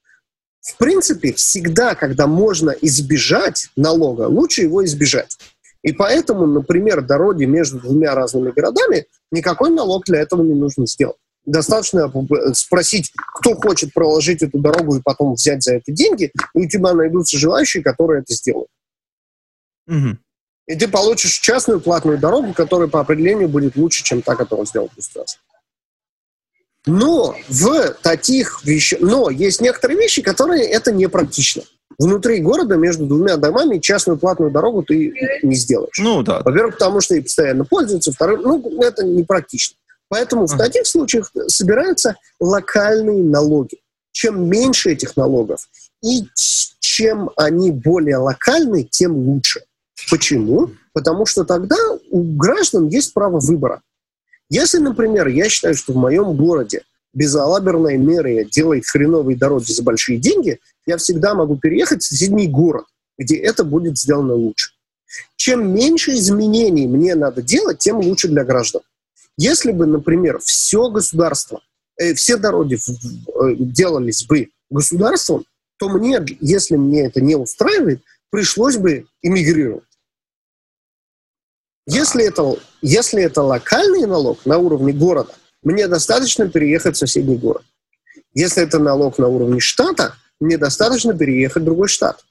В 0.60 0.76
принципе, 0.76 1.32
всегда, 1.32 1.94
когда 1.94 2.26
можно 2.26 2.70
избежать 2.70 3.68
налога, 3.76 4.22
лучше 4.22 4.62
его 4.62 4.84
избежать. 4.84 5.38
И 5.82 5.92
поэтому, 5.92 6.46
например, 6.46 7.00
дороги 7.00 7.44
между 7.44 7.80
двумя 7.80 8.14
разными 8.14 8.50
городами, 8.50 9.06
никакой 9.30 9.70
налог 9.70 10.04
для 10.04 10.20
этого 10.20 10.42
не 10.42 10.54
нужно 10.54 10.86
сделать. 10.86 11.16
Достаточно 11.46 12.12
спросить, 12.52 13.10
кто 13.16 13.54
хочет 13.54 13.94
проложить 13.94 14.42
эту 14.42 14.58
дорогу 14.58 14.96
и 14.96 15.02
потом 15.02 15.34
взять 15.34 15.62
за 15.62 15.76
это 15.76 15.90
деньги, 15.90 16.30
и 16.54 16.66
у 16.66 16.68
тебя 16.68 16.92
найдутся 16.92 17.38
желающие, 17.38 17.82
которые 17.82 18.20
это 18.20 18.34
сделают. 18.34 18.68
Угу. 19.88 20.18
И 20.66 20.76
ты 20.76 20.86
получишь 20.86 21.38
частную 21.38 21.80
платную 21.80 22.18
дорогу, 22.18 22.52
которая 22.52 22.88
по 22.88 23.00
определению 23.00 23.48
будет 23.48 23.76
лучше, 23.76 24.04
чем 24.04 24.20
та, 24.20 24.36
которую 24.36 24.66
сделал 24.66 24.90
государство. 24.94 25.40
Но 26.86 27.36
в 27.48 27.94
таких 28.02 28.64
вещах, 28.64 29.00
но 29.00 29.30
есть 29.30 29.60
некоторые 29.60 29.98
вещи, 29.98 30.22
которые 30.22 30.64
это 30.64 30.92
не 30.92 31.08
практично. 31.08 31.62
Внутри 31.98 32.40
города 32.40 32.76
между 32.76 33.06
двумя 33.06 33.36
домами 33.36 33.78
частную 33.78 34.18
платную 34.18 34.50
дорогу 34.50 34.82
ты 34.82 35.12
не 35.42 35.54
сделаешь. 35.54 35.98
Ну 35.98 36.22
да. 36.22 36.40
Во-первых, 36.42 36.74
потому 36.78 37.00
что 37.00 37.14
и 37.14 37.20
постоянно 37.20 37.64
пользуются, 37.64 38.10
во-вторых, 38.10 38.40
ну 38.42 38.82
это 38.82 39.04
не 39.04 39.22
практично. 39.22 39.76
Поэтому 40.08 40.46
в 40.46 40.56
таких 40.56 40.86
случаях 40.86 41.30
собираются 41.48 42.16
локальные 42.40 43.22
налоги. 43.22 43.78
Чем 44.12 44.48
меньше 44.48 44.90
этих 44.90 45.16
налогов 45.16 45.68
и 46.02 46.26
чем 46.80 47.30
они 47.36 47.70
более 47.70 48.16
локальны, 48.16 48.84
тем 48.84 49.14
лучше. 49.14 49.62
Почему? 50.10 50.70
Потому 50.92 51.26
что 51.26 51.44
тогда 51.44 51.76
у 52.10 52.22
граждан 52.36 52.88
есть 52.88 53.12
право 53.12 53.38
выбора. 53.38 53.82
Если, 54.50 54.78
например, 54.78 55.28
я 55.28 55.48
считаю, 55.48 55.74
что 55.74 55.92
в 55.92 55.96
моем 55.96 56.36
городе 56.36 56.82
безалаберная 57.14 57.98
мэрия 57.98 58.44
делает 58.44 58.84
хреновые 58.86 59.36
дороги 59.36 59.72
за 59.72 59.82
большие 59.82 60.18
деньги, 60.18 60.58
я 60.86 60.96
всегда 60.96 61.34
могу 61.34 61.56
переехать 61.56 62.02
в 62.02 62.06
соседний 62.06 62.48
город, 62.48 62.84
где 63.16 63.36
это 63.36 63.64
будет 63.64 63.96
сделано 63.96 64.34
лучше. 64.34 64.72
Чем 65.36 65.72
меньше 65.72 66.12
изменений 66.14 66.86
мне 66.86 67.14
надо 67.14 67.42
делать, 67.42 67.78
тем 67.78 67.98
лучше 67.98 68.28
для 68.28 68.44
граждан. 68.44 68.82
Если 69.36 69.72
бы, 69.72 69.86
например, 69.86 70.38
все 70.40 70.90
государство, 70.90 71.60
э, 71.96 72.14
все 72.14 72.36
дороги 72.36 72.76
э, 72.76 73.54
делались 73.58 74.24
бы 74.24 74.50
государством, 74.68 75.44
то 75.78 75.88
мне, 75.88 76.20
если 76.40 76.76
мне 76.76 77.06
это 77.06 77.20
не 77.20 77.36
устраивает, 77.36 78.02
пришлось 78.30 78.76
бы 78.76 79.06
эмигрировать. 79.22 79.84
Если 81.92 82.24
это, 82.24 82.54
если 82.82 83.22
это 83.22 83.42
локальный 83.42 84.06
налог 84.06 84.46
на 84.46 84.58
уровне 84.58 84.92
города, 84.92 85.32
мне 85.64 85.88
достаточно 85.88 86.48
переехать 86.48 86.94
в 86.94 86.98
соседний 86.98 87.36
город. 87.36 87.62
Если 88.32 88.62
это 88.62 88.78
налог 88.78 89.18
на 89.18 89.26
уровне 89.26 89.58
штата, 89.58 90.14
мне 90.38 90.56
достаточно 90.56 91.14
переехать 91.14 91.62
в 91.62 91.64
другой 91.64 91.88
штат. 91.88 92.24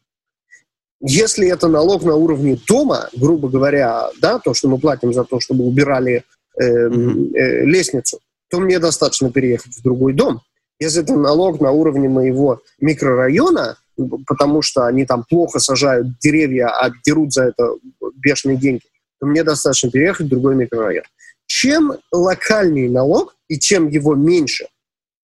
Если 1.01 1.49
это 1.49 1.67
налог 1.67 2.03
на 2.03 2.15
уровне 2.15 2.57
дома, 2.67 3.09
грубо 3.13 3.49
говоря, 3.49 4.09
да, 4.21 4.39
то, 4.39 4.53
что 4.53 4.69
мы 4.69 4.77
платим 4.79 5.13
за 5.13 5.25
то, 5.25 5.41
чтобы 5.41 5.65
убирали 5.65 6.23
э, 6.57 6.63
э, 6.63 7.65
лестницу, 7.65 8.19
то 8.49 8.59
мне 8.61 8.79
достаточно 8.79 9.29
переехать 9.29 9.75
в 9.75 9.83
другой 9.83 10.13
дом. 10.13 10.41
Если 10.79 11.03
это 11.03 11.15
налог 11.15 11.59
на 11.59 11.71
уровне 11.71 12.07
моего 12.07 12.61
микрорайона, 12.79 13.77
потому 14.25 14.61
что 14.61 14.85
они 14.85 15.05
там 15.05 15.25
плохо 15.29 15.59
сажают 15.59 16.17
деревья, 16.19 16.67
а 16.67 16.89
дерут 17.05 17.33
за 17.33 17.43
это 17.43 17.75
бешеные 18.15 18.55
деньги, 18.55 18.83
то 19.19 19.27
мне 19.27 19.43
достаточно 19.43 19.91
переехать 19.91 20.27
в 20.27 20.29
другой 20.29 20.55
микрорайон. 20.55 21.03
Чем 21.45 21.93
локальный 22.11 22.89
налог 22.89 23.35
и 23.47 23.59
чем 23.59 23.87
его 23.87 24.15
меньше, 24.15 24.67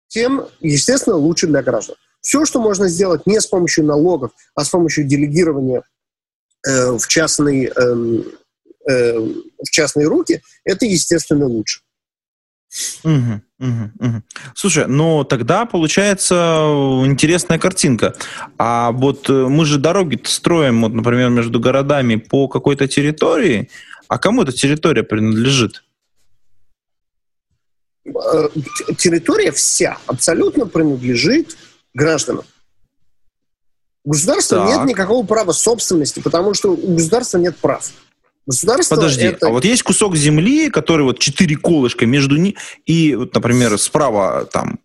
тем, 0.07 0.47
естественно, 0.59 1.15
лучше 1.15 1.47
для 1.47 1.61
граждан. 1.61 1.95
Все, 2.21 2.45
что 2.45 2.59
можно 2.59 2.87
сделать 2.87 3.25
не 3.25 3.39
с 3.39 3.47
помощью 3.47 3.85
налогов, 3.85 4.31
а 4.55 4.65
с 4.65 4.69
помощью 4.69 5.05
делегирования 5.05 5.83
э, 6.67 6.91
в, 6.91 7.07
частный, 7.07 7.65
э, 7.65 8.23
э, 8.89 9.19
в 9.19 9.69
частные 9.69 10.07
руки, 10.07 10.41
это, 10.65 10.85
естественно, 10.85 11.45
лучше. 11.45 11.81
Угу, 13.03 13.41
угу, 13.59 13.91
угу. 13.99 14.23
Слушай, 14.53 14.87
ну 14.87 15.23
тогда 15.23 15.65
получается 15.65 16.35
интересная 17.05 17.59
картинка. 17.59 18.15
А 18.57 18.91
вот 18.91 19.29
э, 19.29 19.33
мы 19.33 19.65
же 19.65 19.79
дороги 19.79 20.19
строим, 20.25 20.81
вот, 20.81 20.93
например, 20.93 21.29
между 21.29 21.59
городами 21.59 22.17
по 22.17 22.47
какой-то 22.47 22.87
территории. 22.87 23.69
А 24.09 24.17
кому 24.17 24.43
эта 24.43 24.51
территория 24.51 25.03
принадлежит? 25.03 25.83
Э, 28.05 28.49
территория 28.97 29.51
вся 29.51 29.97
абсолютно 30.05 30.65
принадлежит 30.65 31.57
гражданам. 31.93 32.43
У 34.03 34.11
государства 34.11 34.59
так. 34.59 34.67
нет 34.67 34.85
никакого 34.85 35.25
права 35.25 35.51
собственности, 35.51 36.19
потому 36.19 36.53
что 36.53 36.71
у 36.71 36.95
государства 36.95 37.37
нет 37.37 37.57
прав. 37.57 37.91
Государство 38.47 38.95
Подожди, 38.95 39.25
это... 39.25 39.47
а 39.47 39.49
вот 39.49 39.65
есть 39.65 39.83
кусок 39.83 40.15
земли, 40.15 40.69
который 40.69 41.03
вот 41.03 41.19
четыре 41.19 41.57
колышка 41.57 42.05
между 42.05 42.37
ними, 42.37 42.55
и, 42.85 43.13
вот, 43.13 43.35
например, 43.35 43.77
справа 43.77 44.47
там 44.51 44.79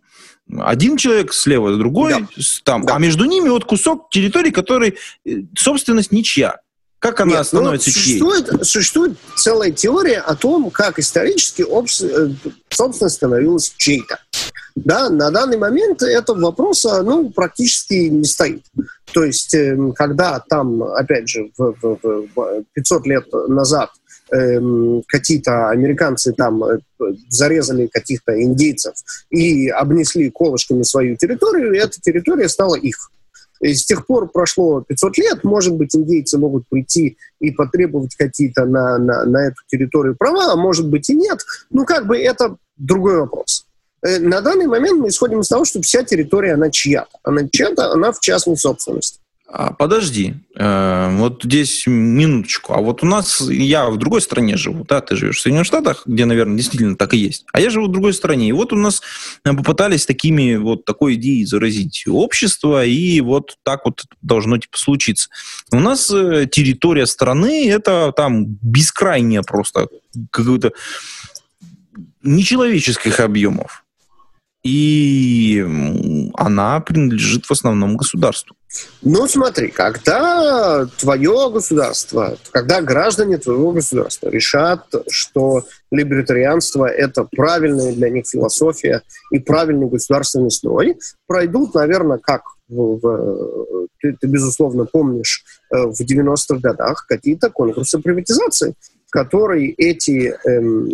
один 0.59 0.97
человек, 0.97 1.33
слева 1.33 1.77
другой, 1.77 2.13
да. 2.13 2.27
там, 2.65 2.85
да. 2.85 2.97
а 2.97 2.99
между 2.99 3.25
ними 3.25 3.49
вот 3.49 3.65
кусок 3.65 4.11
территории, 4.11 4.51
который 4.51 4.97
э, 5.25 5.31
собственность 5.57 6.13
ничья. 6.13 6.59
Как 6.99 7.21
она 7.21 7.33
Нет, 7.33 7.39
ну, 7.41 7.45
становится 7.45 7.91
ну, 7.91 7.95
существует, 7.95 8.67
существует 8.67 9.17
целая 9.37 9.71
теория 9.71 10.19
о 10.19 10.35
том, 10.35 10.71
как 10.71 10.99
исторически 10.99 11.63
общ... 11.63 12.01
Э, 12.01 12.31
собственность 12.69 13.17
становилась 13.17 13.73
чьей-то. 13.77 14.19
Да, 14.75 15.11
на 15.11 15.31
данный 15.31 15.59
момент 15.59 16.03
этого 16.03 16.41
вопроса 16.41 17.03
ну, 17.03 17.31
практически 17.31 18.09
не 18.09 18.25
стоит. 18.25 18.65
То 19.13 19.25
есть, 19.25 19.55
эм, 19.55 19.93
когда 19.93 20.41
там, 20.41 20.83
опять 20.83 21.29
же, 21.29 21.51
в, 21.57 21.75
в, 21.81 21.99
в 22.35 22.65
500 22.73 23.07
лет 23.07 23.27
назад 23.49 23.91
эм, 24.33 25.03
какие-то 25.07 25.69
американцы 25.69 26.33
там 26.33 26.65
э, 26.65 26.79
зарезали 27.29 27.87
каких-то 27.87 28.41
индейцев 28.41 28.95
и 29.31 29.69
обнесли 29.69 30.31
колышками 30.31 30.83
свою 30.83 31.17
территорию, 31.17 31.75
эта 31.75 32.01
территория 32.01 32.49
стала 32.49 32.77
их. 32.77 33.11
И 33.61 33.75
с 33.75 33.85
тех 33.85 34.07
пор 34.07 34.29
прошло 34.29 34.81
500 34.81 35.19
лет, 35.19 35.45
может 35.45 35.75
быть, 35.75 35.95
индейцы 35.95 36.37
могут 36.37 36.67
прийти 36.69 37.17
и 37.41 37.53
потребовать 37.53 38.17
какие-то 38.17 38.65
на, 38.65 38.99
на, 38.99 39.25
на 39.25 39.47
эту 39.47 39.57
территорию 39.69 40.17
права, 40.17 40.53
а 40.53 40.57
может 40.57 40.89
быть 40.89 41.09
и 41.11 41.15
нет. 41.15 41.39
Ну, 41.71 41.85
как 41.85 42.07
бы 42.09 42.19
это 42.19 42.57
другой 42.77 43.21
вопрос. 43.21 43.67
Э, 44.05 44.19
на 44.19 44.41
данный 44.41 44.67
момент 44.67 45.01
мы 45.01 45.09
исходим 45.09 45.41
из 45.41 45.49
того, 45.49 45.65
что 45.65 45.81
вся 45.81 46.03
территория, 46.03 46.55
она 46.55 46.71
чья-то. 46.71 47.19
Она 47.23 47.49
чья-то, 47.49 47.93
она 47.93 48.13
в 48.13 48.21
частной 48.21 48.57
собственности. 48.57 49.19
А, 49.55 49.75
подожди, 49.75 50.35
э, 50.57 51.17
вот 51.17 51.43
здесь 51.45 51.85
минуточку. 51.87 52.73
А 52.73 52.81
вот 52.81 53.03
у 53.03 53.07
нас, 53.07 53.39
я 53.43 53.91
в 53.91 53.99
другой 53.99 54.23
стране 54.23 54.57
живу, 54.57 54.85
да, 54.89 55.03
ты 55.03 55.15
живешь 55.15 55.37
в 55.37 55.41
Соединенных 55.43 55.67
Штатах, 55.67 56.05
где, 56.07 56.25
наверное, 56.25 56.57
действительно 56.57 56.97
так 56.97 57.13
и 57.13 57.19
есть. 57.19 57.45
А 57.53 57.61
я 57.61 57.69
живу 57.69 57.87
в 57.87 57.93
другой 57.93 58.15
стране. 58.15 58.49
И 58.49 58.53
вот 58.53 58.73
у 58.73 58.77
нас 58.77 59.03
э, 59.45 59.53
попытались 59.53 60.07
такими 60.07 60.57
вот 60.57 60.85
такой 60.87 61.15
идеей 61.15 61.45
заразить 61.45 62.05
общество, 62.09 62.85
и 62.85 63.21
вот 63.21 63.59
так 63.63 63.85
вот 63.85 64.05
должно 64.23 64.57
типа 64.57 64.79
случиться. 64.79 65.29
У 65.71 65.79
нас 65.79 66.07
территория 66.07 67.07
страны 67.07 67.71
это 67.71 68.13
там 68.17 68.47
бескрайняя 68.47 69.43
просто 69.43 69.89
какой-то 70.31 70.73
нечеловеческих 72.23 73.21
объемов 73.21 73.82
и 74.63 75.65
она 76.35 76.81
принадлежит 76.81 77.47
в 77.47 77.51
основном 77.51 77.97
государству. 77.97 78.57
Ну, 79.03 79.27
смотри, 79.29 79.69
когда 79.69 80.87
твое 80.99 81.51
государство, 81.53 82.39
когда 82.53 82.81
граждане 82.81 83.37
твоего 83.37 83.73
государства 83.73 84.29
решат, 84.29 84.87
что 85.11 85.65
либертарианство– 85.91 86.87
это 86.87 87.25
правильная 87.25 87.93
для 87.93 88.09
них 88.09 88.27
философия 88.27 89.03
и 89.31 89.41
правильный 89.41 89.89
государственный 89.89 90.51
строй, 90.51 90.97
пройдут, 91.27 91.75
наверное, 91.75 92.19
как 92.19 92.43
в, 92.69 92.99
в, 92.99 93.89
ты, 94.01 94.17
ты, 94.19 94.27
безусловно, 94.27 94.87
помнишь, 94.87 95.45
э, 95.71 95.77
в 95.77 96.01
90-х 96.01 96.57
годах 96.61 97.05
какие-то 97.07 97.51
конкурсы 97.51 97.99
приватизации, 97.99 98.75
которые 99.13 99.73
эти 99.73 100.35
эм, 100.49 100.89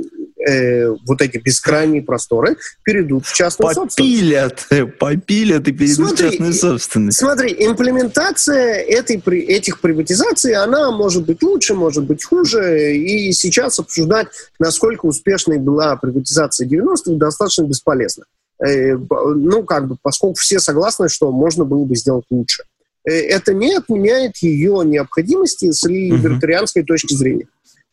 э, 0.44 0.88
вот 1.06 1.22
эти 1.22 1.38
бескрайние 1.38 2.02
просторы 2.02 2.56
перейдут 2.82 3.24
в 3.24 3.32
частную 3.32 3.72
попилят, 3.74 4.60
собственность. 4.60 4.98
Попилят 4.98 5.68
и 5.68 5.72
перейдут 5.72 6.08
смотри, 6.08 6.26
в 6.26 6.30
частную 6.30 6.52
собственность. 6.52 7.18
Смотри, 7.18 7.54
имплементация 7.58 8.82
этой, 8.82 9.16
этих 9.18 9.80
приватизаций, 9.80 10.54
она 10.54 10.90
может 10.90 11.26
быть 11.26 11.40
лучше, 11.44 11.74
может 11.74 12.04
быть 12.04 12.24
хуже, 12.24 12.96
и 12.96 13.32
сейчас 13.32 13.78
обсуждать, 13.78 14.26
насколько 14.58 15.06
успешной 15.06 15.58
была 15.58 15.94
приватизация 15.94 16.68
90-х, 16.68 17.12
достаточно 17.12 17.62
бесполезно. 17.62 18.24
Э, 18.58 18.96
ну, 18.96 19.62
как 19.62 19.86
бы, 19.86 19.96
поскольку 20.02 20.34
все 20.40 20.58
согласны, 20.58 21.08
что 21.08 21.30
можно 21.30 21.64
было 21.64 21.84
бы 21.84 21.94
сделать 21.94 22.24
лучше. 22.30 22.64
Э, 23.04 23.12
это 23.12 23.54
не 23.54 23.76
отменяет 23.76 24.38
ее 24.38 24.82
необходимости 24.84 25.70
с 25.70 25.84
либертарианской 25.84 26.82
uh-huh. 26.82 26.86
точки 26.86 27.14
зрения. 27.14 27.46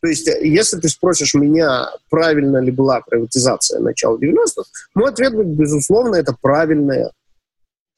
То 0.06 0.10
есть, 0.10 0.28
э, 0.28 0.38
если 0.46 0.78
ты 0.78 0.88
спросишь 0.88 1.34
меня, 1.34 1.90
правильно 2.08 2.58
ли 2.58 2.70
была 2.70 3.00
приватизация 3.00 3.80
начала 3.80 4.16
90-х, 4.16 4.62
мой 4.94 5.10
ответ 5.10 5.34
будет, 5.34 5.48
безусловно, 5.48 6.14
это 6.14 6.32
правильная, 6.40 7.10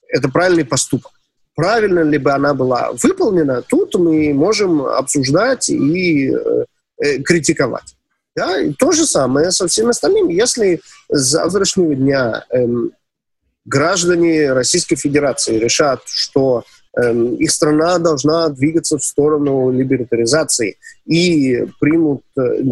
это 0.08 0.30
правильный 0.30 0.64
поступок. 0.64 1.12
Правильно 1.54 2.00
ли 2.00 2.16
бы 2.16 2.32
она 2.32 2.54
была 2.54 2.92
выполнена, 2.92 3.60
тут 3.60 3.94
мы 3.96 4.32
можем 4.32 4.80
обсуждать 4.86 5.68
и 5.68 6.32
э, 6.32 6.64
э, 6.96 7.18
критиковать. 7.18 7.94
Да? 8.34 8.58
И 8.58 8.72
то 8.72 8.92
же 8.92 9.04
самое 9.04 9.50
со 9.50 9.66
всеми 9.68 9.90
остальными. 9.90 10.32
Если 10.32 10.80
с 11.10 11.20
завтрашнего 11.20 11.94
дня 11.94 12.46
э, 12.50 12.66
граждане 13.66 14.54
Российской 14.54 14.96
Федерации 14.96 15.58
решат, 15.58 16.00
что 16.06 16.64
Эм, 16.64 16.64
их 17.00 17.50
страна 17.50 17.98
должна 17.98 18.48
двигаться 18.48 18.98
в 18.98 19.04
сторону 19.04 19.70
либертаризации 19.70 20.76
и 21.06 21.64
примут, 21.80 22.22
э, 22.36 22.40
э, 22.40 22.62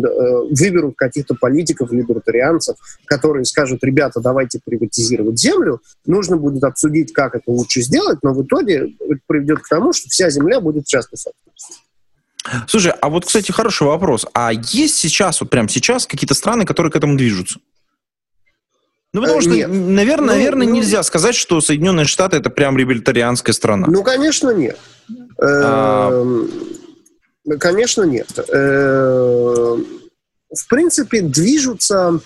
выберут 0.51 0.97
каких-то 0.97 1.35
политиков, 1.35 1.93
либертарианцев, 1.93 2.77
которые 3.05 3.45
скажут, 3.45 3.85
ребята, 3.85 4.21
давайте 4.21 4.61
приватизировать 4.65 5.39
землю, 5.39 5.81
нужно 6.07 6.37
будет 6.37 6.65
обсудить, 6.65 7.13
как 7.13 7.35
это 7.35 7.51
лучше 7.51 7.83
сделать, 7.83 8.19
но 8.23 8.33
в 8.33 8.43
итоге 8.43 8.95
это 9.01 9.21
приведет 9.27 9.61
к 9.61 9.69
тому, 9.69 9.93
что 9.93 10.09
вся 10.09 10.29
земля 10.31 10.61
будет 10.61 10.87
частной 10.87 11.19
собственности. 11.19 11.81
Слушай, 12.69 12.93
а 13.01 13.09
вот, 13.09 13.27
кстати, 13.27 13.51
хороший 13.51 13.87
вопрос. 13.87 14.27
А 14.33 14.53
есть 14.53 14.97
сейчас, 14.97 15.41
вот 15.41 15.51
прямо 15.51 15.69
сейчас, 15.69 16.07
какие-то 16.07 16.35
страны, 16.35 16.65
которые 16.65 16.93
к 16.93 16.97
этому 16.97 17.17
движутся? 17.17 17.59
Ну, 19.17 19.23
потому 19.23 19.39
э, 19.39 19.43
что, 19.43 19.51
нет. 19.51 19.69
наверное, 19.69 20.35
ну, 20.35 20.35
наверное 20.35 20.67
ну, 20.67 20.75
нельзя 20.75 21.03
сказать, 21.03 21.35
что 21.35 21.63
Соединенные 21.63 22.05
Штаты 22.05 22.37
это 22.37 22.51
прям 22.51 22.77
либертарианская 22.77 23.55
страна. 23.55 23.87
Ну, 23.89 24.03
конечно, 24.03 24.51
нет. 24.51 24.79
А... 25.41 26.25
Конечно, 27.59 28.03
нет. 28.03 28.29
Эм, 28.53 29.87
в 30.55 30.69
принципе, 30.69 31.23
движутся... 31.23 32.21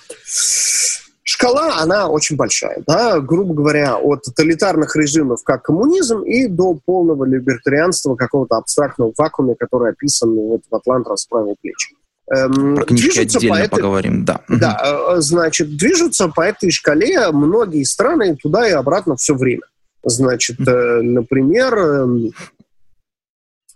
Шкала, 1.22 1.76
она 1.80 2.08
очень 2.08 2.34
большая, 2.34 2.82
да, 2.88 3.20
грубо 3.20 3.54
говоря, 3.54 3.96
от 3.96 4.22
тоталитарных 4.22 4.96
режимов, 4.96 5.44
как 5.44 5.62
коммунизм, 5.62 6.22
и 6.22 6.48
до 6.48 6.74
полного 6.84 7.24
либертарианства 7.24 8.16
какого-то 8.16 8.56
абстрактного 8.56 9.12
вакуума, 9.16 9.54
который 9.54 9.92
описан 9.92 10.34
вот, 10.34 10.62
в 10.68 10.74
«Атлант 10.74 11.06
расправил 11.06 11.54
плечи». 11.62 11.94
Эм, 12.32 12.76
Про 12.76 12.84
книжки 12.84 13.18
отдельно 13.18 13.54
по 13.54 13.58
этой, 13.58 13.70
поговорим, 13.70 14.24
да. 14.24 14.42
Да, 14.48 15.14
э, 15.16 15.20
значит, 15.20 15.76
движутся 15.76 16.28
по 16.28 16.42
этой 16.42 16.70
шкале 16.70 17.28
многие 17.32 17.82
страны 17.82 18.36
туда 18.36 18.68
и 18.68 18.72
обратно 18.72 19.16
все 19.16 19.34
время. 19.34 19.62
Значит, 20.04 20.60
э, 20.60 21.00
например, 21.02 21.74
эм, 21.76 22.30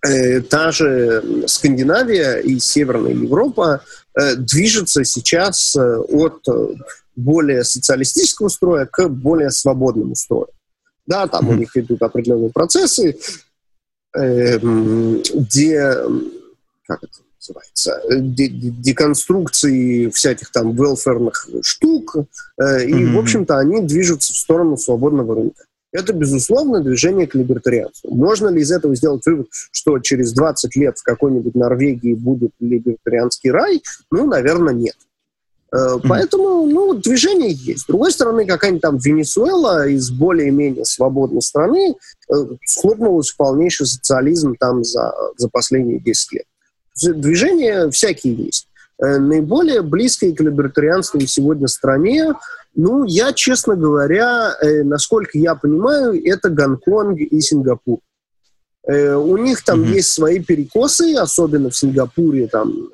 э, 0.07 0.41
та 0.43 0.71
же 0.71 1.45
Скандинавия 1.49 2.39
и 2.39 2.61
Северная 2.61 3.13
Европа 3.13 3.83
э, 4.17 4.37
движется 4.37 5.05
сейчас 5.05 5.77
от 5.77 6.47
более 7.17 7.65
социалистического 7.65 8.49
строя 8.49 8.87
к 8.87 9.09
более 9.09 9.51
свободному 9.51 10.15
строю. 10.15 10.49
Да, 11.07 11.27
там 11.27 11.49
mm-hmm. 11.49 11.53
у 11.53 11.57
них 11.57 11.77
идут 11.77 12.03
определенные 12.03 12.51
процессы, 12.51 13.19
э, 14.17 14.59
где, 14.59 15.97
как 16.87 17.03
это, 17.03 17.24
называется, 17.49 18.01
э, 18.11 18.21
деконструкции 18.21 20.09
всяких 20.11 20.51
там 20.51 20.75
велферных 20.75 21.49
штук, 21.63 22.17
э, 22.17 22.85
и, 22.85 22.93
mm-hmm. 22.93 23.13
в 23.15 23.19
общем-то, 23.19 23.59
они 23.59 23.83
движутся 23.83 24.33
в 24.33 24.37
сторону 24.37 24.77
свободного 24.77 25.35
рынка. 25.35 25.65
Это, 25.93 26.13
безусловно, 26.13 26.81
движение 26.81 27.27
к 27.27 27.35
либертарианству. 27.37 28.13
Можно 28.13 28.49
ли 28.49 28.63
из 28.63 28.73
этого 28.73 28.97
сделать 28.97 29.25
вывод, 29.27 29.47
что 29.71 29.99
через 30.01 30.33
20 30.33 30.75
лет 30.77 30.99
в 30.99 31.05
какой-нибудь 31.05 31.55
Норвегии 31.55 32.15
будет 32.15 32.51
либертарианский 32.59 33.51
рай? 33.51 33.83
Ну, 34.11 34.27
наверное, 34.27 34.75
нет. 34.75 34.97
Mm-hmm. 35.73 36.01
Поэтому, 36.09 36.67
ну, 36.67 36.95
движение 36.95 37.53
есть. 37.53 37.83
С 37.83 37.87
другой 37.87 38.11
стороны, 38.11 38.45
какая-нибудь 38.45 38.83
там 38.83 38.99
Венесуэла 38.99 39.89
из 39.89 40.11
более-менее 40.11 40.85
свободной 40.85 41.43
страны 41.43 41.95
схлопнулась 42.65 43.31
в 43.31 43.37
полнейший 43.37 43.87
социализм 43.87 44.55
там 44.59 44.83
за, 44.83 45.13
за 45.37 45.49
последние 45.49 46.01
10 46.01 46.33
лет. 46.33 46.45
Движения 46.95 47.91
всякие 47.91 48.35
есть. 48.35 48.69
Э, 49.03 49.19
наиболее 49.19 49.83
близкой 49.83 50.33
к 50.33 50.41
либертарианству 50.41 51.21
сегодня 51.21 51.67
стране, 51.67 52.35
ну, 52.77 53.05
я, 53.05 53.33
честно 53.33 53.77
говоря, 53.77 54.55
э, 54.61 54.83
насколько 54.83 55.39
я 55.39 55.55
понимаю, 55.55 56.21
это 56.25 56.51
Гонконг 56.51 57.21
и 57.21 57.41
Сингапур. 57.41 58.01
Э, 58.87 59.15
у 59.15 59.37
них 59.37 59.65
там 59.65 59.83
mm-hmm. 59.83 59.95
есть 59.95 60.11
свои 60.11 60.41
перекосы, 60.41 61.15
особенно 61.15 61.71
в 61.71 61.77
Сингапуре, 61.77 62.49
там 62.49 62.91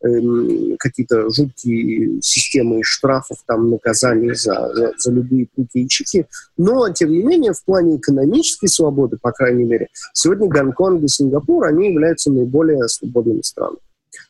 какие-то 0.00 1.30
жуткие 1.30 2.20
системы 2.20 2.82
штрафов, 2.82 3.38
там, 3.46 3.70
наказаний 3.70 4.34
за, 4.34 4.70
за, 4.74 4.92
за 4.96 5.10
любые 5.10 5.46
пути 5.54 5.82
и 5.82 5.88
чики. 5.88 6.26
Но, 6.56 6.88
тем 6.90 7.10
не 7.10 7.22
менее, 7.22 7.52
в 7.52 7.64
плане 7.64 7.96
экономической 7.96 8.68
свободы, 8.68 9.16
по 9.20 9.32
крайней 9.32 9.64
мере, 9.64 9.88
сегодня 10.12 10.48
Гонконг 10.48 11.02
и 11.02 11.08
Сингапур, 11.08 11.66
они 11.66 11.92
являются 11.92 12.30
наиболее 12.30 12.86
свободными 12.88 13.42
странами. 13.42 13.78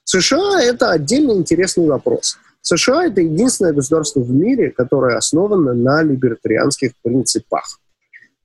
США– 0.05 0.62
это 0.62 0.91
отдельно 0.91 1.33
интересный 1.33 1.87
вопрос. 1.87 2.39
США– 2.62 3.07
это 3.07 3.21
единственное 3.21 3.73
государство 3.73 4.21
в 4.21 4.31
мире, 4.31 4.71
которое 4.71 5.17
основано 5.17 5.75
на 5.75 6.03
либертарианских 6.03 6.93
принципах. 7.03 7.79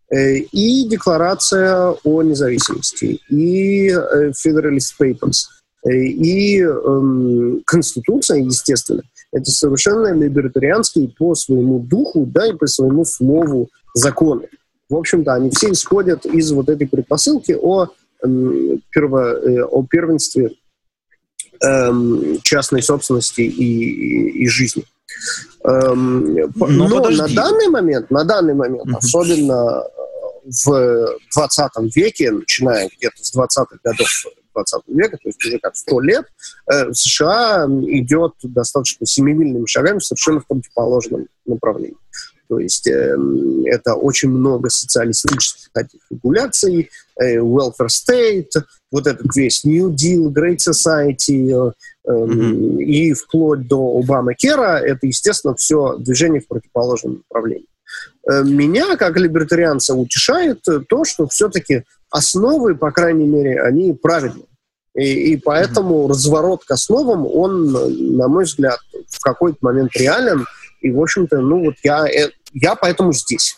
Э, 0.09 0.36
и 0.36 0.88
Декларация 0.88 1.95
о 2.03 2.22
независимости, 2.22 3.19
и 3.30 3.89
э, 3.89 4.32
Federalist 4.32 4.93
Papers– 4.99 5.45
и 5.89 6.59
эм, 6.61 7.61
Конституция, 7.65 8.39
естественно, 8.39 9.01
это 9.32 9.49
совершенно 9.49 10.13
либертарианские 10.13 11.09
по 11.09 11.34
своему 11.36 11.79
духу, 11.79 12.25
да, 12.25 12.47
и 12.47 12.53
по 12.53 12.67
своему 12.67 13.05
слову 13.05 13.69
законы. 13.93 14.47
В 14.89 14.95
общем-то, 14.95 15.34
они 15.34 15.49
все 15.49 15.71
исходят 15.71 16.25
из 16.25 16.51
вот 16.51 16.69
этой 16.69 16.88
предпосылки 16.88 17.57
о, 17.59 17.88
эм, 18.23 18.82
перво, 18.91 19.34
э, 19.34 19.63
о 19.63 19.84
первенстве 19.84 20.51
эм, 21.61 22.39
частной 22.43 22.84
собственности 22.84 23.41
и, 23.41 24.43
и, 24.43 24.47
жизни. 24.47 24.84
Эм, 25.63 26.36
но 26.55 26.88
но 26.88 27.09
на 27.09 27.27
данный 27.27 27.69
момент, 27.69 28.11
на 28.11 28.23
данный 28.23 28.53
момент, 28.53 28.88
mm-hmm. 28.88 28.97
особенно 28.97 29.84
в 30.65 31.17
20 31.36 31.71
веке, 31.95 32.32
начиная 32.32 32.89
где-то 32.97 33.23
с 33.23 33.36
20-х 33.36 33.77
годов 33.84 34.07
20 34.54 34.84
века, 34.88 35.18
то 35.18 35.30
есть 35.30 35.43
уже 35.45 35.60
как 35.60 35.76
100 35.76 35.99
лет, 36.02 36.26
э, 36.72 36.93
США 36.93 37.66
идет 37.68 38.34
достаточно 38.43 39.06
семимильными 39.06 39.66
шагами 39.66 39.99
совершенно 39.99 40.39
в 40.39 40.47
противоположном 40.47 41.28
направлении. 41.45 41.97
То 42.52 42.60
есть 42.60 42.86
э, 42.86 43.16
это 43.68 43.95
очень 43.95 44.30
много 44.30 44.70
социалистических 44.70 45.70
таких 45.72 46.02
регуляций, 46.10 46.89
э, 47.18 47.38
welfare 47.38 47.88
state, 47.88 48.62
вот 48.91 49.08
этот 49.08 49.34
весь 49.38 49.64
New 49.64 49.89
Deal, 49.89 50.28
Great 50.34 50.58
Society 50.58 51.49
э, 51.49 52.12
mm-hmm. 52.12 52.84
и 52.84 53.14
вплоть 53.14 53.68
до 53.70 53.99
Обама 53.99 54.34
Кера, 54.34 54.80
это, 54.80 55.08
естественно, 55.08 55.56
все 55.56 55.95
движение 55.97 56.41
в 56.41 56.47
противоположном 56.49 57.24
направлении. 57.30 57.68
Э, 58.30 58.43
меня, 58.43 58.97
как 58.97 59.16
либертарианца, 59.16 59.95
утешает 59.95 60.62
то, 60.89 61.06
что 61.06 61.28
все-таки 61.28 61.84
основы, 62.12 62.76
по 62.76 62.91
крайней 62.91 63.26
мере, 63.26 63.62
они 63.62 63.93
правильные. 63.93 64.45
И, 64.93 65.34
и 65.34 65.38
поэтому 65.38 66.03
mm-hmm. 66.03 66.09
разворот 66.09 66.66
к 66.66 66.72
основам, 66.72 67.26
он, 67.26 67.72
на 68.18 68.28
мой 68.28 68.43
взгляд, 68.43 68.80
в 69.09 69.20
какой-то 69.22 69.57
момент 69.62 69.95
реален. 69.95 70.45
И, 70.82 70.91
в 70.91 71.01
общем-то, 71.01 71.39
ну 71.39 71.66
вот 71.66 71.76
я, 71.84 72.05
э, 72.07 72.32
я 72.53 72.76
поэтому 72.76 73.14
здесь. 73.14 73.57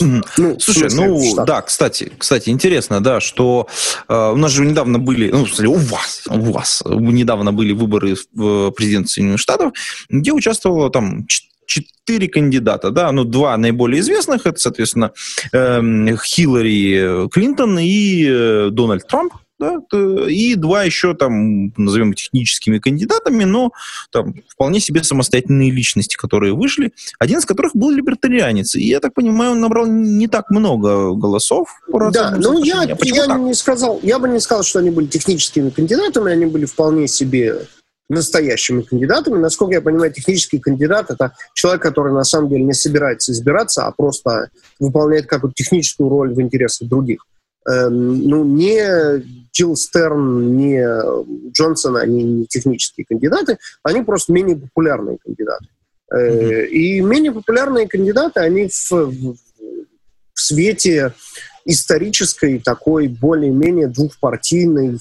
Ну, 0.00 0.60
Слушай, 0.60 0.90
ну 0.92 1.32
штат. 1.32 1.46
да, 1.46 1.62
кстати, 1.62 2.12
кстати, 2.18 2.50
интересно, 2.50 3.02
да, 3.02 3.20
что 3.20 3.66
э, 4.08 4.14
у 4.14 4.36
нас 4.36 4.50
же 4.50 4.66
недавно 4.66 4.98
были, 4.98 5.30
ну, 5.30 5.46
в 5.46 5.58
у 5.60 5.74
вас, 5.74 6.24
у 6.28 6.52
вас 6.52 6.82
недавно 6.84 7.50
были 7.50 7.72
выборы 7.72 8.14
в 8.34 8.72
президент 8.72 9.08
Соединенных 9.08 9.40
Штатов, 9.40 9.72
где 10.10 10.32
участвовало 10.32 10.90
там 10.90 11.26
четыре 11.66 12.28
кандидата, 12.28 12.90
да, 12.90 13.12
ну, 13.12 13.24
два 13.24 13.56
наиболее 13.56 14.00
известных, 14.00 14.46
это, 14.46 14.58
соответственно, 14.58 15.12
э, 15.52 15.80
Хиллари 16.24 17.28
Клинтон 17.28 17.78
и 17.78 18.26
э, 18.28 18.68
Дональд 18.70 19.06
Трамп, 19.06 19.32
да, 19.58 19.80
и 20.28 20.56
два 20.56 20.82
еще 20.82 21.14
там, 21.14 21.72
назовем 21.76 22.12
техническими 22.14 22.78
кандидатами, 22.78 23.44
но 23.44 23.70
там 24.10 24.34
вполне 24.48 24.80
себе 24.80 25.04
самостоятельные 25.04 25.70
личности, 25.70 26.16
которые 26.16 26.54
вышли, 26.54 26.92
один 27.18 27.38
из 27.38 27.44
которых 27.44 27.74
был 27.74 27.90
либертарианец, 27.90 28.74
и 28.74 28.84
я 28.84 29.00
так 29.00 29.14
понимаю, 29.14 29.52
он 29.52 29.60
набрал 29.60 29.86
не 29.86 30.26
так 30.26 30.50
много 30.50 31.12
голосов. 31.12 31.68
Да, 32.12 32.34
ну 32.36 32.62
я, 32.64 32.82
а 32.82 32.96
я 33.02 33.26
не 33.36 33.54
сказал, 33.54 34.00
я 34.02 34.18
бы 34.18 34.28
не 34.28 34.40
сказал, 34.40 34.64
что 34.64 34.80
они 34.80 34.90
были 34.90 35.06
техническими 35.06 35.70
кандидатами, 35.70 36.32
они 36.32 36.46
были 36.46 36.64
вполне 36.64 37.06
себе 37.06 37.66
настоящими 38.08 38.82
кандидатами. 38.82 39.38
Насколько 39.38 39.74
я 39.74 39.80
понимаю, 39.80 40.12
технический 40.12 40.58
кандидат– 40.58 41.06
это 41.10 41.32
человек, 41.54 41.82
который 41.82 42.12
на 42.12 42.24
самом 42.24 42.50
деле 42.50 42.64
не 42.64 42.74
собирается 42.74 43.32
избираться, 43.32 43.86
а 43.86 43.92
просто 43.92 44.50
выполняет 44.78 45.26
какую-то 45.26 45.54
техническую 45.54 46.08
роль 46.08 46.34
в 46.34 46.40
интересах 46.40 46.88
других. 46.88 47.26
Эм, 47.66 48.28
ну, 48.28 48.44
не 48.44 49.22
Джилл 49.52 49.76
Стерн, 49.76 50.56
не 50.56 50.84
Джонсон, 51.52 51.96
они 51.96 52.22
не 52.22 52.46
технические 52.46 53.06
кандидаты, 53.06 53.58
они 53.82 54.02
просто 54.02 54.32
менее 54.32 54.56
популярные 54.56 55.16
кандидаты. 55.24 55.66
Mm-hmm. 56.12 56.66
И 56.66 57.00
менее 57.00 57.32
популярные 57.32 57.88
кандидаты, 57.88 58.40
они 58.40 58.68
в, 58.68 58.92
в, 58.92 59.32
в 59.32 60.40
свете 60.40 61.14
исторической 61.64 62.58
такой 62.58 63.08
более-менее 63.08 63.88
двухпартийной 63.88 64.98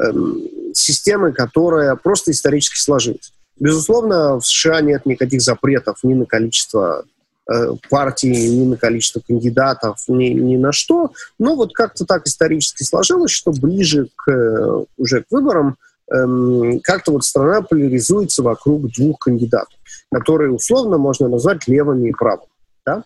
эм, 0.00 0.48
системы, 0.80 1.32
которая 1.32 1.94
просто 1.96 2.30
исторически 2.30 2.78
сложилась. 2.78 3.32
Безусловно, 3.58 4.40
в 4.40 4.46
США 4.46 4.80
нет 4.80 5.06
никаких 5.06 5.42
запретов 5.42 5.98
ни 6.02 6.14
на 6.14 6.24
количество 6.24 7.04
Э, 7.52 7.74
партии, 7.88 8.48
ни 8.48 8.64
на 8.64 8.76
количество 8.76 9.20
кандидатов, 9.26 10.04
ни, 10.06 10.26
ни 10.26 10.56
на 10.56 10.70
что. 10.70 11.10
Но 11.40 11.56
вот 11.56 11.74
как-то 11.74 12.04
так 12.04 12.24
исторически 12.28 12.84
сложилось, 12.84 13.32
что 13.32 13.50
ближе 13.50 14.08
к, 14.14 14.30
э, 14.30 14.84
уже 14.96 15.22
к 15.22 15.32
выборам 15.32 15.76
эм, 16.12 16.78
как-то 16.78 17.10
вот 17.10 17.24
страна 17.24 17.62
поляризуется 17.62 18.44
вокруг 18.44 18.92
двух 18.92 19.18
кандидатов, 19.18 19.74
которые 20.12 20.52
условно 20.52 20.96
можно 20.96 21.26
назвать 21.26 21.66
левыми 21.66 22.10
и 22.10 22.12
правыми. 22.12 22.46
Да? 22.86 23.02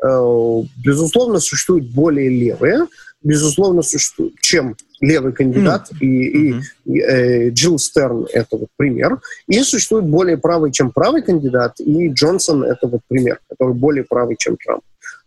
Э, 0.00 0.62
безусловно, 0.84 1.40
существуют 1.40 1.86
более 1.86 2.28
левые, 2.28 2.86
безусловно, 3.22 3.82
существует, 3.82 4.34
чем 4.40 4.76
левый 5.00 5.32
кандидат, 5.32 5.90
mm-hmm. 5.92 6.06
и, 6.06 6.54
и 6.84 7.00
э, 7.00 7.50
Джилл 7.50 7.78
Стерн— 7.78 8.26
это 8.32 8.56
вот 8.56 8.68
пример. 8.76 9.20
И 9.46 9.62
существует 9.62 10.06
более 10.06 10.36
правый, 10.36 10.72
чем 10.72 10.90
правый 10.90 11.22
кандидат, 11.22 11.80
и 11.80 12.08
Джонсон— 12.08 12.62
это 12.64 12.86
вот 12.88 13.00
пример, 13.08 13.40
который 13.48 13.74
более 13.74 14.04
правый, 14.04 14.36
чем 14.38 14.56
Трамп. 14.56 14.82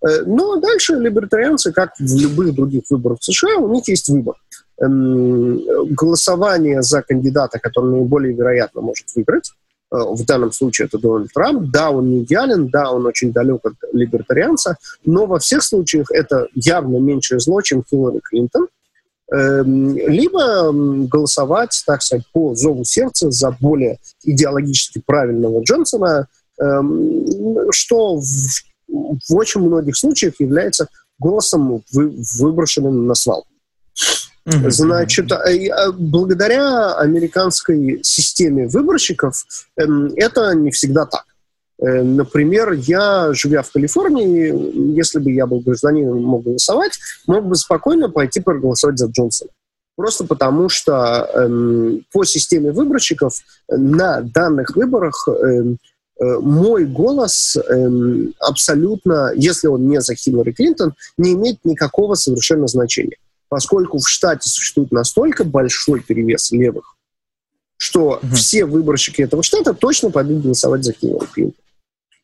Э, 0.05 0.23
ну, 0.25 0.57
а 0.57 0.61
дальше 0.61 0.95
либертарианцы, 0.95 1.71
как 1.71 1.93
в 1.99 2.19
любых 2.19 2.53
других 2.53 2.83
выборах 2.89 3.19
в 3.19 3.25
США, 3.25 3.57
у 3.57 3.73
них 3.73 3.87
есть 3.87 4.09
выбор. 4.09 4.35
Эм, 4.81 5.61
голосование 5.93 6.81
за 6.81 7.03
кандидата, 7.03 7.59
который 7.59 7.91
наиболее 7.91 8.33
вероятно 8.33 8.81
может 8.81 9.05
выиграть, 9.15 9.51
в 9.91 10.25
данном 10.25 10.51
случае 10.51 10.87
это 10.87 10.97
Дональд 10.97 11.31
Трамп. 11.33 11.69
Да, 11.69 11.91
он 11.91 12.09
не 12.09 12.23
идеален, 12.23 12.69
да, 12.69 12.91
он 12.91 13.05
очень 13.05 13.33
далек 13.33 13.65
от 13.65 13.73
либертарианца, 13.91 14.77
но 15.05 15.25
во 15.25 15.39
всех 15.39 15.63
случаях 15.63 16.09
это 16.11 16.47
явно 16.55 16.97
меньшее 16.97 17.39
зло, 17.39 17.61
чем 17.61 17.83
Хиллари 17.83 18.19
Клинтон. 18.23 18.67
Эм, 19.31 19.95
либо 19.95 20.71
голосовать, 21.07 21.83
так 21.85 22.01
сказать, 22.01 22.25
по 22.33 22.53
зову 22.53 22.83
сердца 22.83 23.31
за 23.31 23.55
более 23.59 23.97
идеологически 24.23 25.01
правильного 25.05 25.61
Джонсона, 25.63 26.27
эм, 26.59 27.71
что 27.71 28.17
в, 28.17 28.25
в 28.87 29.35
очень 29.35 29.61
многих 29.61 29.95
случаях 29.95 30.39
является 30.39 30.87
голосом, 31.17 31.81
выброшенным 31.93 33.07
на 33.07 33.15
свалку. 33.15 33.47
Значит, 34.45 35.31
э, 35.31 35.67
э, 35.67 35.91
благодаря 35.91 36.95
американской 36.95 37.99
системе 38.01 38.67
выборщиков 38.67 39.45
эм, 39.77 40.13
это 40.15 40.53
не 40.55 40.71
всегда 40.71 41.05
так. 41.05 41.25
Э, 41.79 42.01
например, 42.01 42.71
я, 42.71 43.33
живя 43.33 43.61
в 43.61 43.71
Калифорнии, 43.71 44.95
если 44.95 45.19
бы 45.19 45.31
я 45.31 45.45
был 45.45 45.59
гражданином, 45.59 46.23
мог 46.23 46.43
голосовать, 46.43 46.93
мог 47.27 47.45
бы 47.45 47.55
спокойно 47.55 48.09
пойти 48.09 48.39
проголосовать 48.39 48.97
за 48.97 49.07
Джонсона. 49.07 49.51
Просто 49.95 50.25
потому 50.25 50.69
что 50.69 51.29
эм, 51.35 52.03
по 52.11 52.23
системе 52.23 52.71
выборщиков 52.71 53.33
на 53.67 54.21
данных 54.21 54.75
выборах 54.75 55.27
эм, 55.27 55.77
э, 56.19 56.39
мой 56.39 56.85
голос 56.85 57.57
абсолютно, 58.39 59.33
если 59.35 59.67
он 59.67 59.87
не 59.87 60.01
за 60.01 60.15
Хиллари 60.15 60.51
Клинтон, 60.51 60.93
не 61.17 61.33
имеет 61.33 61.63
никакого 61.63 62.15
совершенно 62.15 62.65
значения 62.67 63.17
поскольку 63.51 63.97
в 63.97 64.07
штате 64.07 64.47
существует 64.47 64.93
настолько 64.93 65.43
большой 65.43 65.99
перевес 65.99 66.53
левых, 66.53 66.95
что 67.75 68.11
угу. 68.23 68.33
все 68.33 68.63
выборщики 68.63 69.21
этого 69.21 69.43
штата 69.43 69.73
точно 69.73 70.09
пойдут 70.09 70.41
голосовать 70.41 70.85
за 70.85 70.93
Хиллари 70.93 71.25
Клинтон. 71.25 71.65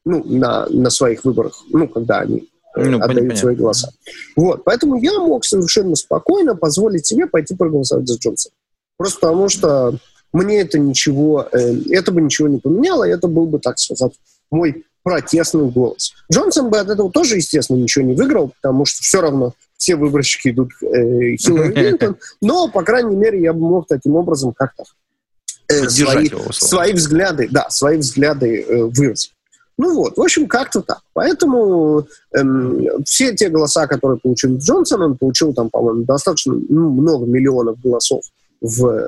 Ну, 0.06 0.24
на, 0.24 0.68
на 0.70 0.90
своих 0.90 1.26
выборах, 1.26 1.62
ну, 1.70 1.90
когда 1.90 2.20
они 2.20 2.48
э, 2.78 2.86
ну, 2.86 3.00
отдают 3.00 3.16
понятно. 3.16 3.36
свои 3.36 3.56
голоса. 3.58 3.92
Вот, 4.38 4.64
поэтому 4.64 5.02
я 5.02 5.20
мог 5.20 5.44
совершенно 5.44 5.98
спокойно 5.98 6.56
позволить 6.56 7.06
себе 7.06 7.28
пойти 7.28 7.56
проголосовать 7.56 8.08
за 8.08 8.16
Джонсона. 8.16 8.54
Просто 8.96 9.20
потому 9.20 9.50
что 9.50 9.98
мне 10.32 10.62
это 10.62 10.80
ничего, 10.80 11.46
э, 11.52 11.74
это 11.90 12.14
бы 12.14 12.22
ничего 12.22 12.48
не 12.48 12.60
поменяло, 12.60 13.04
это 13.04 13.28
был 13.28 13.48
бы, 13.48 13.60
так 13.60 13.78
сказать, 13.80 14.14
мой 14.50 14.86
протестный 15.08 15.70
голос. 15.70 16.12
Джонсон 16.30 16.70
бы 16.70 16.80
от 16.80 16.90
этого 16.90 17.10
тоже, 17.10 17.38
естественно, 17.38 17.78
ничего 17.78 18.04
не 18.04 18.14
выиграл, 18.14 18.52
потому 18.62 18.84
что 18.86 19.02
все 19.02 19.22
равно 19.22 19.54
все 19.78 19.96
выборщики 19.96 20.50
идут 20.50 20.72
э, 20.82 21.38
Хиллари 21.38 21.72
Клинтон, 21.74 22.18
но, 22.42 22.68
по 22.68 22.84
крайней 22.84 23.16
мере, 23.16 23.42
я 23.42 23.54
бы 23.54 23.60
мог 23.62 23.88
таким 23.88 24.16
образом 24.16 24.52
как-то 24.52 24.84
э, 25.70 25.88
свои, 25.88 26.30
свои 26.52 26.92
взгляды, 26.92 27.48
да, 27.50 27.70
свои 27.70 27.96
взгляды 27.98 28.64
э, 28.64 28.84
выразить. 28.84 29.32
Ну 29.78 29.96
вот, 29.96 30.18
в 30.18 30.22
общем, 30.22 30.46
как-то 30.46 30.82
так. 30.82 31.00
Поэтому 31.14 32.06
эм, 32.36 33.04
все 33.06 33.34
те 33.34 33.48
голоса, 33.48 33.88
которые 33.88 34.20
получил 34.20 34.58
Джонсон, 34.58 35.04
он 35.04 35.18
получил 35.18 35.54
там, 35.54 35.70
по-моему, 35.70 36.04
достаточно 36.04 36.54
ну, 36.54 36.90
много 36.90 37.26
миллионов 37.26 37.80
голосов 37.80 38.26
в 38.60 39.08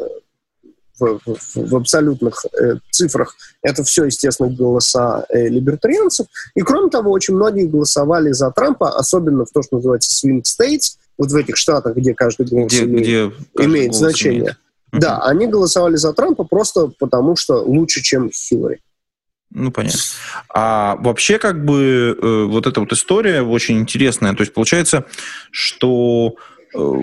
в, 1.00 1.20
в, 1.26 1.70
в 1.70 1.76
абсолютных 1.76 2.46
э, 2.60 2.76
цифрах 2.92 3.36
это 3.62 3.84
все, 3.84 4.06
естественно, 4.06 4.50
голоса 4.50 5.26
э, 5.30 5.48
либертарианцев. 5.48 6.28
И, 6.56 6.62
кроме 6.62 6.90
того, 6.90 7.12
очень 7.12 7.36
многие 7.36 7.66
голосовали 7.66 8.32
за 8.32 8.52
Трампа, 8.52 8.90
особенно 8.98 9.46
в 9.46 9.52
то, 9.52 9.62
что 9.62 9.78
называется 9.78 10.12
swing 10.12 10.44
states, 10.44 10.98
вот 11.18 11.32
в 11.32 11.36
этих 11.36 11.58
штатах, 11.58 11.96
где 11.96 12.14
каждый 12.14 12.48
голос 12.48 12.72
где, 12.72 12.84
имеет, 12.84 13.04
где 13.04 13.30
каждый 13.56 13.66
имеет 13.66 13.92
голос 13.92 14.00
значение. 14.00 14.40
Имеет. 14.40 14.58
Да, 14.92 15.20
они 15.20 15.48
голосовали 15.48 15.96
за 15.96 16.14
Трампа 16.14 16.44
просто 16.44 16.92
потому, 17.00 17.36
что 17.36 17.64
лучше, 17.64 18.02
чем 18.02 18.32
Хиллари. 18.32 18.80
Ну, 19.52 19.72
понятно. 19.72 20.00
А 20.54 20.96
вообще, 20.98 21.40
как 21.40 21.66
бы, 21.66 22.18
э, 22.20 22.44
вот 22.46 22.68
эта 22.68 22.80
вот 22.80 22.92
история 22.92 23.42
очень 23.42 23.80
интересная. 23.80 24.34
То 24.34 24.42
есть, 24.42 24.54
получается, 24.54 25.06
что 25.52 26.36
э, 26.74 27.02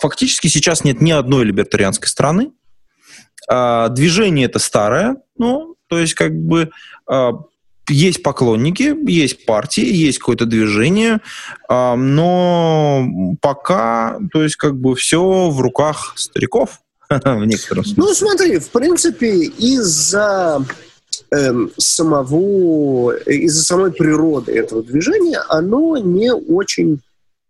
фактически 0.00 0.48
сейчас 0.48 0.82
нет 0.84 1.00
ни 1.00 1.10
одной 1.10 1.44
либертарианской 1.44 2.08
страны, 2.08 2.52
а, 3.48 3.88
движение 3.88 4.46
это 4.46 4.58
старое, 4.58 5.16
ну, 5.38 5.76
то 5.88 5.98
есть 5.98 6.14
как 6.14 6.34
бы 6.34 6.70
а, 7.08 7.32
есть 7.88 8.22
поклонники, 8.22 8.94
есть 9.08 9.46
партии, 9.46 9.84
есть 9.84 10.18
какое-то 10.18 10.46
движение, 10.46 11.20
а, 11.68 11.96
но 11.96 13.36
пока, 13.40 14.18
то 14.32 14.42
есть 14.42 14.56
как 14.56 14.76
бы 14.76 14.94
все 14.96 15.50
в 15.50 15.60
руках 15.60 16.14
стариков 16.16 16.80
в 17.08 17.44
некотором 17.44 17.84
смысле. 17.84 18.02
Ну, 18.02 18.14
смотри, 18.14 18.58
в 18.58 18.70
принципе, 18.70 19.44
из-за 19.44 20.64
эм, 21.30 21.70
самого, 21.76 23.12
из-за 23.16 23.62
самой 23.62 23.92
природы 23.92 24.52
этого 24.52 24.82
движения, 24.82 25.38
оно 25.48 25.96
не 25.96 26.32
очень 26.32 27.00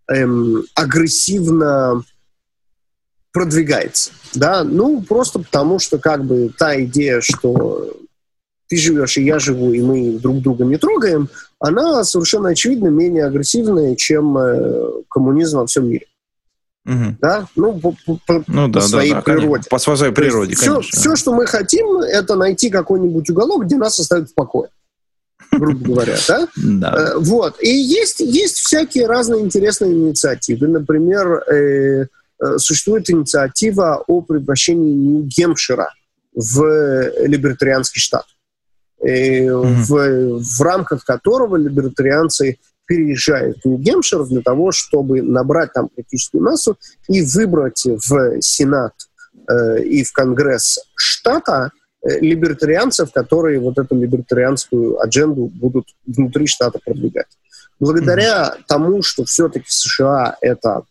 эм, 0.08 0.64
агрессивно 0.74 2.04
продвигается. 3.32 4.12
Да? 4.36 4.64
Ну, 4.64 5.02
просто 5.02 5.38
потому 5.38 5.78
что 5.78 5.98
как 5.98 6.24
бы 6.24 6.50
та 6.56 6.80
идея, 6.82 7.20
что 7.20 7.96
ты 8.68 8.76
живешь 8.76 9.16
и 9.16 9.24
я 9.24 9.38
живу, 9.38 9.72
и 9.72 9.80
мы 9.80 10.18
друг 10.18 10.40
друга 10.40 10.64
не 10.64 10.76
трогаем, 10.76 11.28
она 11.58 12.04
совершенно 12.04 12.50
очевидно 12.50 12.88
менее 12.88 13.24
агрессивная, 13.24 13.96
чем 13.96 14.36
э, 14.36 14.90
коммунизм 15.08 15.58
во 15.58 15.66
всем 15.66 15.88
мире. 15.88 16.06
Угу. 16.84 17.16
Да? 17.20 17.46
Ну, 17.56 17.78
по, 17.80 17.96
по, 18.04 18.44
ну, 18.46 18.66
по 18.66 18.80
да, 18.80 18.80
своей 18.80 19.12
да, 19.12 19.22
природе. 19.22 19.46
Конечно. 19.46 19.70
По 19.70 19.96
своей 19.96 20.12
природе, 20.12 20.54
все, 20.54 20.80
все, 20.80 21.16
что 21.16 21.34
мы 21.34 21.46
хотим, 21.46 21.98
это 21.98 22.36
найти 22.36 22.70
какой-нибудь 22.70 23.28
уголок, 23.30 23.64
где 23.64 23.76
нас 23.76 23.98
оставят 23.98 24.30
в 24.30 24.34
покое. 24.34 24.68
Грубо 25.50 25.84
говоря, 25.84 26.16
да? 26.28 26.48
Да. 26.56 26.94
Э, 26.94 27.18
вот. 27.18 27.56
И 27.62 27.68
есть, 27.68 28.20
есть 28.20 28.58
всякие 28.58 29.06
разные 29.06 29.42
интересные 29.42 29.92
инициативы. 29.92 30.68
Например, 30.68 31.42
э, 31.52 32.06
существует 32.56 33.08
инициатива 33.10 34.04
о 34.06 34.20
превращении 34.20 34.92
Нью-Гемпшира 34.92 35.88
в 36.34 37.26
либертарианский 37.26 38.00
штат, 38.00 38.26
mm-hmm. 39.02 39.62
в, 39.62 40.40
в 40.42 40.60
рамках 40.60 41.04
которого 41.04 41.56
либертарианцы 41.56 42.58
переезжают 42.86 43.58
в 43.62 43.68
Нью-Гемпшир 43.68 44.24
для 44.26 44.42
того, 44.42 44.72
чтобы 44.72 45.22
набрать 45.22 45.72
там 45.72 45.88
критическую 45.88 46.42
массу 46.42 46.78
и 47.08 47.22
выбрать 47.22 47.82
в 47.84 48.40
Сенат 48.40 48.92
э, 49.48 49.82
и 49.82 50.04
в 50.04 50.12
Конгресс 50.12 50.78
штата 50.94 51.72
э, 52.02 52.20
либертарианцев, 52.20 53.12
которые 53.12 53.58
вот 53.60 53.78
эту 53.78 53.96
либертарианскую 53.96 55.00
адженду 55.00 55.46
будут 55.46 55.86
внутри 56.06 56.46
штата 56.46 56.78
продвигать. 56.84 57.26
Благодаря 57.80 58.54
mm-hmm. 58.54 58.62
тому, 58.68 59.02
что 59.02 59.24
все-таки 59.24 59.66
США 59.68 60.36
это 60.40 60.82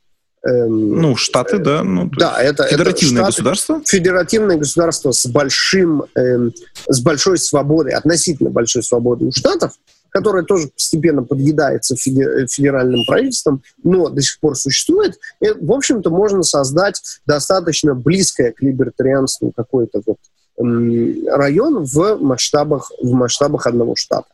эм, 0.46 1.02
ну, 1.02 1.16
Штаты, 1.16 1.58
да. 1.58 1.84
Ну, 1.84 2.10
да, 2.18 2.42
это 2.42 2.66
федеративное 2.66 3.24
это 3.24 3.32
штаты, 3.32 3.44
государство. 3.44 3.82
Федеративное 3.86 4.58
государство 4.58 5.12
с 5.12 5.26
большим, 5.28 6.06
эм, 6.16 6.54
с 6.88 7.02
большой 7.02 7.38
свободой, 7.38 7.94
относительно 7.94 8.50
большой 8.50 8.84
свободой 8.84 9.28
у 9.28 9.32
штатов, 9.32 9.74
которая 10.10 10.44
тоже 10.44 10.70
постепенно 10.70 11.24
подъедается 11.24 11.96
федеральным 11.98 13.04
правительством, 13.06 13.62
но 13.84 14.08
до 14.10 14.22
сих 14.22 14.40
пор 14.40 14.56
существует, 14.56 15.20
и, 15.42 15.50
в 15.50 15.72
общем-то, 15.72 16.10
можно 16.10 16.42
создать 16.44 17.02
достаточно 17.26 17.96
близкое 17.96 18.54
к 18.54 18.62
либертарианству 18.62 19.52
какой-то 19.54 20.02
вот 20.06 20.18
район 20.58 21.84
в 21.84 22.18
масштабах, 22.22 22.92
в 23.02 23.12
масштабах 23.12 23.68
одного 23.68 23.96
штата. 23.98 24.28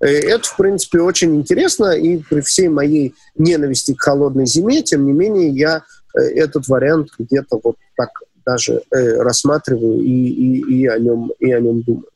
Э, 0.00 0.06
это, 0.06 0.48
в 0.48 0.56
принципе, 0.56 1.00
очень 1.00 1.36
интересно, 1.36 1.92
и 1.92 2.18
при 2.18 2.40
всей 2.40 2.68
моей 2.68 3.14
ненависти 3.36 3.94
к 3.94 4.00
холодной 4.00 4.46
зиме, 4.46 4.82
тем 4.82 5.06
не 5.06 5.12
менее, 5.12 5.48
я 5.50 5.82
э, 6.14 6.20
этот 6.20 6.68
вариант 6.68 7.08
где-то 7.18 7.60
вот 7.62 7.76
так 7.96 8.10
даже 8.44 8.82
э, 8.90 9.16
рассматриваю 9.22 10.00
и, 10.00 10.10
и, 10.10 10.80
и, 10.80 10.86
о 10.86 10.98
нем, 10.98 11.32
и 11.40 11.52
о 11.52 11.60
нем 11.60 11.82
думаю. 11.82 12.06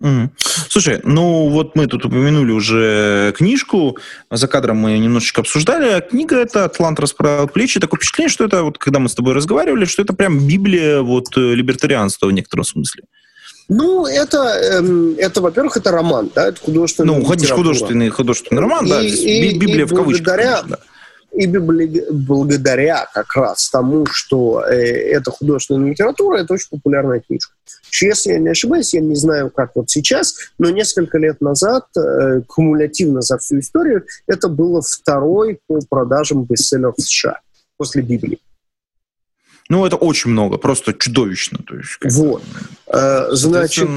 Mm. 0.00 0.28
Слушай, 0.68 1.00
ну 1.04 1.48
вот 1.48 1.76
мы 1.76 1.86
тут 1.86 2.04
упомянули 2.04 2.50
уже 2.50 3.32
книжку, 3.36 3.96
за 4.30 4.48
кадром 4.48 4.76
мы 4.76 4.98
немножечко 4.98 5.40
обсуждали. 5.40 5.88
А 5.88 6.00
книга 6.00 6.36
это 6.36 6.64
«Атлант 6.64 7.00
расправил 7.00 7.48
плечи». 7.48 7.80
Такое 7.80 7.98
впечатление, 7.98 8.28
что 8.28 8.44
это, 8.44 8.64
вот 8.64 8.76
когда 8.76 8.98
мы 8.98 9.08
с 9.08 9.14
тобой 9.14 9.34
разговаривали, 9.34 9.86
что 9.86 10.02
это 10.02 10.12
прям 10.12 10.46
Библия 10.46 11.00
вот 11.00 11.36
э, 11.36 11.54
либертарианства 11.54 12.26
в 12.26 12.32
некотором 12.32 12.64
смысле. 12.64 13.04
Ну, 13.68 14.06
это, 14.06 14.38
эм, 14.38 15.14
это 15.18 15.40
во-первых, 15.40 15.76
это 15.76 15.90
роман, 15.90 16.30
да, 16.34 16.48
это 16.48 16.60
художественный 16.60 17.16
Ну, 17.16 17.24
художественный, 17.24 18.10
художественный 18.10 18.60
роман, 18.60 18.86
и, 18.86 18.90
да, 18.90 19.02
и, 19.02 19.58
Библия 19.58 19.82
и 19.82 19.86
в 19.86 19.94
кавычках, 19.94 20.26
благодаря, 20.26 20.56
конечно, 20.60 20.76
да 20.76 20.78
и 21.34 21.46
благодаря 21.48 23.06
как 23.12 23.34
раз 23.34 23.68
тому, 23.68 24.06
что 24.06 24.64
э, 24.64 24.74
это 25.10 25.30
художественная 25.30 25.90
литература, 25.90 26.38
это 26.38 26.54
очень 26.54 26.68
популярная 26.70 27.20
книжка. 27.20 27.52
Если 28.00 28.32
я 28.32 28.38
не 28.38 28.48
ошибаюсь, 28.48 28.94
я 28.94 29.00
не 29.00 29.16
знаю, 29.16 29.50
как 29.50 29.72
вот 29.74 29.90
сейчас, 29.90 30.36
но 30.58 30.70
несколько 30.70 31.18
лет 31.18 31.40
назад, 31.40 31.86
э, 31.96 32.40
кумулятивно 32.46 33.20
за 33.20 33.38
всю 33.38 33.58
историю, 33.58 34.04
это 34.26 34.48
было 34.48 34.80
второй 34.80 35.58
по 35.66 35.80
продажам 35.88 36.44
бестселлер 36.44 36.92
в 36.96 37.00
США 37.00 37.40
после 37.76 38.02
Библии. 38.02 38.38
Ну, 39.68 39.86
это 39.86 39.96
очень 39.96 40.30
много, 40.30 40.58
просто 40.58 40.92
чудовищно. 40.92 41.58
То 41.66 41.76
есть, 41.76 41.98
вот. 42.16 42.42
Э, 42.86 43.28
значит, 43.30 43.88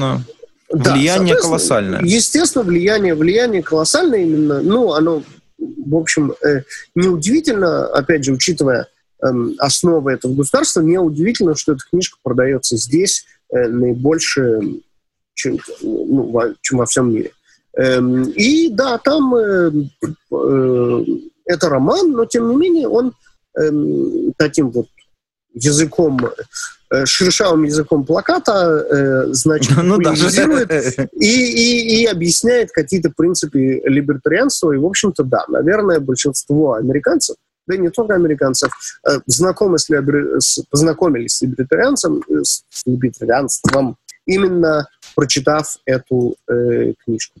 влияние 0.70 1.34
да, 1.34 1.40
колоссальное. 1.40 2.00
Естественно, 2.02 2.64
влияние, 2.64 3.14
влияние 3.14 3.62
колоссальное 3.62 4.20
именно, 4.20 4.62
ну, 4.62 4.92
оно 4.92 5.22
в 5.58 5.96
общем, 5.96 6.32
э, 6.44 6.62
неудивительно, 6.94 7.86
опять 7.86 8.24
же, 8.24 8.32
учитывая 8.32 8.86
эм, 9.22 9.54
основы 9.58 10.12
этого 10.12 10.34
государства, 10.34 10.80
неудивительно, 10.80 11.56
что 11.56 11.72
эта 11.72 11.82
книжка 11.90 12.18
продается 12.22 12.76
здесь 12.76 13.26
э, 13.50 13.66
наибольше, 13.68 14.60
чем, 15.34 15.58
ну, 15.82 16.30
во, 16.30 16.54
чем 16.60 16.78
во 16.78 16.86
всем 16.86 17.12
мире. 17.12 17.32
Эм, 17.76 18.24
и 18.30 18.68
да, 18.68 18.98
там 18.98 19.34
это 21.44 21.68
роман, 21.68 22.12
но 22.12 22.24
тем 22.26 22.50
не 22.50 22.56
менее 22.56 22.88
он 22.88 23.12
эм, 23.58 24.32
таким 24.36 24.70
вот 24.70 24.86
языком 25.64 26.18
Э, 26.90 27.04
шершавым 27.04 27.64
языком 27.64 28.06
плаката, 28.06 28.86
э, 28.90 29.26
значит, 29.32 29.76
ну, 29.82 29.96
популяризирует 29.96 30.72
и, 31.12 31.26
и, 31.26 32.02
и 32.02 32.06
объясняет 32.06 32.70
какие-то 32.72 33.12
принципы 33.14 33.82
либертарианства. 33.84 34.72
И, 34.72 34.78
в 34.78 34.86
общем-то, 34.86 35.22
да, 35.24 35.44
наверное, 35.48 36.00
большинство 36.00 36.74
американцев, 36.74 37.36
да 37.66 37.74
и 37.74 37.78
не 37.78 37.90
только 37.90 38.14
американцев, 38.14 38.72
э, 39.06 39.18
знакомы 39.26 39.78
с, 39.78 39.90
с, 40.38 40.62
познакомились 40.70 41.36
с 41.36 41.42
либертарианцем, 41.42 42.22
с 42.42 42.62
либертарианством, 42.86 43.98
именно 44.24 44.88
прочитав 45.14 45.76
эту 45.84 46.36
э, 46.48 46.94
книжку. 47.04 47.38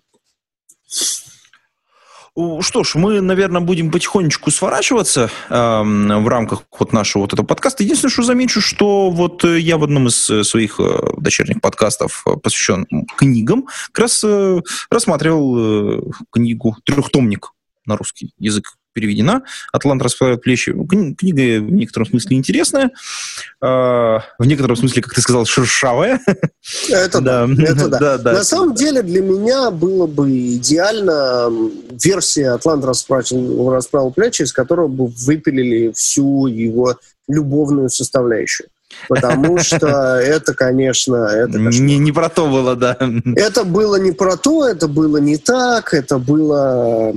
Что 2.60 2.84
ж, 2.84 2.94
мы, 2.94 3.20
наверное, 3.20 3.60
будем 3.60 3.90
потихонечку 3.90 4.52
сворачиваться 4.52 5.28
э, 5.48 5.54
в 5.54 6.28
рамках 6.28 6.62
вот 6.78 6.92
нашего 6.92 7.22
вот 7.22 7.32
этого 7.32 7.44
подкаста. 7.44 7.82
Единственное, 7.82 8.12
что 8.12 8.22
замечу, 8.22 8.60
что 8.60 9.10
вот 9.10 9.44
э, 9.44 9.58
я 9.58 9.76
в 9.76 9.82
одном 9.82 10.06
из 10.06 10.30
э, 10.30 10.44
своих 10.44 10.78
э, 10.78 11.14
дочерних 11.16 11.60
подкастов, 11.60 12.24
посвящен 12.42 12.86
книгам, 13.16 13.66
как 13.90 14.02
раз 14.02 14.22
э, 14.22 14.60
рассматривал 14.88 15.58
э, 15.58 16.00
книгу 16.30 16.76
«Трехтомник» 16.84 17.50
на 17.86 17.96
русский 17.96 18.32
язык 18.38 18.76
переведена. 18.92 19.42
«Атлант 19.72 20.02
расправляет 20.02 20.42
плечи». 20.42 20.72
Книга 20.72 21.64
в 21.64 21.70
некотором 21.70 22.06
смысле 22.06 22.36
интересная. 22.36 22.90
А, 23.60 24.20
в 24.38 24.46
некотором 24.46 24.76
смысле, 24.76 25.02
как 25.02 25.14
ты 25.14 25.20
сказал, 25.20 25.46
шершавая. 25.46 26.20
Это 26.88 27.20
да. 27.20 27.48
Это 27.58 27.88
да. 27.88 27.98
да, 27.98 28.18
да. 28.18 28.32
На 28.32 28.44
самом 28.44 28.74
деле 28.74 29.02
для 29.02 29.22
меня 29.22 29.70
было 29.70 30.06
бы 30.06 30.30
идеально 30.30 31.50
версия 31.90 32.50
«Атлант 32.50 32.84
расправил, 32.84 33.70
расправил 33.70 34.10
плечи», 34.10 34.42
из 34.42 34.52
которого 34.52 34.88
бы 34.88 35.06
выпилили 35.06 35.92
всю 35.92 36.46
его 36.46 36.96
любовную 37.28 37.90
составляющую. 37.90 38.68
Потому 39.08 39.58
что 39.58 39.86
это, 40.20 40.54
конечно... 40.54 41.26
Это, 41.26 41.58
не, 41.58 41.98
не 41.98 42.12
про 42.12 42.28
то 42.28 42.48
было, 42.48 42.74
да. 42.74 42.96
Это 43.36 43.64
было 43.64 43.96
не 43.96 44.12
про 44.12 44.36
то, 44.36 44.66
это 44.66 44.88
было 44.88 45.18
не 45.18 45.36
так, 45.36 45.94
это 45.94 46.18
было... 46.18 47.12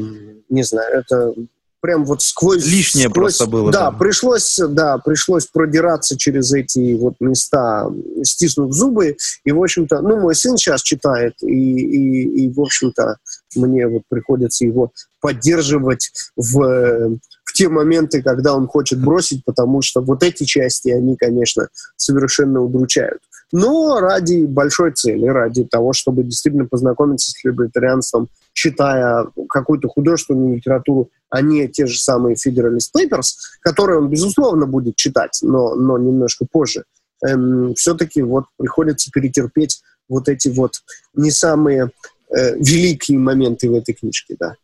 Не 0.50 0.64
знаю, 0.64 1.00
это 1.00 1.34
прям 1.82 2.06
вот 2.06 2.22
сквозь... 2.22 2.66
Лишнее 2.66 3.10
сквозь, 3.10 3.38
просто 3.38 3.46
было. 3.48 3.72
Да, 3.72 3.92
пришлось, 3.92 4.58
да, 4.70 4.98
пришлось 5.00 5.48
продираться 5.48 6.18
через 6.18 6.54
эти 6.54 6.96
вот 6.96 7.16
места, 7.20 7.90
стиснув 8.24 8.74
зубы. 8.74 9.18
И, 9.44 9.52
в 9.52 9.62
общем-то, 9.62 10.02
ну, 10.02 10.20
мой 10.20 10.36
сын 10.36 10.58
сейчас 10.58 10.82
читает, 10.82 11.34
и, 11.42 11.48
и, 11.48 12.46
и 12.46 12.54
в 12.54 12.62
общем-то, 12.62 13.18
мне 13.56 13.88
вот 13.88 14.04
приходится 14.08 14.66
его 14.66 14.92
поддерживать 15.20 16.12
в, 16.36 17.18
в 17.44 17.54
те 17.54 17.68
моменты, 17.68 18.22
когда 18.22 18.56
он 18.56 18.68
хочет 18.68 19.04
бросить, 19.04 19.44
потому 19.44 19.82
что 19.82 20.02
вот 20.02 20.24
эти 20.24 20.44
части, 20.44 20.90
они, 20.90 21.16
конечно, 21.18 21.68
совершенно 21.98 22.62
удручают. 22.62 23.20
Но 23.52 24.00
ради 24.00 24.46
большой 24.46 24.94
цели, 24.94 25.28
ради 25.28 25.66
того, 25.66 25.94
чтобы 25.94 26.24
действительно 26.24 26.66
познакомиться 26.66 27.32
с 27.32 27.44
либертарианством, 27.44 28.30
читая 28.62 29.26
какую-то 29.49 29.88
художественную 29.88 30.55
литературу, 30.55 31.09
а 31.32 31.41
не 31.41 31.68
те 31.68 31.88
же 31.88 31.97
самые 31.97 32.36
Federalist 32.36 32.91
Papers, 32.95 33.34
которые 33.62 33.97
он, 33.97 34.07
безусловно, 34.07 34.68
будет 34.68 34.95
читать, 34.97 35.39
но, 35.41 35.74
но 35.74 35.97
немножко 35.97 36.45
позже, 36.45 36.84
эм, 37.26 37.74
все-таки 37.74 38.22
вот 38.22 38.45
приходится 38.57 39.09
перетерпеть 39.09 39.82
вот 40.07 40.30
эти 40.30 40.49
вот 40.49 40.76
не 41.16 41.32
самые 41.32 41.89
э, 42.30 42.55
великие 42.57 43.18
моменты 43.18 43.68
в 43.68 43.74
этой 43.74 43.93
книжке, 43.93 44.36
да. 44.39 44.55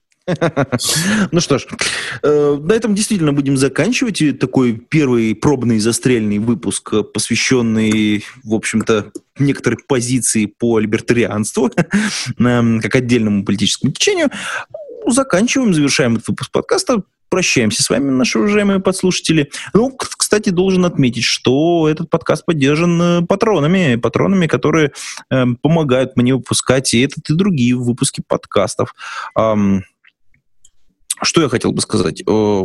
Ну 1.31 1.39
что 1.39 1.57
ж, 1.57 1.67
э, 2.21 2.57
на 2.61 2.73
этом 2.73 2.95
действительно 2.95 3.33
будем 3.33 3.57
заканчивать. 3.57 4.39
Такой 4.39 4.73
первый 4.73 5.35
пробный 5.35 5.79
застрельный 5.79 6.39
выпуск, 6.39 6.93
посвященный, 7.13 8.25
в 8.43 8.53
общем-то, 8.53 9.11
некоторой 9.39 9.79
позиции 9.87 10.45
по 10.45 10.79
либертарианству, 10.79 11.69
как 12.37 12.95
отдельному 12.95 13.45
политическому 13.45 13.93
течению. 13.93 14.29
Заканчиваем, 15.05 15.73
завершаем 15.73 16.15
этот 16.15 16.27
выпуск 16.27 16.51
подкаста. 16.51 17.03
Прощаемся 17.29 17.83
с 17.83 17.89
вами, 17.89 18.09
наши 18.09 18.39
уважаемые 18.39 18.79
подслушатели. 18.79 19.51
Ну, 19.73 19.95
кстати, 19.97 20.49
должен 20.49 20.85
отметить, 20.85 21.25
что 21.25 21.89
этот 21.89 22.09
подкаст 22.09 22.45
поддержан 22.45 23.01
э, 23.01 23.21
патронами, 23.25 23.97
патронами, 23.97 24.47
которые 24.47 24.91
э, 25.29 25.45
помогают 25.61 26.15
мне 26.15 26.35
выпускать 26.35 26.93
и 26.93 27.01
этот, 27.01 27.29
и 27.29 27.33
другие 27.33 27.75
выпуски 27.75 28.23
подкастов. 28.25 28.95
Эм, 29.37 29.83
что 31.23 31.41
я 31.41 31.49
хотел 31.49 31.71
бы 31.71 31.81
сказать? 31.81 32.21
Э, 32.27 32.61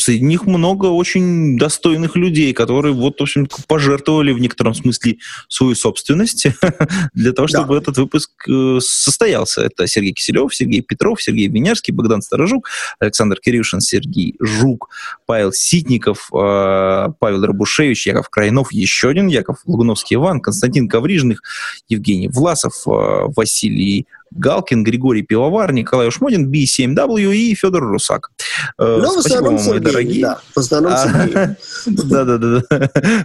среди 0.00 0.24
них 0.24 0.46
много 0.46 0.86
очень 0.86 1.58
достойных 1.58 2.16
людей, 2.16 2.52
которые 2.52 2.94
вот, 2.94 3.18
в 3.18 3.22
общем 3.22 3.48
пожертвовали 3.66 4.32
в 4.32 4.38
некотором 4.38 4.74
смысле 4.74 5.16
свою 5.48 5.74
собственность 5.74 6.46
для 7.14 7.32
того, 7.32 7.48
чтобы 7.48 7.74
да. 7.74 7.80
этот 7.82 7.98
выпуск 7.98 8.30
э, 8.48 8.78
состоялся. 8.80 9.62
Это 9.62 9.86
Сергей 9.86 10.12
Киселев, 10.12 10.54
Сергей 10.54 10.80
Петров, 10.80 11.22
Сергей 11.22 11.48
Винярский, 11.48 11.92
Богдан 11.92 12.22
Старожук, 12.22 12.68
Александр 13.00 13.38
Кирюшин, 13.40 13.80
Сергей 13.80 14.36
Жук, 14.40 14.90
Павел 15.26 15.52
Ситников, 15.52 16.28
э, 16.32 17.08
Павел 17.18 17.44
Рабушевич, 17.44 18.06
Яков 18.06 18.28
Крайнов, 18.28 18.72
еще 18.72 19.08
один 19.08 19.26
Яков 19.26 19.58
Лагуновский 19.66 20.16
Иван, 20.16 20.40
Константин 20.40 20.88
Коврижных, 20.88 21.42
Евгений 21.88 22.28
Власов, 22.28 22.74
Василий 22.84 24.06
Галкин, 24.32 24.84
Григорий 24.84 25.22
Пивовар, 25.22 25.72
Николай 25.72 26.08
Ушмодин, 26.08 26.50
B7W 26.52 27.34
и 27.34 27.54
Федор 27.54 27.82
Русак. 27.82 28.30
Э, 28.78 28.98
ну, 29.00 29.20
Спасибо 29.20 29.44
вам, 29.44 29.54
мои 29.54 29.78
дорогие. 29.78 30.22
Да, 30.22 30.40
в 30.54 30.58
основном 30.58 30.92
а, 30.92 31.56
Да-да-да. 31.86 32.62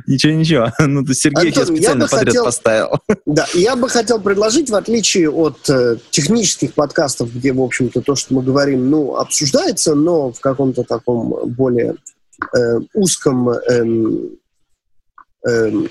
Ничего-ничего. 0.07 0.71
Ну, 0.93 1.03
ты 1.03 1.13
Сергей 1.13 1.49
Антон, 1.49 1.75
специально 1.75 2.07
подряд 2.07 2.27
хотел, 2.27 2.45
поставил. 2.45 2.89
Да, 3.25 3.47
я 3.53 3.75
бы 3.75 3.89
хотел 3.89 4.19
предложить, 4.19 4.69
в 4.69 4.75
отличие 4.75 5.29
от 5.29 5.69
э, 5.69 5.97
технических 6.11 6.73
подкастов, 6.73 7.33
где, 7.33 7.53
в 7.53 7.61
общем-то, 7.61 8.01
то, 8.01 8.15
что 8.15 8.33
мы 8.35 8.43
говорим, 8.43 8.89
ну, 8.89 9.15
обсуждается, 9.15 9.95
но 9.95 10.31
в 10.31 10.39
каком-то 10.39 10.83
таком 10.83 11.35
более 11.45 11.95
э, 12.55 12.79
узком 12.93 13.49
эм, 13.49 14.31
эм, 15.47 15.89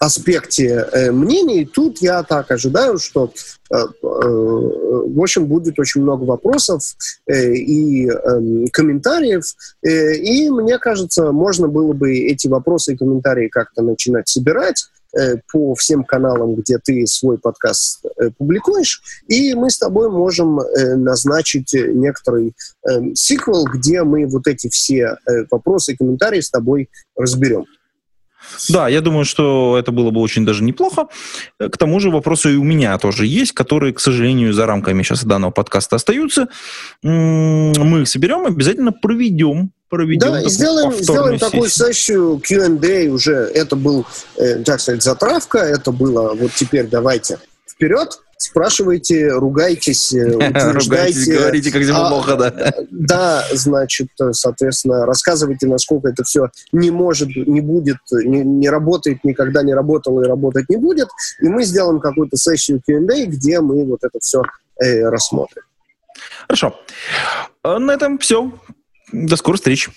аспекте 0.00 0.86
э, 0.92 1.12
мнений. 1.12 1.66
Тут 1.66 1.98
я 1.98 2.22
так 2.22 2.50
ожидаю, 2.50 2.98
что, 2.98 3.32
э, 3.70 3.76
э, 3.76 3.86
в 4.02 5.20
общем, 5.20 5.46
будет 5.46 5.78
очень 5.78 6.00
много 6.00 6.24
вопросов 6.24 6.82
э, 7.26 7.54
и 7.54 8.08
э, 8.08 8.66
комментариев. 8.72 9.44
Э, 9.82 10.14
и 10.14 10.48
мне 10.48 10.78
кажется, 10.78 11.32
можно 11.32 11.68
было 11.68 11.92
бы 11.92 12.16
эти 12.16 12.48
вопросы 12.48 12.94
и 12.94 12.96
комментарии 12.96 13.48
как-то 13.48 13.82
начинать 13.82 14.26
собирать 14.26 14.86
э, 15.14 15.36
по 15.52 15.74
всем 15.74 16.04
каналам, 16.04 16.54
где 16.54 16.78
ты 16.78 17.06
свой 17.06 17.36
подкаст 17.36 18.02
э, 18.04 18.30
публикуешь, 18.38 19.02
и 19.28 19.54
мы 19.54 19.68
с 19.68 19.76
тобой 19.76 20.10
можем 20.10 20.60
э, 20.60 20.96
назначить 20.96 21.74
некоторый 21.74 22.54
э, 22.88 23.14
сиквел, 23.14 23.64
где 23.66 24.02
мы 24.02 24.26
вот 24.26 24.46
эти 24.46 24.70
все 24.70 25.18
э, 25.26 25.44
вопросы 25.50 25.92
и 25.92 25.96
комментарии 25.96 26.40
с 26.40 26.48
тобой 26.48 26.88
разберем. 27.16 27.66
Да, 28.68 28.88
я 28.88 29.00
думаю, 29.00 29.24
что 29.24 29.76
это 29.78 29.92
было 29.92 30.10
бы 30.10 30.20
очень 30.20 30.44
даже 30.44 30.62
неплохо. 30.64 31.08
К 31.58 31.76
тому 31.76 32.00
же 32.00 32.10
вопросы 32.10 32.54
и 32.54 32.56
у 32.56 32.64
меня 32.64 32.98
тоже 32.98 33.26
есть, 33.26 33.52
которые, 33.52 33.92
к 33.92 34.00
сожалению, 34.00 34.52
за 34.52 34.66
рамками 34.66 35.02
сейчас 35.02 35.24
данного 35.24 35.50
подкаста 35.50 35.96
остаются. 35.96 36.48
Мы 37.02 38.00
их 38.02 38.08
соберем, 38.08 38.46
обязательно 38.46 38.92
проведем 38.92 39.72
проведем. 39.88 40.30
Да, 40.30 40.40
и 40.40 40.48
сделаем, 40.48 40.92
сделаем 40.92 41.38
такую 41.38 41.68
сессию 41.68 42.40
Q&A 42.46 43.12
уже. 43.12 43.34
Это 43.34 43.74
был, 43.74 44.06
э, 44.36 44.62
так 44.62 44.80
сказать, 44.80 45.02
затравка, 45.02 45.58
это 45.58 45.90
было 45.90 46.32
вот 46.34 46.52
теперь 46.52 46.86
давайте 46.86 47.40
вперед 47.80 48.20
спрашивайте, 48.40 49.28
ругайтесь, 49.28 50.12
э, 50.14 50.34
утверждайте. 50.34 51.38
говорите, 51.38 51.70
как 51.70 51.82
зима 51.84 52.08
плохо, 52.08 52.36
да. 52.36 52.72
Да, 52.90 53.44
значит, 53.52 54.08
соответственно, 54.32 55.06
рассказывайте, 55.06 55.66
насколько 55.66 56.08
это 56.08 56.24
все 56.24 56.48
не 56.72 56.90
может, 56.90 57.28
не 57.36 57.60
будет, 57.60 57.98
не, 58.10 58.40
не 58.40 58.68
работает, 58.68 59.24
никогда 59.24 59.62
не 59.62 59.74
работало 59.74 60.24
и 60.24 60.26
работать 60.26 60.68
не 60.68 60.76
будет. 60.76 61.08
И 61.40 61.48
мы 61.48 61.64
сделаем 61.64 62.00
какую-то 62.00 62.36
сессию 62.36 62.80
Q&A, 62.84 63.26
где 63.26 63.60
мы 63.60 63.84
вот 63.84 64.00
это 64.02 64.18
все 64.20 64.42
э, 64.82 65.02
рассмотрим. 65.08 65.62
Хорошо. 66.48 66.80
А 67.62 67.78
на 67.78 67.92
этом 67.92 68.18
все. 68.18 68.50
До 69.12 69.36
скорых 69.36 69.60
встреч. 69.60 69.90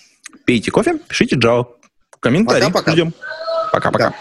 Пейте 0.44 0.70
кофе, 0.70 0.98
пишите 1.08 1.36
Java. 1.36 1.66
Комментарии. 2.20 2.66
Пока-пока. 2.66 2.92
Ждем. 2.92 3.14
Пока-пока. 3.72 4.14